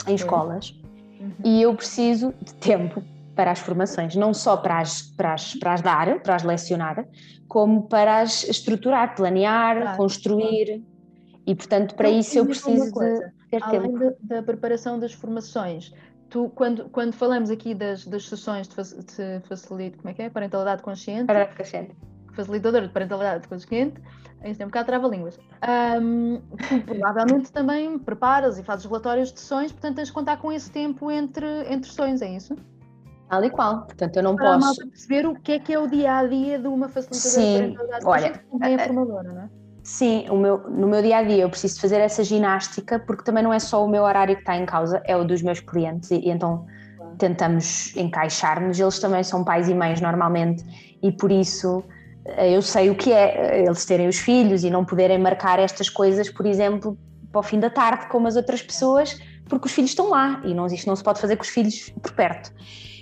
[0.07, 0.75] em escolas
[1.19, 1.33] uhum.
[1.43, 3.03] e eu preciso de tempo
[3.37, 7.07] para as formações, não só para as, para as, para as dar, para as lecionar,
[7.47, 9.97] como para as estruturar, planear, claro.
[9.99, 10.83] construir.
[11.47, 13.97] E, portanto, para então, isso eu preciso de ter Além tempo.
[13.97, 15.93] Além da preparação das formações,
[16.31, 20.31] tu, quando, quando falamos aqui das, das sessões de, de facilite, como é que é?
[20.31, 21.27] Parentalidade consciente.
[21.27, 21.97] Parentalidade consciente.
[22.33, 24.01] Facilitadora de parentalidade consciente,
[24.45, 25.39] isso tem um bocado trava-línguas.
[26.03, 30.53] Um, tu provavelmente também preparas e fazes relatórios de sessões, portanto tens de contar com
[30.53, 32.57] esse tempo entre, entre sessões, é isso?
[33.29, 33.83] Tal e qual.
[33.83, 34.77] Portanto, eu não Para posso.
[34.77, 37.71] Para perceber o que é que é o dia a dia de uma facilitadora Sim,
[37.71, 39.49] de olha, também é formadora, não é?
[39.83, 43.43] Sim, o meu, no meu dia a dia eu preciso fazer essa ginástica porque também
[43.43, 46.11] não é só o meu horário que está em causa, é o dos meus clientes
[46.11, 46.67] e, e então
[47.19, 48.79] tentamos encaixar-nos.
[48.81, 50.65] Eles também são pais e mães normalmente
[51.01, 51.85] e por isso
[52.25, 55.59] eh, eu sei o que é eh, eles terem os filhos e não poderem marcar
[55.61, 56.99] estas coisas, por exemplo,
[57.31, 60.53] para o fim da tarde, como as outras pessoas, porque os filhos estão lá e
[60.53, 62.53] não, isto não se pode fazer com os filhos por perto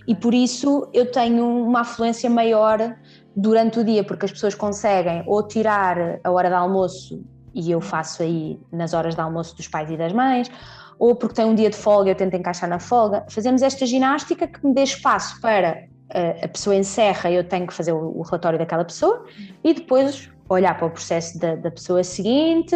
[0.06, 2.97] e por isso eu tenho uma afluência maior
[3.35, 7.22] durante o dia, porque as pessoas conseguem ou tirar a hora de almoço
[7.55, 10.51] e eu faço aí nas horas de almoço dos pais e das mães,
[10.98, 13.24] ou porque tem um dia de folga eu tento encaixar na folga.
[13.28, 17.66] Fazemos esta ginástica que me dê espaço para eh, a pessoa encerra e eu tenho
[17.66, 19.24] que fazer o relatório daquela pessoa
[19.62, 22.74] e depois olhar para o processo da, da pessoa seguinte,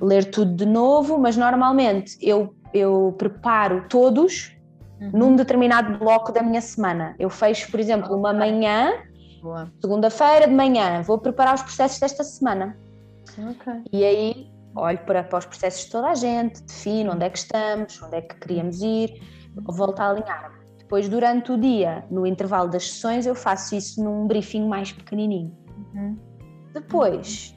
[0.00, 4.56] ler tudo de novo, mas normalmente eu, eu preparo todos
[5.02, 5.10] uhum.
[5.12, 7.14] num determinado bloco da minha semana.
[7.18, 8.92] Eu fecho, por exemplo, uma manhã,
[9.80, 12.76] segunda-feira de manhã, vou preparar os processos desta semana.
[13.38, 13.82] Okay.
[13.92, 17.38] E aí olho para, para os processos de toda a gente, defino onde é que
[17.38, 19.20] estamos, onde é que queríamos ir,
[19.56, 20.52] volto a alinhar.
[20.78, 25.56] Depois, durante o dia, no intervalo das sessões, eu faço isso num briefing mais pequenininho.
[25.94, 26.18] Uhum.
[26.74, 27.56] Depois,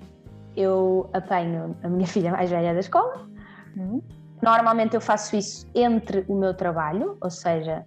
[0.56, 3.28] eu apanho a minha filha mais velha da escola,
[3.76, 4.02] uhum.
[4.46, 7.84] Normalmente eu faço isso entre o meu trabalho, ou seja,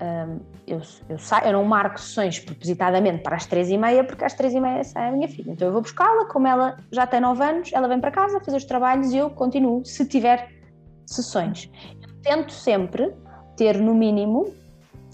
[0.00, 4.24] um, eu, eu, saio, eu não marco sessões propositadamente para as três e meia, porque
[4.24, 5.52] às três e meia sai a minha filha.
[5.52, 8.56] Então eu vou buscá-la, como ela já tem nove anos, ela vem para casa fazer
[8.56, 10.48] os trabalhos e eu continuo, se tiver
[11.04, 11.70] sessões.
[12.00, 13.14] Eu tento sempre
[13.54, 14.50] ter no mínimo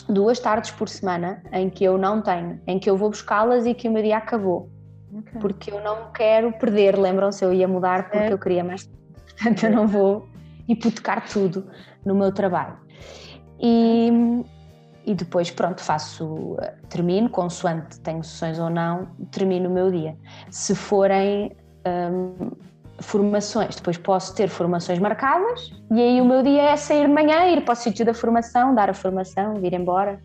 [0.09, 3.75] duas tardes por semana em que eu não tenho, em que eu vou buscá-las e
[3.75, 4.71] que o meu dia acabou.
[5.13, 5.41] Okay.
[5.41, 8.33] Porque eu não quero perder, lembram-se, eu ia mudar porque é.
[8.33, 8.89] eu queria mais.
[9.35, 10.29] Portanto, eu não vou
[10.69, 11.67] hipotecar tudo
[12.05, 12.77] no meu trabalho.
[13.61, 14.11] E,
[15.07, 16.57] e depois, pronto, faço,
[16.89, 20.17] termino, consoante tenho sessões ou não, termino o meu dia.
[20.51, 22.51] Se forem hum,
[23.01, 27.47] formações, depois posso ter formações marcadas e aí o meu dia é sair de manhã,
[27.47, 30.21] ir para o sítio da formação, dar a formação, vir embora.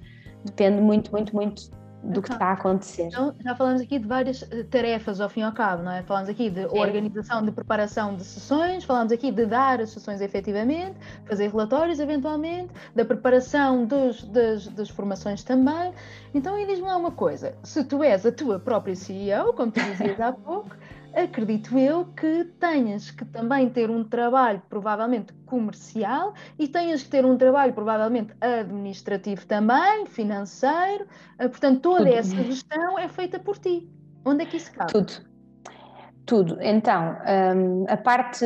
[0.45, 3.03] Depende muito, muito, muito do que está a acontecer.
[3.03, 6.01] Então, já falamos aqui de várias eh, tarefas ao fim e ao cabo, não é?
[6.03, 6.79] Falamos aqui de Sim.
[6.79, 10.95] organização, de preparação de sessões, falamos aqui de dar as sessões efetivamente,
[11.25, 15.93] fazer relatórios eventualmente, da preparação dos, das, das formações também.
[16.33, 19.81] Então, e diz-me lá uma coisa: se tu és a tua própria CEO, como tu
[19.81, 20.75] dizias há pouco,
[21.13, 27.25] acredito eu que tenhas que também ter um trabalho provavelmente comercial e tenhas que ter
[27.25, 31.07] um trabalho provavelmente administrativo também, financeiro,
[31.37, 32.13] eh, portanto toda Tudo.
[32.13, 33.89] essa gestão é feita por ti.
[34.23, 34.91] Onde é que isso cabe?
[34.91, 35.13] Tudo.
[36.25, 36.57] Tudo.
[36.61, 37.17] Então,
[37.55, 38.45] um, a parte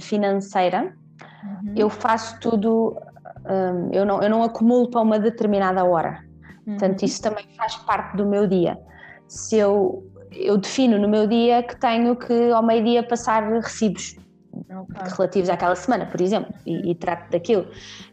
[0.00, 0.94] financeira,
[1.42, 1.74] uhum.
[1.74, 2.98] eu faço tudo,
[3.46, 6.22] um, eu, não, eu não acumulo para uma determinada hora.
[6.66, 6.76] Uhum.
[6.76, 8.78] Portanto, isso também faz parte do meu dia.
[9.26, 14.16] Se eu eu defino no meu dia que tenho que ao meio-dia passar recibos
[14.52, 15.12] okay.
[15.16, 17.66] relativos àquela semana, por exemplo, e, e, trato daquilo.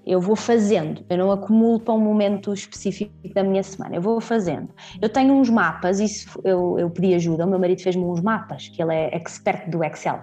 [0.05, 4.19] Eu vou fazendo, eu não acumulo para um momento específico da minha semana, eu vou
[4.19, 4.69] fazendo.
[5.01, 8.67] Eu tenho uns mapas, isso eu, eu pedi ajuda, o meu marido fez-me uns mapas,
[8.69, 10.19] que ele é expert do Excel.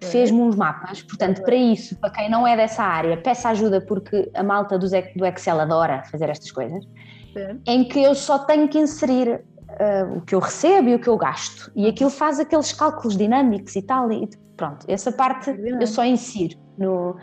[0.00, 4.28] Fez-me uns mapas, portanto, para isso, para quem não é dessa área, peça ajuda porque
[4.34, 4.86] a malta do
[5.24, 6.84] Excel adora fazer estas coisas,
[7.64, 9.44] em que eu só tenho que inserir
[9.80, 11.70] uh, o que eu recebo e o que eu gasto.
[11.74, 14.10] E aquilo faz aqueles cálculos dinâmicos e tal.
[14.12, 17.16] E pronto, essa parte eu só insiro no,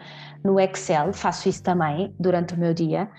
[0.43, 3.09] no Excel, faço isso também durante o meu dia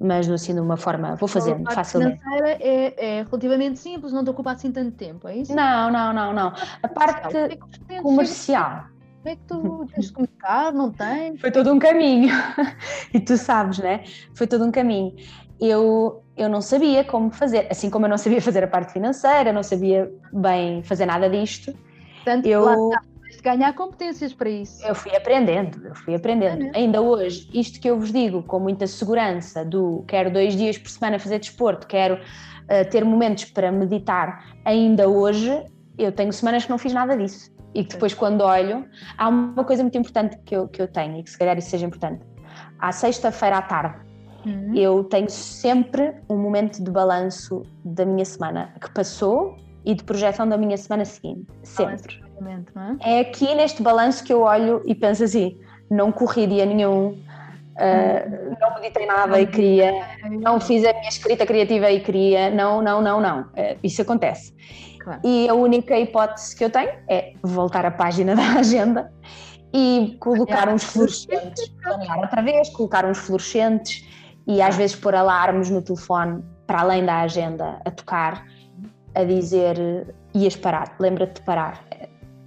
[0.00, 2.18] mas assim de uma forma, vou fazendo a facilmente.
[2.18, 5.54] A financeira é, é, relativamente simples, não te ocupa assim tanto tempo, é isso?
[5.54, 6.54] Não, não, não, não.
[6.82, 8.86] A parte é comercial.
[9.22, 10.72] Como é que tu tens de comunicar?
[10.72, 11.38] Não tens?
[11.38, 12.30] Foi todo um caminho.
[13.12, 14.02] e tu sabes, né?
[14.34, 15.14] Foi todo um caminho.
[15.60, 19.52] Eu eu não sabia como fazer, assim como eu não sabia fazer a parte financeira,
[19.52, 21.74] não sabia bem fazer nada disto.
[22.16, 23.00] Portanto, eu lá
[23.42, 24.84] ganhar competências para isso.
[24.86, 26.64] Eu fui aprendendo, eu fui aprendendo.
[26.74, 30.76] É Ainda hoje, isto que eu vos digo com muita segurança do quero dois dias
[30.78, 35.64] por semana fazer desporto, quero uh, ter momentos para meditar, ainda hoje
[35.98, 37.50] eu tenho semanas que não fiz nada disso.
[37.72, 38.84] E que depois, quando olho,
[39.16, 41.70] há uma coisa muito importante que eu, que eu tenho e que se calhar isso
[41.70, 42.26] seja importante.
[42.80, 44.09] À sexta-feira à tarde,
[44.44, 44.74] Uhum.
[44.74, 50.48] Eu tenho sempre um momento de balanço da minha semana que passou e de projeção
[50.48, 51.46] da minha semana seguinte.
[51.62, 52.22] Sempre.
[53.00, 53.18] É?
[53.18, 53.20] é?
[53.20, 55.58] aqui neste balanço que eu olho e penso assim:
[55.90, 59.92] não corri dia nenhum, uh, não meditei nada e queria,
[60.40, 63.42] não fiz a minha escrita criativa e queria, não, não, não, não.
[63.42, 64.54] Uh, isso acontece.
[65.00, 65.20] Claro.
[65.24, 69.12] E a única hipótese que eu tenho é voltar à página da agenda
[69.72, 74.04] e colocar uns fluorescentes, planear outra vez, colocar uns fluorescentes
[74.50, 78.44] e às vezes pôr alarmes no telefone para além da agenda a tocar,
[79.14, 81.84] a dizer ias parar, lembra-te de parar,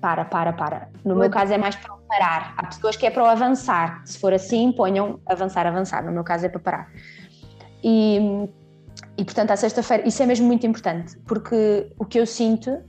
[0.01, 0.89] para, para, para.
[1.05, 2.53] No meu caso é mais para parar.
[2.57, 4.01] Há pessoas que é para o avançar.
[4.05, 6.03] Se for assim, ponham avançar, avançar.
[6.03, 6.91] No meu caso é para parar.
[7.81, 8.49] E,
[9.17, 12.81] e portanto, à sexta-feira, isso é mesmo muito importante, porque o que eu sinto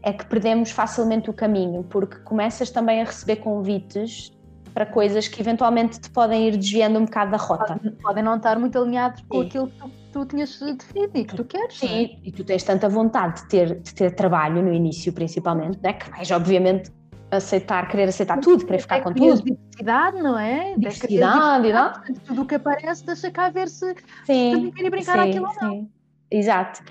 [0.00, 4.32] é que perdemos facilmente o caminho, porque começas também a receber convites
[4.72, 7.80] para coisas que eventualmente te podem ir desviando um bocado da rota.
[8.02, 9.46] Podem não estar muito alinhados com Sim.
[9.46, 11.78] aquilo que tu, tu tinhas definido e que tu queres.
[11.78, 12.28] Sim, é?
[12.28, 15.92] e tu tens tanta vontade de ter, de ter trabalho no início, principalmente, né?
[15.92, 16.90] que vais, obviamente,
[17.30, 19.42] aceitar, querer aceitar tudo, querer ficar com tudo.
[19.42, 20.74] diversidade, não é?
[20.76, 22.20] Diversidade, diversidade.
[22.26, 23.94] Tudo o que aparece, deixa cá ver se,
[24.24, 25.70] sim, se querer brincar sim, aquilo ou não.
[25.70, 25.90] Sim.
[26.30, 26.82] Exato.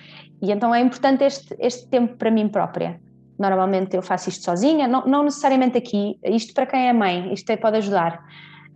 [0.41, 2.99] E então é importante este, este tempo para mim própria
[3.39, 7.57] Normalmente eu faço isto sozinha, não, não necessariamente aqui, isto para quem é mãe, isto
[7.57, 8.21] pode ajudar.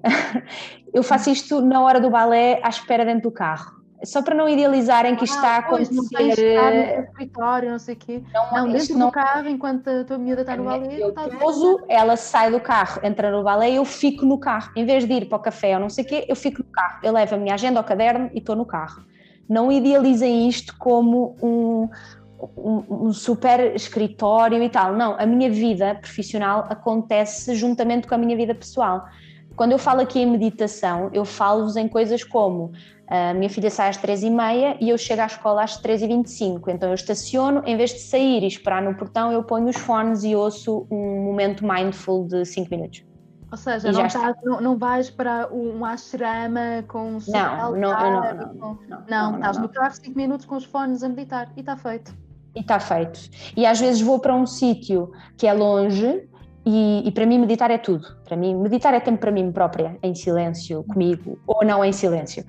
[0.93, 3.83] eu faço isto na hora do balé, à espera dentro do carro.
[4.05, 5.93] Só para não idealizarem que isto ah, está a acontecer.
[5.93, 8.23] Não tens no escritório, não sei o quê.
[8.33, 9.07] Não, não dentro não...
[9.07, 10.97] do carro, enquanto a tua miúda está no balé.
[10.99, 14.71] Eu pouso, ela sai do carro, entra no balé eu fico no carro.
[14.75, 16.69] Em vez de ir para o café ou não sei o quê, eu fico no
[16.69, 16.99] carro.
[17.01, 19.03] Eu levo a minha agenda ao caderno e estou no carro.
[19.47, 21.89] Não idealizem isto como um,
[22.57, 24.93] um, um, super escritório e tal.
[24.93, 29.05] Não, a minha vida profissional acontece juntamente com a minha vida pessoal.
[29.55, 32.71] Quando eu falo aqui em meditação, eu falo-vos em coisas como
[33.07, 36.01] a minha filha sai às três e meia e eu chego à escola às três
[36.01, 39.31] e vinte e cinco, então eu estaciono, em vez de sair e esperar no portão,
[39.31, 43.03] eu ponho os fones e ouço um momento mindful de cinco minutos.
[43.51, 47.91] Ou seja, não, estás, não, não, vais para um ashrama com um não, não, não,
[47.91, 51.51] não, não, não, não, não, estás no carro cinco minutos com os fones a meditar
[51.55, 52.15] e está feito
[52.55, 53.19] e está feito.
[53.55, 56.27] E às vezes vou para um sítio que é longe
[56.65, 58.07] e, e, para mim meditar é tudo.
[58.23, 62.45] Para mim, meditar é tempo para mim própria, em silêncio, comigo, ou não em silêncio.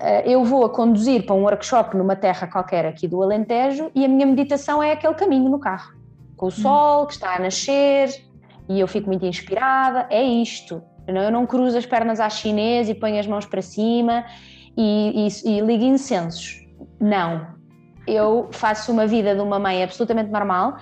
[0.00, 4.04] Eh, eu vou a conduzir para um workshop numa terra qualquer aqui do Alentejo e
[4.04, 5.94] a minha meditação é aquele caminho no carro,
[6.36, 8.10] com o sol que está a nascer
[8.68, 10.06] e eu fico muito inspirada.
[10.10, 10.82] É isto.
[11.06, 14.24] Eu não cruzo as pernas à chinês e ponho as mãos para cima
[14.76, 16.66] e, e, e ligo incensos.
[17.00, 17.55] Não,
[18.06, 20.76] eu faço uma vida de uma mãe absolutamente normal,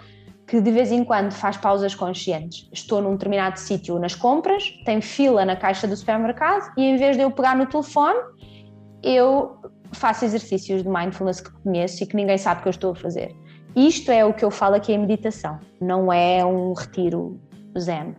[0.46, 2.68] que de vez em quando faz pausas conscientes.
[2.72, 7.16] Estou num determinado sítio nas compras, tem fila na caixa do supermercado e em vez
[7.16, 8.18] de eu pegar no telefone,
[9.02, 9.56] eu
[9.92, 13.34] faço exercícios de mindfulness que conheço e que ninguém sabe que eu estou a fazer.
[13.74, 17.40] Isto é o que eu falo aqui em meditação, não é um retiro
[17.78, 18.14] zen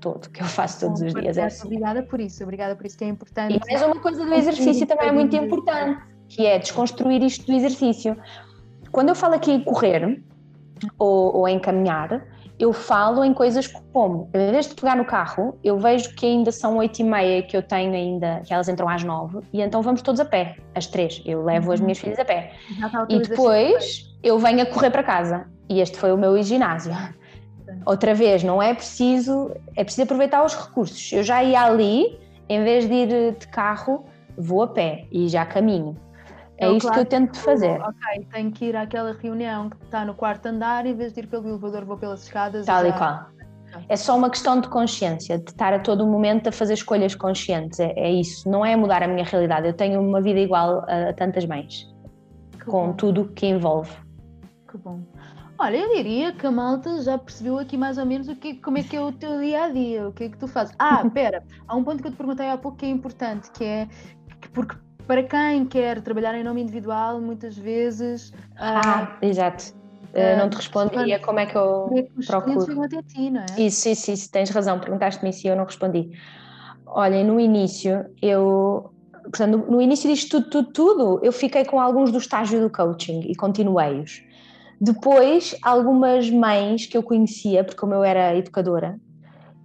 [0.00, 1.36] todo que eu faço todos os dias.
[1.36, 1.66] É assim.
[1.66, 3.56] Obrigada por isso, obrigada por isso que é importante.
[3.56, 7.52] E mais uma coisa do exercício também é muito importante, que é desconstruir isto do
[7.52, 8.16] exercício.
[8.92, 10.22] Quando eu falo aqui em correr
[10.98, 12.22] ou, ou em caminhar,
[12.58, 16.50] eu falo em coisas como, em vez de pegar no carro, eu vejo que ainda
[16.50, 19.80] são oito e meia que eu tenho ainda, que elas entram às nove, e então
[19.80, 21.22] vamos todos a pé, às três.
[21.24, 21.74] Eu levo uhum.
[21.74, 22.52] as minhas filhas a pé.
[23.08, 25.46] E depois eu venho a correr para casa.
[25.68, 26.92] E este foi o meu ginásio.
[27.86, 31.12] Outra vez, não é preciso, é preciso aproveitar os recursos.
[31.12, 32.18] Eu já ia ali,
[32.48, 34.04] em vez de ir de carro,
[34.36, 35.96] vou a pé e já caminho.
[36.58, 37.80] É eu, isto que eu tento fazer.
[37.80, 41.26] Ok, tenho que ir àquela reunião que está no quarto andar, em vez de ir
[41.28, 42.66] pelo elevador, vou pelas escadas.
[42.66, 43.26] Tal e, qual.
[43.88, 47.78] É só uma questão de consciência, de estar a todo momento a fazer escolhas conscientes.
[47.78, 49.68] É, é isso, não é mudar a minha realidade.
[49.68, 51.88] Eu tenho uma vida igual a, tantas mães,
[52.58, 52.92] que com bom.
[52.94, 53.92] tudo que envolve.
[54.68, 55.00] Que bom.
[55.60, 58.78] Olha, eu diria que a malta já percebeu aqui mais ou menos o que, como
[58.78, 60.74] é que é o teu dia a dia, o que é que tu fazes.
[60.78, 63.64] Ah, espera, há um ponto que eu te perguntei há pouco que é importante, que
[63.64, 63.88] é
[64.40, 64.76] que porque
[65.08, 68.30] para quem quer trabalhar em nome individual, muitas vezes.
[68.58, 69.72] Ah, uh, exato.
[70.12, 72.82] Uh, não te respondi como é que eu é que os procuro.
[72.82, 73.60] Até ti, não é?
[73.60, 76.10] Isso, isso, isso, tens razão, perguntaste-me isso e eu não respondi.
[76.86, 78.92] Olhem, no início, eu.
[79.22, 83.20] Portanto, no início disto tudo, tudo, tudo, eu fiquei com alguns do estágio do coaching
[83.28, 84.22] e continuei-os.
[84.80, 88.98] Depois, algumas mães que eu conhecia, porque como eu era educadora,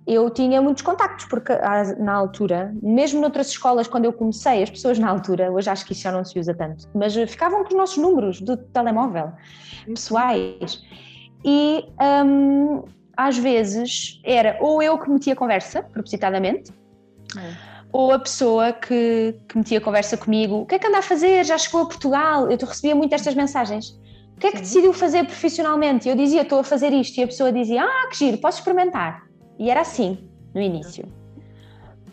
[0.05, 4.69] eu tinha muitos contactos, porque ah, na altura, mesmo noutras escolas, quando eu comecei, as
[4.69, 7.69] pessoas na altura, hoje acho que isso já não se usa tanto, mas ficavam com
[7.69, 9.31] os nossos números do telemóvel,
[9.85, 10.83] pessoais.
[11.45, 11.85] E
[12.25, 12.83] hum,
[13.15, 16.71] às vezes era ou eu que metia conversa, propositadamente,
[17.37, 17.53] é.
[17.91, 21.45] ou a pessoa que, que metia conversa comigo: o que é que anda a fazer?
[21.45, 22.51] Já chegou a Portugal?
[22.51, 23.97] Eu recebia muito estas mensagens.
[24.35, 26.09] O que é que decidiu fazer profissionalmente?
[26.09, 29.32] Eu dizia: estou a fazer isto, e a pessoa dizia: ah, que giro, posso experimentar.
[29.59, 30.17] E era assim
[30.53, 31.05] no início.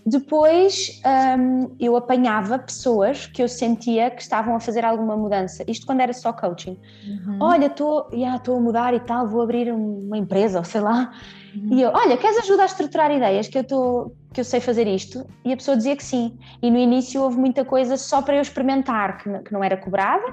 [0.04, 1.00] Depois
[1.38, 5.62] um, eu apanhava pessoas que eu sentia que estavam a fazer alguma mudança.
[5.68, 6.78] Isto quando era só coaching.
[7.06, 7.38] Uhum.
[7.40, 11.12] Olha, estou yeah, a mudar e tal, vou abrir uma empresa, ou sei lá.
[11.54, 11.68] Uhum.
[11.74, 14.86] E eu, olha, queres ajuda a estruturar ideias que eu estou que eu sei fazer
[14.86, 15.26] isto?
[15.44, 16.38] E a pessoa dizia que sim.
[16.62, 20.24] E no início houve muita coisa só para eu experimentar, que, não era cobrada.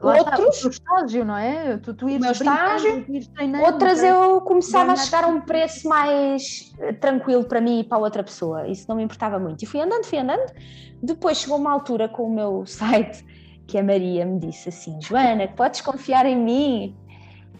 [0.00, 0.64] Lá Outros.
[0.64, 1.76] o estágio, não é?
[1.76, 3.04] Tu, tu o meu estágio.
[3.62, 7.98] Outras eu começava a chegar a um preço mais eh, tranquilo para mim e para
[7.98, 8.66] a outra pessoa.
[8.68, 9.62] Isso não me importava muito.
[9.62, 10.50] E fui andando, fui andando.
[11.02, 13.22] Depois chegou uma altura com o meu site
[13.66, 16.96] que a Maria me disse assim: Joana, podes confiar em mim.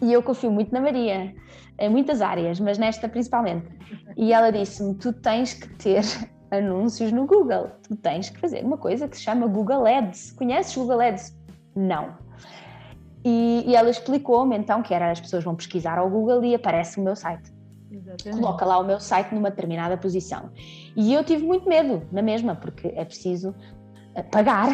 [0.01, 1.33] E eu confio muito na Maria
[1.79, 3.67] em muitas áreas, mas nesta principalmente.
[4.15, 6.03] E ela disse-me: tu tens que ter
[6.51, 10.31] anúncios no Google, tu tens que fazer uma coisa que se chama Google Ads.
[10.33, 11.35] Conheces Google Ads?
[11.75, 12.15] Não.
[13.25, 16.99] E, e ela explicou-me então que era as pessoas vão pesquisar ao Google e aparece
[16.99, 17.53] o meu site.
[17.89, 18.41] Exatamente.
[18.41, 20.49] Coloca lá o meu site numa determinada posição.
[20.95, 23.55] E eu tive muito medo, na mesma, porque é preciso
[24.21, 24.69] pagar.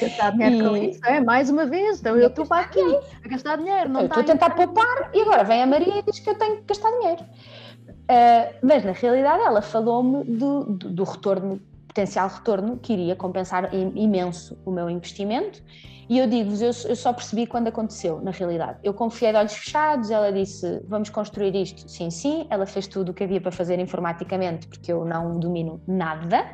[0.00, 0.68] Gastar dinheiro e...
[0.68, 2.80] com isso, é, mais uma vez, então eu estou para aqui
[3.24, 3.88] a gastar dinheiro.
[3.88, 6.34] Não eu estou a tentar poupar e agora vem a Maria e diz que eu
[6.34, 7.22] tenho que gastar dinheiro.
[7.24, 13.72] Uh, mas na realidade ela falou-me do, do, do, retorno, potencial retorno, que iria compensar
[13.74, 15.62] imenso o meu investimento.
[16.06, 18.78] E eu digo-vos, eu, eu, só percebi quando aconteceu, na realidade.
[18.82, 21.88] Eu confiei de olhos fechados, ela disse, vamos construir isto.
[21.88, 25.80] Sim, sim, ela fez tudo o que havia para fazer informaticamente, porque eu não domino
[25.86, 26.44] nada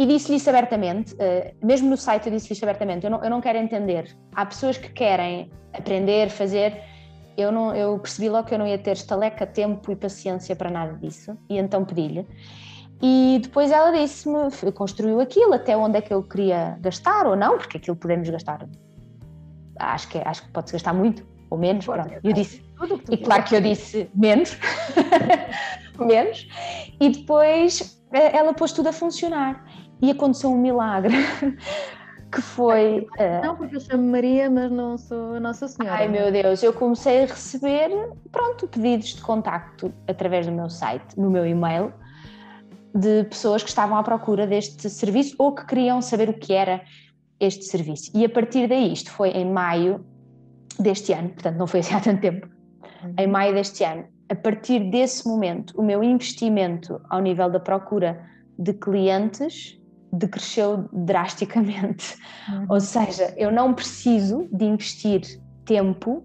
[0.00, 3.28] e disse-lhe isso abertamente, uh, mesmo no site eu disse-lhe isso abertamente, eu não, eu
[3.28, 4.16] não quero entender.
[4.34, 6.80] Há pessoas que querem aprender, fazer,
[7.36, 10.70] eu, não, eu percebi logo que eu não ia ter estaleca, tempo e paciência para
[10.70, 12.26] nada disso, e então pedi-lhe.
[13.02, 17.58] E depois ela disse-me, construiu aquilo, até onde é que eu queria gastar ou não,
[17.58, 18.66] porque aquilo podemos gastar,
[19.78, 22.14] acho que, é, acho que pode-se gastar muito ou menos, pronto.
[22.24, 22.64] Eu disse,
[23.10, 24.56] e claro que eu disse menos,
[26.00, 26.48] menos,
[26.98, 29.62] e depois eh, ela pôs tudo a funcionar
[30.00, 31.14] e aconteceu um milagre.
[32.30, 33.06] que foi.
[33.42, 35.96] Não, porque eu chamo Maria, mas não sou a Nossa Senhora.
[35.96, 37.90] Ai meu Deus, eu comecei a receber,
[38.30, 41.92] pronto, pedidos de contacto através do meu site, no meu e-mail,
[42.94, 46.82] de pessoas que estavam à procura deste serviço ou que queriam saber o que era
[47.40, 48.10] este serviço.
[48.14, 50.04] E a partir daí, isto foi em maio
[50.78, 52.48] deste ano, portanto não foi assim há tanto tempo,
[53.02, 53.14] uhum.
[53.18, 58.24] em maio deste ano, a partir desse momento, o meu investimento ao nível da procura
[58.56, 59.79] de clientes
[60.12, 62.16] decresceu drasticamente.
[62.48, 62.66] Uhum.
[62.68, 65.22] Ou seja, eu não preciso de investir
[65.64, 66.24] tempo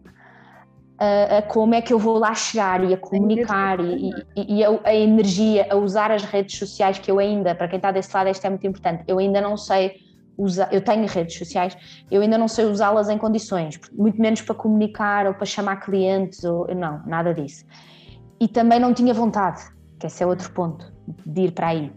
[0.97, 4.63] a, a, como é que eu vou lá chegar e a comunicar e, e, e
[4.63, 8.15] a, a, energia, a usar as redes sociais, que eu ainda, para quem está desse
[8.15, 9.97] lado, isto é muito importante, eu ainda não sei
[10.37, 11.77] usar, eu tenho redes sociais,
[12.09, 16.43] eu ainda não sei usá-las em condições, muito menos para comunicar ou para chamar clientes,
[16.43, 17.65] ou não, nada disso.
[18.39, 19.61] E também não tinha vontade,
[19.99, 20.93] que esse é outro ponto,
[21.25, 21.91] de ir para aí.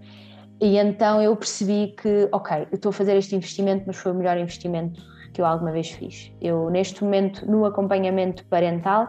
[0.60, 4.14] E então eu percebi que, ok, eu estou a fazer este investimento, mas foi o
[4.14, 5.01] melhor investimento
[5.32, 6.32] que eu alguma vez fiz.
[6.40, 9.09] Eu, neste momento, no acompanhamento parental,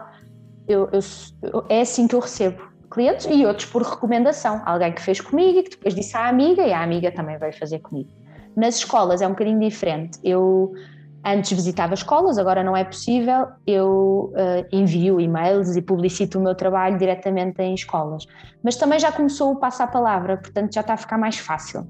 [0.68, 4.62] eu, eu, é assim que eu recebo clientes e outros por recomendação.
[4.64, 7.52] Alguém que fez comigo e que depois disse à amiga e a amiga também veio
[7.52, 8.10] fazer comigo.
[8.56, 10.18] Nas escolas é um bocadinho diferente.
[10.22, 10.72] Eu
[11.24, 13.48] antes visitava escolas, agora não é possível.
[13.66, 18.26] Eu uh, envio e-mails e publicito o meu trabalho diretamente em escolas.
[18.62, 21.86] Mas também já começou o passo à palavra, portanto já está a ficar mais fácil.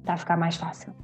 [0.00, 0.94] Está a ficar mais fácil.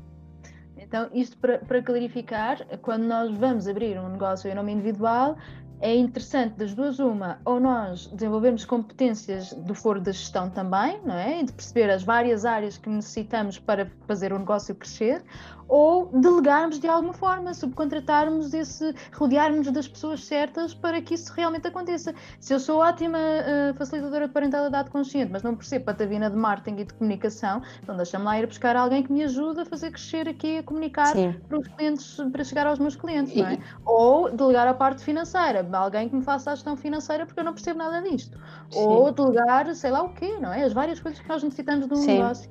[0.77, 5.37] Então, isto para, para clarificar, quando nós vamos abrir um negócio em nome individual,
[5.81, 11.15] é interessante das duas uma, ou nós desenvolvermos competências do foro da gestão também, não
[11.15, 11.41] é?
[11.41, 15.23] E de perceber as várias áreas que necessitamos para fazer o negócio crescer,
[15.69, 21.67] ou delegarmos de alguma forma, subcontratarmos esse, rodearmos das pessoas certas para que isso realmente
[21.67, 22.15] aconteça.
[22.41, 26.81] Se eu sou ótima uh, facilitadora de parentalidade consciente, mas não percebo patavina de marketing
[26.81, 30.29] e de comunicação, então deixa-me lá ir buscar alguém que me ajude a fazer crescer
[30.29, 31.35] aqui, a comunicar Sim.
[31.49, 33.59] para os clientes, para chegar aos meus clientes, não é?
[33.85, 37.53] Ou delegar a parte financeira, alguém que me faça a gestão financeira porque eu não
[37.53, 38.39] percebo nada disto.
[38.71, 38.81] Sim.
[38.81, 40.65] Ou delegar, sei lá o quê, não é?
[40.65, 42.19] As várias coisas que nós necessitamos de um Sim.
[42.19, 42.51] negócio.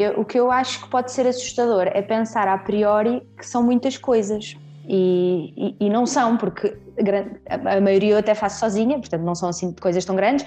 [0.00, 3.62] Eu, o que eu acho que pode ser assustador é pensar a priori que são
[3.62, 4.56] muitas coisas.
[4.88, 6.74] E, e, e não são, porque
[7.46, 10.46] a, maioria eu até faço sozinha, portanto não são assim coisas tão grandes.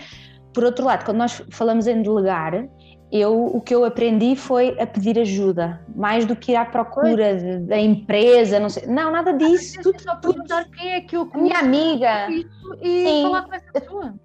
[0.52, 2.68] Por outro lado, quando nós falamos em delegar,
[3.12, 7.36] eu, o que eu aprendi foi a pedir ajuda, mais do que ir à procura
[7.62, 8.88] da empresa, não sei.
[8.88, 9.80] Não, nada disso.
[9.84, 11.44] Tudo, só perguntar quem é que eu conheço.
[11.44, 12.28] Minha amiga.
[12.82, 13.22] E Sim.
[13.22, 14.16] falar com essa pessoa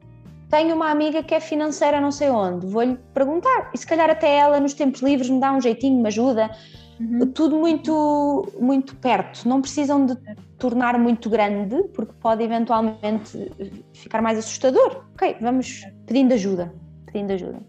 [0.50, 3.70] tenho uma amiga que é financeira não sei onde, vou-lhe perguntar.
[3.74, 6.50] E se calhar até ela nos tempos livres me dá um jeitinho, me ajuda.
[7.00, 7.30] Uhum.
[7.32, 9.48] Tudo muito, muito perto.
[9.48, 10.16] Não precisam de
[10.58, 13.52] tornar muito grande, porque pode eventualmente
[13.92, 15.04] ficar mais assustador.
[15.14, 16.74] Ok, vamos pedindo ajuda.
[17.06, 17.60] Pedindo ajuda.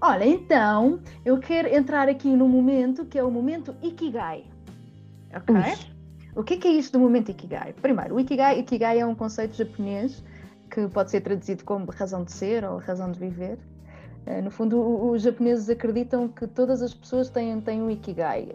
[0.00, 4.44] Olha, então eu quero entrar aqui no momento que é o momento Ikigai.
[5.34, 5.54] Ok?
[5.54, 5.94] Ui.
[6.36, 7.72] O que é, que é isto do momento Ikigai?
[7.74, 10.22] Primeiro, o Ikigai, Ikigai é um conceito japonês
[10.74, 13.58] que pode ser traduzido como razão de ser ou razão de viver.
[14.26, 18.48] Uh, no fundo, os japoneses acreditam que todas as pessoas têm, têm um ikigai.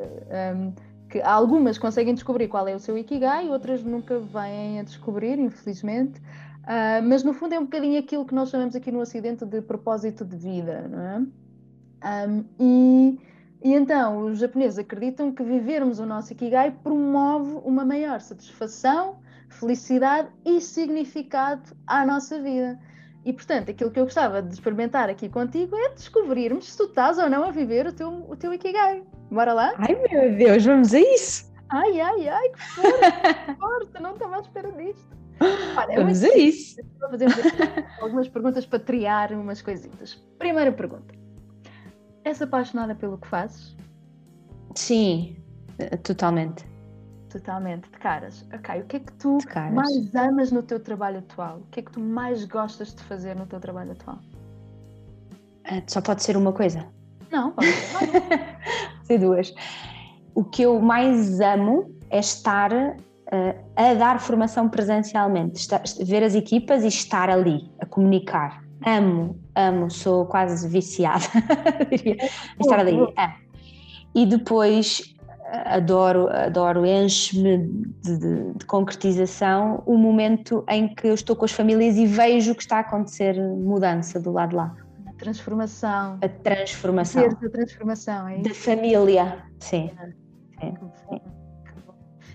[0.53, 0.73] Um,
[1.09, 6.19] que algumas conseguem descobrir qual é o seu ikigai, outras nunca vêm a descobrir, infelizmente.
[6.19, 9.61] Uh, mas no fundo é um bocadinho aquilo que nós chamamos aqui no Ocidente de
[9.61, 11.25] propósito de vida, não é?
[12.59, 13.19] E,
[13.63, 19.17] e então os japoneses acreditam que vivermos o nosso ikigai promove uma maior satisfação
[19.49, 22.79] felicidade e significado à nossa vida.
[23.25, 27.17] E portanto, aquilo que eu gostava de experimentar aqui contigo é descobrirmos se tu estás
[27.17, 29.03] ou não a viver o teu, o teu Ikigai.
[29.29, 29.73] Bora lá?
[29.77, 31.49] Ai meu Deus, vamos a isso!
[31.69, 32.61] Ai, ai, ai, que
[33.59, 35.19] forte, não estava à espera disto.
[35.77, 36.81] Olha, vamos a isso!
[36.99, 37.27] Vou fazer
[38.01, 40.15] algumas perguntas para triar umas coisitas.
[40.37, 41.13] Primeira pergunta:
[42.23, 43.77] És apaixonada pelo que fazes?
[44.75, 45.35] Sim,
[46.03, 46.65] totalmente.
[47.29, 48.43] Totalmente, de caras.
[48.51, 49.37] Ok, o que é que tu
[49.71, 51.57] mais amas no teu trabalho atual?
[51.57, 54.17] O que é que tu mais gostas de fazer no teu trabalho atual?
[55.71, 56.87] Uh, só pode ser uma coisa?
[57.31, 57.67] Não, pode
[59.03, 59.53] ser duas.
[60.33, 62.95] O que eu mais amo é estar uh,
[63.75, 68.63] a dar formação presencialmente, estar, ver as equipas e estar ali, a comunicar.
[68.87, 71.25] Amo, amo, sou quase viciada
[72.59, 72.97] estar ali.
[73.17, 73.33] É.
[74.15, 75.03] E depois
[75.65, 77.57] adoro, adoro, enche-me
[78.03, 82.55] de, de, de, concretização o momento em que eu estou com as famílias e vejo
[82.55, 84.75] que está a acontecer mudança do lado de lá.
[85.07, 86.17] A transformação.
[86.21, 87.25] A transformação.
[87.25, 88.49] A transformação, é isso?
[88.49, 89.91] Da família, sim.
[90.59, 90.77] sim,
[91.09, 91.21] sim.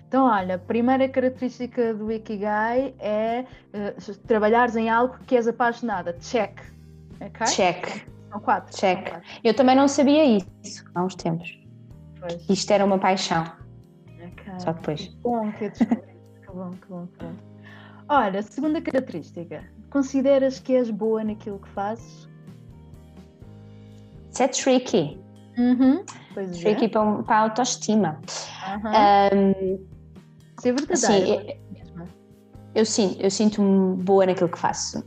[0.07, 6.13] Então, olha, a primeira característica do Ikigai é uh, trabalhares em algo que és apaixonada.
[6.21, 6.61] Check.
[7.15, 7.47] Okay?
[7.47, 8.07] Check.
[8.29, 8.75] São quatro.
[8.75, 8.97] Check.
[8.97, 9.29] São quatro.
[9.43, 10.23] Eu também não sabia
[10.63, 11.64] isso há uns tempos.
[12.27, 12.49] Pois.
[12.49, 13.43] Isto era uma paixão.
[14.15, 14.59] Okay.
[14.59, 15.01] Só depois.
[15.07, 15.85] Que bom que que
[16.53, 17.33] bom, que bom, que bom.
[18.09, 19.63] Olha, segunda característica.
[19.91, 22.27] Consideras que és boa naquilo que fazes?
[24.31, 25.19] Isso é tricky.
[25.57, 26.03] Uhum.
[26.33, 26.89] Pois tricky é.
[26.89, 28.19] para, para a autoestima.
[28.83, 29.39] Uhum.
[29.39, 29.85] Um,
[30.57, 30.97] Isso é verdadeiro.
[30.97, 31.57] Sim,
[31.95, 32.07] eu,
[32.73, 34.99] eu, sim, eu sinto-me boa naquilo que faço.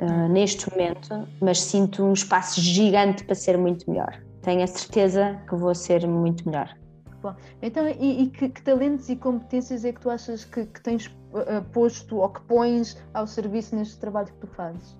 [0.00, 5.38] Uh, neste momento, mas sinto um espaço gigante para ser muito melhor tenho a certeza
[5.46, 6.74] que vou ser muito melhor.
[7.20, 10.80] Bom, então, e, e que, que, talentos e competências é que tu achas que, que,
[10.80, 14.96] tens uh, posto ou que pões ao serviço neste trabalho que tu fazes?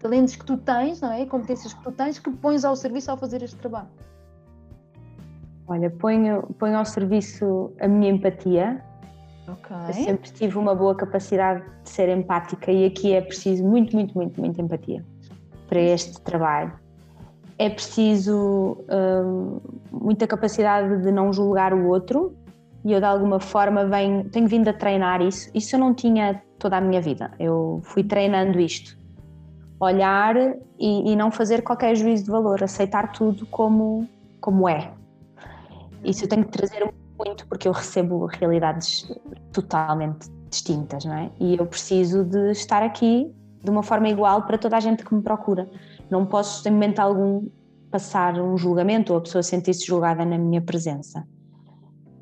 [0.00, 1.26] Talentos que tu tens, não é?
[1.26, 3.88] Competências que tu tens que pões ao serviço ao fazer este trabalho?
[5.66, 8.84] Olha, ponho, ponho ao serviço a minha empatia.
[9.48, 9.76] Ok.
[9.88, 14.16] Eu sempre tive uma boa capacidade de ser empática e aqui é preciso muito, muito,
[14.16, 15.04] muito, muito empatia
[15.66, 16.81] para este trabalho.
[17.62, 19.60] É preciso hum,
[19.92, 22.36] muita capacidade de não julgar o outro
[22.84, 25.48] e eu de alguma forma venho, tenho vindo a treinar isso.
[25.54, 27.30] Isso eu não tinha toda a minha vida.
[27.38, 28.98] Eu fui treinando isto.
[29.78, 30.34] Olhar
[30.76, 34.08] e, e não fazer qualquer juízo de valor, aceitar tudo como,
[34.40, 34.92] como é.
[36.02, 39.08] Isso eu tenho que trazer muito porque eu recebo realidades
[39.52, 41.30] totalmente distintas, não é?
[41.38, 43.32] E eu preciso de estar aqui
[43.62, 45.70] de uma forma igual para toda a gente que me procura.
[46.12, 47.48] Não posso, em momento algum,
[47.90, 51.26] passar um julgamento ou a pessoa sentir-se julgada na minha presença.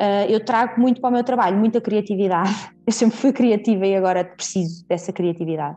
[0.01, 2.71] Uh, eu trago muito para o meu trabalho, muita criatividade.
[2.87, 5.77] Eu sempre fui criativa e agora preciso dessa criatividade.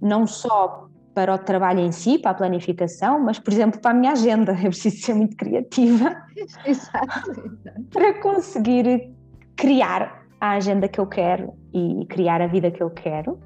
[0.00, 3.94] Não só para o trabalho em si, para a planificação, mas, por exemplo, para a
[3.94, 4.52] minha agenda.
[4.52, 6.16] Eu preciso ser muito criativa
[6.64, 7.58] Exato.
[7.90, 9.12] para conseguir
[9.56, 13.38] criar a agenda que eu quero e criar a vida que eu quero.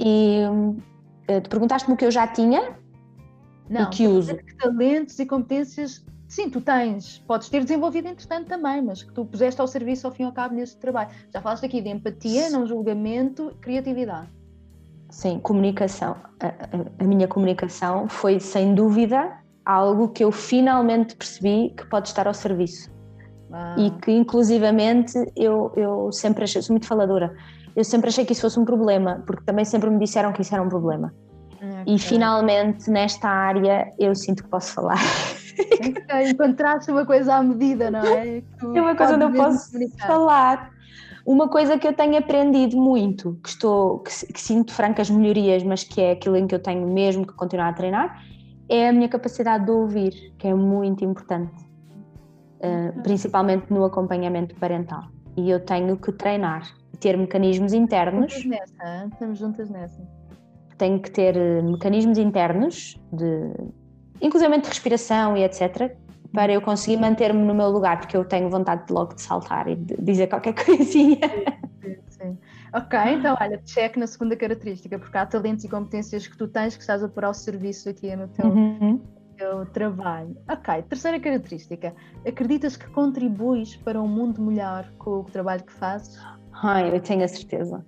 [0.00, 0.40] E
[1.28, 2.76] uh, tu perguntaste-me o que eu já tinha
[3.68, 4.36] Não, e que uso.
[4.36, 9.24] que talentos e competências, sim, tu tens, podes ter desenvolvido entretanto também, mas que tu
[9.24, 11.10] puseste ao serviço ao fim e ao cabo neste trabalho.
[11.32, 14.28] Já falaste aqui de empatia, não julgamento, criatividade.
[15.10, 16.16] Sim, comunicação.
[16.40, 19.32] A, a, a, minha comunicação foi, sem dúvida,
[19.64, 22.90] algo que eu finalmente percebi que pode estar ao serviço.
[23.52, 27.32] Ah, E que, inclusivamente, eu, eu sempre achei, sou muito faladora,
[27.76, 30.54] eu sempre achei que isso fosse um problema, porque também sempre me disseram que isso
[30.54, 31.12] era um problema.
[31.56, 31.94] ok.
[31.94, 34.98] E finalmente, nesta área, eu sinto que posso falar.
[36.30, 38.38] Encontraste uma coisa à medida, não é?
[38.38, 40.06] É uma coisa onde eu posso comunicar.
[40.06, 40.70] falar.
[41.26, 45.82] Uma coisa que eu tenho aprendido muito, que estou, que, que sinto francas melhorias, mas
[45.82, 48.22] que é aquilo em que eu tenho mesmo que continuar a treinar,
[48.68, 51.54] é a minha capacidade de ouvir, que é muito importante,
[52.60, 55.04] uh, principalmente no acompanhamento parental.
[55.36, 56.62] E eu tenho que treinar,
[57.04, 60.02] ter mecanismos internos, Juntas nessa, estamos juntas nessa.
[60.78, 63.52] tenho que ter eh, mecanismos internos, de,
[64.22, 65.94] inclusive de respiração e etc.,
[66.32, 69.68] para eu conseguir manter-me no meu lugar, porque eu tenho vontade de logo de saltar
[69.68, 71.18] e de dizer qualquer coisinha.
[71.82, 72.38] Sim, sim.
[72.74, 76.74] Ok, então olha, check na segunda característica, porque há talentos e competências que tu tens
[76.74, 79.00] que estás a pôr ao serviço aqui no teu, Uhum.
[79.36, 80.34] teu trabalho.
[80.50, 81.94] Ok, terceira característica,
[82.26, 86.18] acreditas que contribuis para um mundo melhor com o trabalho que fazes?
[86.62, 87.84] Ai, eu tenho a certeza.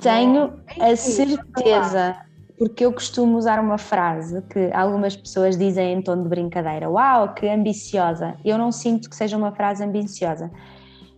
[0.00, 2.16] Tenho a certeza,
[2.58, 7.34] porque eu costumo usar uma frase que algumas pessoas dizem em tom de brincadeira: Uau,
[7.34, 8.36] que ambiciosa!
[8.44, 10.50] Eu não sinto que seja uma frase ambiciosa.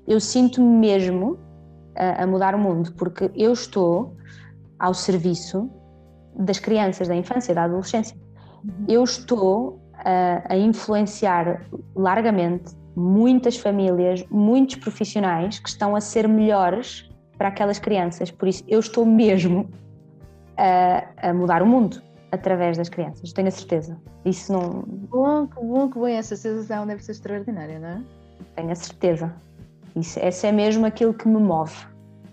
[0.06, 1.38] Eu sinto-me mesmo
[1.96, 4.16] a, a mudar o mundo, porque eu estou
[4.78, 5.70] ao serviço
[6.36, 8.16] das crianças, da infância, da adolescência.
[8.88, 17.08] Eu estou a, a influenciar largamente muitas famílias, muitos profissionais que estão a ser melhores
[17.38, 18.30] para aquelas crianças.
[18.30, 19.68] Por isso, eu estou mesmo
[20.56, 24.00] a, a mudar o mundo através das crianças, tenho a certeza.
[24.24, 28.02] Isso não Bom, que bom, que bom, essa sensação deve ser extraordinária, não é?
[28.56, 29.34] tenho a certeza.
[29.94, 31.74] Isso, essa é mesmo aquilo que me move.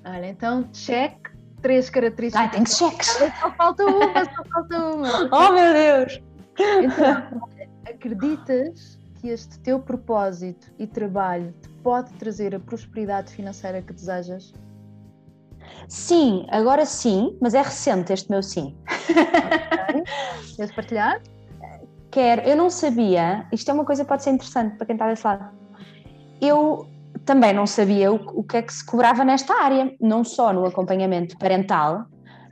[0.06, 1.30] Olha, então, check,
[1.61, 2.45] três características.
[2.45, 3.07] Ai, tenho cheques!
[3.40, 5.30] Só falta uma, só falta uma.
[5.31, 6.22] Oh meu Deus!
[6.57, 7.49] Então,
[7.86, 14.54] acreditas que este teu propósito e trabalho te pode trazer a prosperidade financeira que desejas?
[15.88, 18.76] Sim, agora sim, mas é recente este meu sim.
[19.10, 20.04] Ok?
[20.56, 21.22] Queres partilhar?
[22.12, 25.08] Quero, eu não sabia, isto é uma coisa que pode ser interessante para quem está
[25.08, 25.52] desse lado.
[26.41, 26.88] Eu
[27.26, 30.66] também não sabia o, o que é que se cobrava nesta área, não só no
[30.66, 32.06] acompanhamento parental.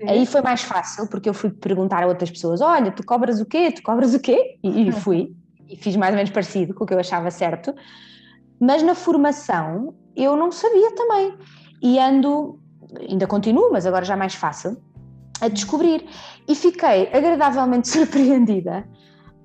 [0.07, 3.45] Aí foi mais fácil, porque eu fui perguntar a outras pessoas: olha, tu cobras o
[3.45, 3.71] quê?
[3.71, 4.59] Tu cobras o quê?
[4.61, 5.35] E, e fui,
[5.69, 7.73] e fiz mais ou menos parecido com o que eu achava certo.
[8.59, 11.37] Mas na formação eu não sabia também.
[11.81, 12.59] E ando,
[13.07, 14.77] ainda continuo, mas agora já mais fácil,
[15.39, 16.05] a descobrir.
[16.47, 18.87] E fiquei agradavelmente surpreendida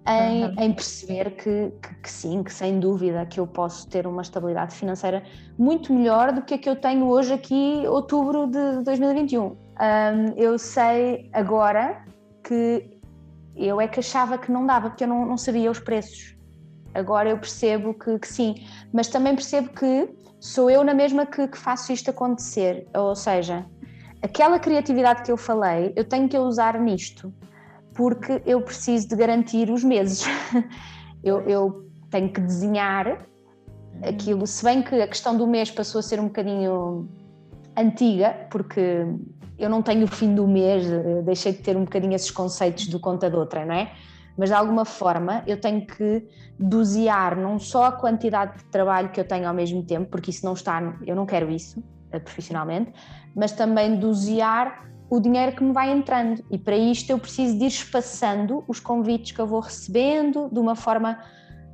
[0.09, 0.55] em, Uhum.
[0.59, 4.75] em perceber que, que- que sim, que sem dúvida que eu posso ter uma estabilidade
[4.75, 5.23] financeira
[5.59, 9.45] muito melhor do que a que eu tenho hoje aqui, outubro de 2021.
[9.45, 9.57] Hum,
[10.37, 12.05] eu sei agora
[12.43, 12.92] que
[13.57, 16.37] eu é que achava que não dava, porque eu não, não sabia os preços.
[16.95, 20.09] Agora eu percebo que, que sim, mas também percebo que
[20.39, 22.87] sou eu na mesma que, que faço isto acontecer.
[22.95, 23.65] Ou seja,
[24.21, 27.33] aquela criatividade que eu falei, eu tenho que usar nisto,
[27.95, 30.25] porque eu preciso de garantir os meses.
[31.25, 33.27] eu, eu tenho que desenhar
[34.07, 37.09] aquilo, se bem que a questão do mês passou a ser um bocadinho
[37.77, 39.07] antiga, porque
[39.65, 42.87] eu não tenho o fim do mês, eh, deixei de ter um bocadinho esses conceitos
[42.87, 43.93] do contador, não é?
[44.37, 46.27] Mas de alguma forma eu tenho que
[46.59, 50.45] dosear não só a quantidade de trabalho que eu tenho ao mesmo tempo, porque isso
[50.45, 52.93] não está, eu não quero isso eh, profissionalmente,
[53.35, 56.43] mas também dosear o dinheiro que me vai entrando.
[56.51, 60.59] E para isto eu preciso de ir espaçando os convites que eu vou recebendo de
[60.59, 61.19] uma forma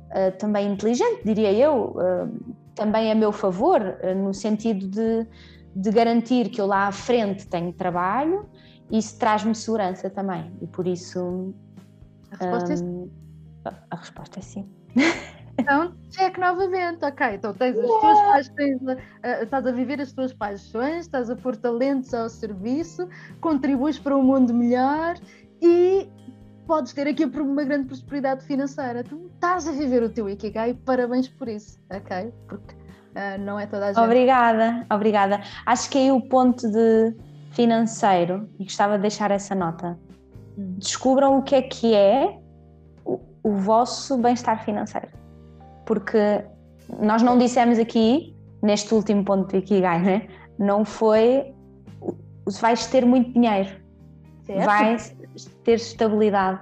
[0.09, 5.25] uh, também inteligente, diria eu, uh, também a meu favor, uh, no sentido de
[5.79, 8.49] de garantir que eu lá à frente tenho trabalho,
[8.91, 10.51] isso traz-me segurança também.
[10.61, 11.53] E por isso.
[12.31, 13.09] A resposta, é hum,
[13.65, 14.69] é, a resposta é sim.
[15.57, 17.33] Então, check novamente, ok.
[17.33, 21.55] Então tens as tuas paixões, uh, estás a viver as tuas paixões, estás a pôr
[21.55, 23.07] talentos ao serviço,
[23.41, 25.17] contribuis para um mundo melhor
[25.61, 26.07] e
[26.65, 29.03] podes ter aqui uma grande prosperidade financeira.
[29.03, 32.33] Tu estás a viver o teu Ikigai, parabéns por isso, ok?
[32.47, 32.78] Porque
[33.19, 34.03] Uh, não é toda a gente.
[34.03, 35.41] Obrigada, obrigada.
[35.65, 37.13] Acho que aí o ponto de
[37.51, 39.99] financeiro, e gostava de deixar essa nota.
[40.57, 40.75] Hum.
[40.77, 42.39] Descubram o que é que é
[43.03, 45.09] o, o vosso bem-estar financeiro.
[45.85, 46.45] Porque
[47.01, 50.27] nós não dissemos aqui, neste último ponto do Ikigai, né?
[50.59, 51.53] não foi
[52.61, 53.69] vais ter muito dinheiro,
[54.45, 54.65] certo.
[54.65, 55.17] vais
[55.63, 56.59] ter estabilidade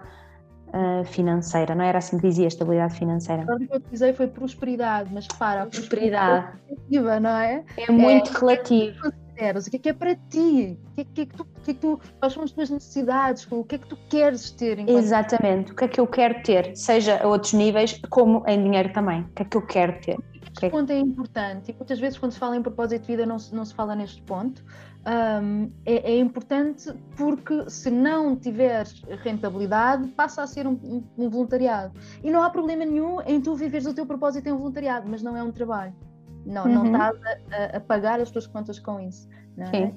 [0.70, 3.44] uh, financeira, não era assim que dizia, estabilidade financeira?
[3.44, 7.64] O que eu utilizei foi prosperidade, mas para, prosperidade, prosperidade não é?
[7.78, 9.08] É muito é, relativo.
[9.08, 10.80] O que é que é para ti?
[10.92, 12.70] O que é que, é que, tu, que, é que tu, quais são as tuas
[12.72, 13.48] necessidades?
[13.52, 14.80] O que é que tu queres ter?
[14.90, 18.92] Exatamente, o que é que eu quero ter, seja a outros níveis, como em dinheiro
[18.92, 19.22] também.
[19.22, 20.18] O que é que eu quero ter?
[20.58, 23.38] Este ponto é importante e muitas vezes quando se fala em propósito de vida não
[23.38, 24.64] se, não se fala neste ponto,
[25.08, 31.30] um, é, é, importante porque se não tiveres rentabilidade, passa a ser um, um, um,
[31.30, 31.98] voluntariado.
[32.22, 35.24] E não há problema nenhum em tu viveres o teu propósito em um voluntariado, mas
[35.24, 35.96] não é um trabalho.
[36.46, 36.74] Não, uhum.
[36.74, 37.18] não estás
[37.52, 39.30] a, a, pagar as tuas contas com isso.
[39.58, 39.94] É?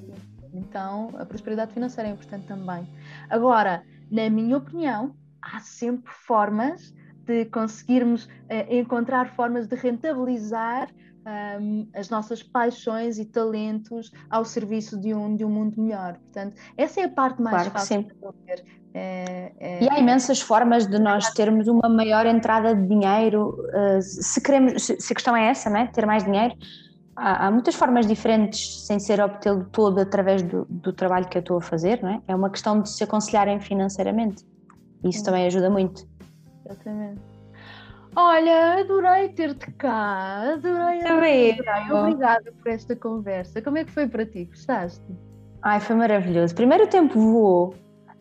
[0.53, 2.87] Então, a prosperidade financeira é importante também.
[3.29, 6.93] Agora, na minha opinião, há sempre formas
[7.25, 8.29] de conseguirmos uh,
[8.69, 10.89] encontrar formas de rentabilizar
[11.25, 16.17] um, as nossas paixões e talentos ao serviço de um, de um mundo melhor.
[16.17, 18.65] Portanto, essa é a parte mais claro fácil de fazer.
[18.93, 19.83] É, é...
[19.83, 24.83] E há imensas formas de nós termos uma maior entrada de dinheiro, uh, se queremos,
[24.83, 25.87] se, a questão é essa, né?
[25.93, 26.53] ter mais dinheiro,
[27.15, 31.41] há, há muitas formas diferentes sem ser obtê-lo todo através do, do, trabalho que eu
[31.41, 32.21] estou a fazer, não é?
[32.27, 34.43] É uma questão de se aconselharem financeiramente.
[35.05, 36.05] Isso também ajuda muito.
[36.65, 37.30] Exatamente.
[38.15, 41.91] Olha, adorei ter-te cá, adorei, adorei, adorei.
[41.91, 43.61] Obrigada por esta conversa.
[43.61, 44.45] Como é que foi para ti?
[44.45, 45.01] Gostaste?
[45.61, 46.53] Ai, foi maravilhoso.
[46.53, 47.75] Primeiro o tempo voou,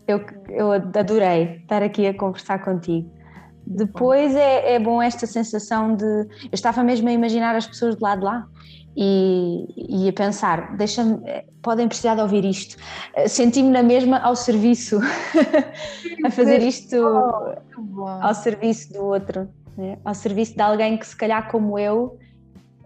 [0.07, 3.11] eu, eu adorei estar aqui a conversar contigo.
[3.67, 6.05] Depois é, é bom esta sensação de.
[6.05, 8.47] Eu estava mesmo a imaginar as pessoas do lado de lá
[8.97, 11.19] e, e a pensar: deixa-me,
[11.63, 12.77] podem precisar de ouvir isto.
[13.27, 15.01] Senti-me na mesma ao serviço,
[16.25, 16.97] a fazer isto
[18.21, 19.99] ao serviço do outro né?
[20.05, 22.19] ao serviço de alguém que, se calhar, como eu,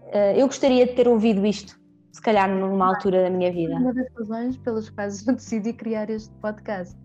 [0.07, 1.79] eh, eu gostaria de ter ouvido isto,
[2.11, 3.75] se calhar, numa altura da minha vida.
[3.75, 6.95] Uma das razões pelas quais eu decidi criar este podcast,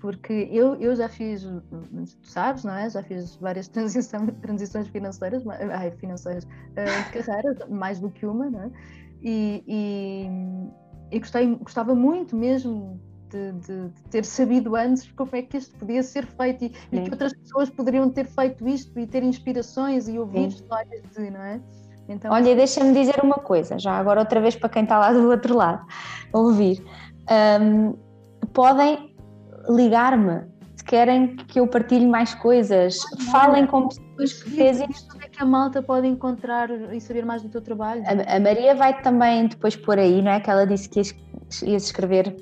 [0.00, 2.88] porque eu, eu já fiz, tu sabes, não é?
[2.90, 6.46] Já fiz várias transição, transições financeiras, ai, financeiras,
[6.76, 8.70] eh, de carreira, mais do que uma, não é?
[9.22, 13.00] E, e, e gostei, gostava muito mesmo
[13.30, 17.00] de, de, de, ter sabido antes como é que isto podia ser feito e, e,
[17.00, 20.56] que outras pessoas poderiam ter feito isto e ter inspirações e ouvir Sim.
[20.56, 21.60] histórias de, não é?
[22.08, 25.28] Então, Olha, deixa-me dizer uma coisa, já agora outra vez para quem está lá do
[25.28, 25.84] outro lado,
[26.32, 26.84] ouvir.
[27.60, 27.94] Um,
[28.52, 29.14] podem
[29.68, 30.46] ligar-me
[30.76, 35.16] se querem que eu partilhe mais coisas, ah, falem com pessoas que fez isto.
[35.20, 38.02] é que a malta pode encontrar e saber mais do teu trabalho?
[38.06, 40.38] A, a Maria vai também depois pôr aí, não é?
[40.40, 42.36] Que ela disse que ia, ia escrever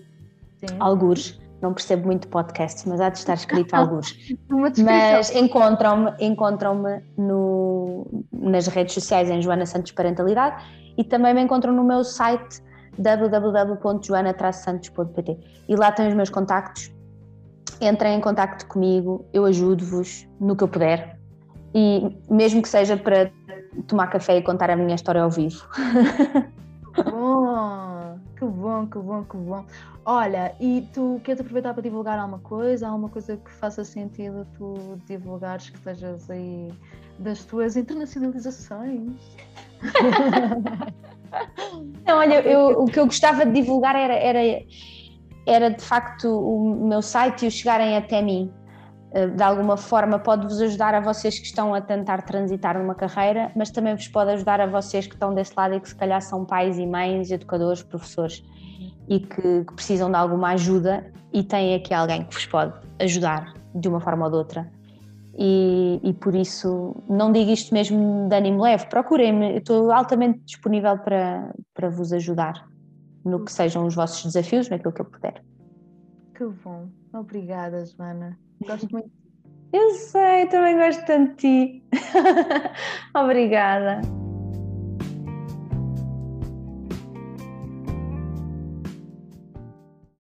[0.68, 0.76] Sim.
[0.80, 1.40] algures.
[1.60, 4.16] Não percebo muito podcasts, mas há de estar escrito algures.
[4.48, 6.82] mas encontram-me encontram
[7.16, 10.62] no, nas redes sociais em Joana Santos Parentalidade
[10.96, 12.62] e também me encontram no meu site
[12.98, 15.38] www.joana-santos.pt
[15.68, 16.92] e lá têm os meus contactos.
[17.80, 21.18] Entrem em contacto comigo, eu ajudo-vos no que eu puder
[21.74, 23.32] e mesmo que seja para
[23.88, 25.66] tomar café e contar a minha história ao vivo.
[27.10, 27.93] Bom,
[28.44, 29.64] que bom, que bom, que bom.
[30.04, 32.88] Olha, e tu queres aproveitar para divulgar alguma coisa?
[32.88, 36.70] Alguma coisa que faça sentido tu divulgares que estejas aí
[37.18, 39.12] das tuas internacionalizações?
[42.06, 44.62] Não, olha, eu, o que eu gostava de divulgar era, era,
[45.46, 48.52] era de facto o meu site e o chegarem até mim.
[49.14, 53.52] Eh, de alguma forma pode-vos ajudar a vocês que estão a tentar transitar numa carreira,
[53.54, 56.20] mas também vos pode ajudar a vocês que estão desse lado e que se calhar
[56.20, 58.42] são pais e mães, educadores, professores
[59.08, 63.54] e que, que precisam de alguma ajuda e têm aqui alguém que vos pode ajudar
[63.72, 64.72] de uma forma ou de outra.
[65.36, 70.96] E, e, por isso não digo isto mesmo de ânimo leve, procurem-me, estou altamente disponível
[70.98, 72.68] para, para vos ajudar
[73.24, 75.42] no que sejam os vossos desafios, naquilo que eu puder.
[76.34, 78.38] Que bom, obrigada, Joana.
[78.66, 79.10] Gosto muito.
[79.72, 81.82] Eu sei, também gosto tanto de ti.
[83.14, 84.00] obrigada.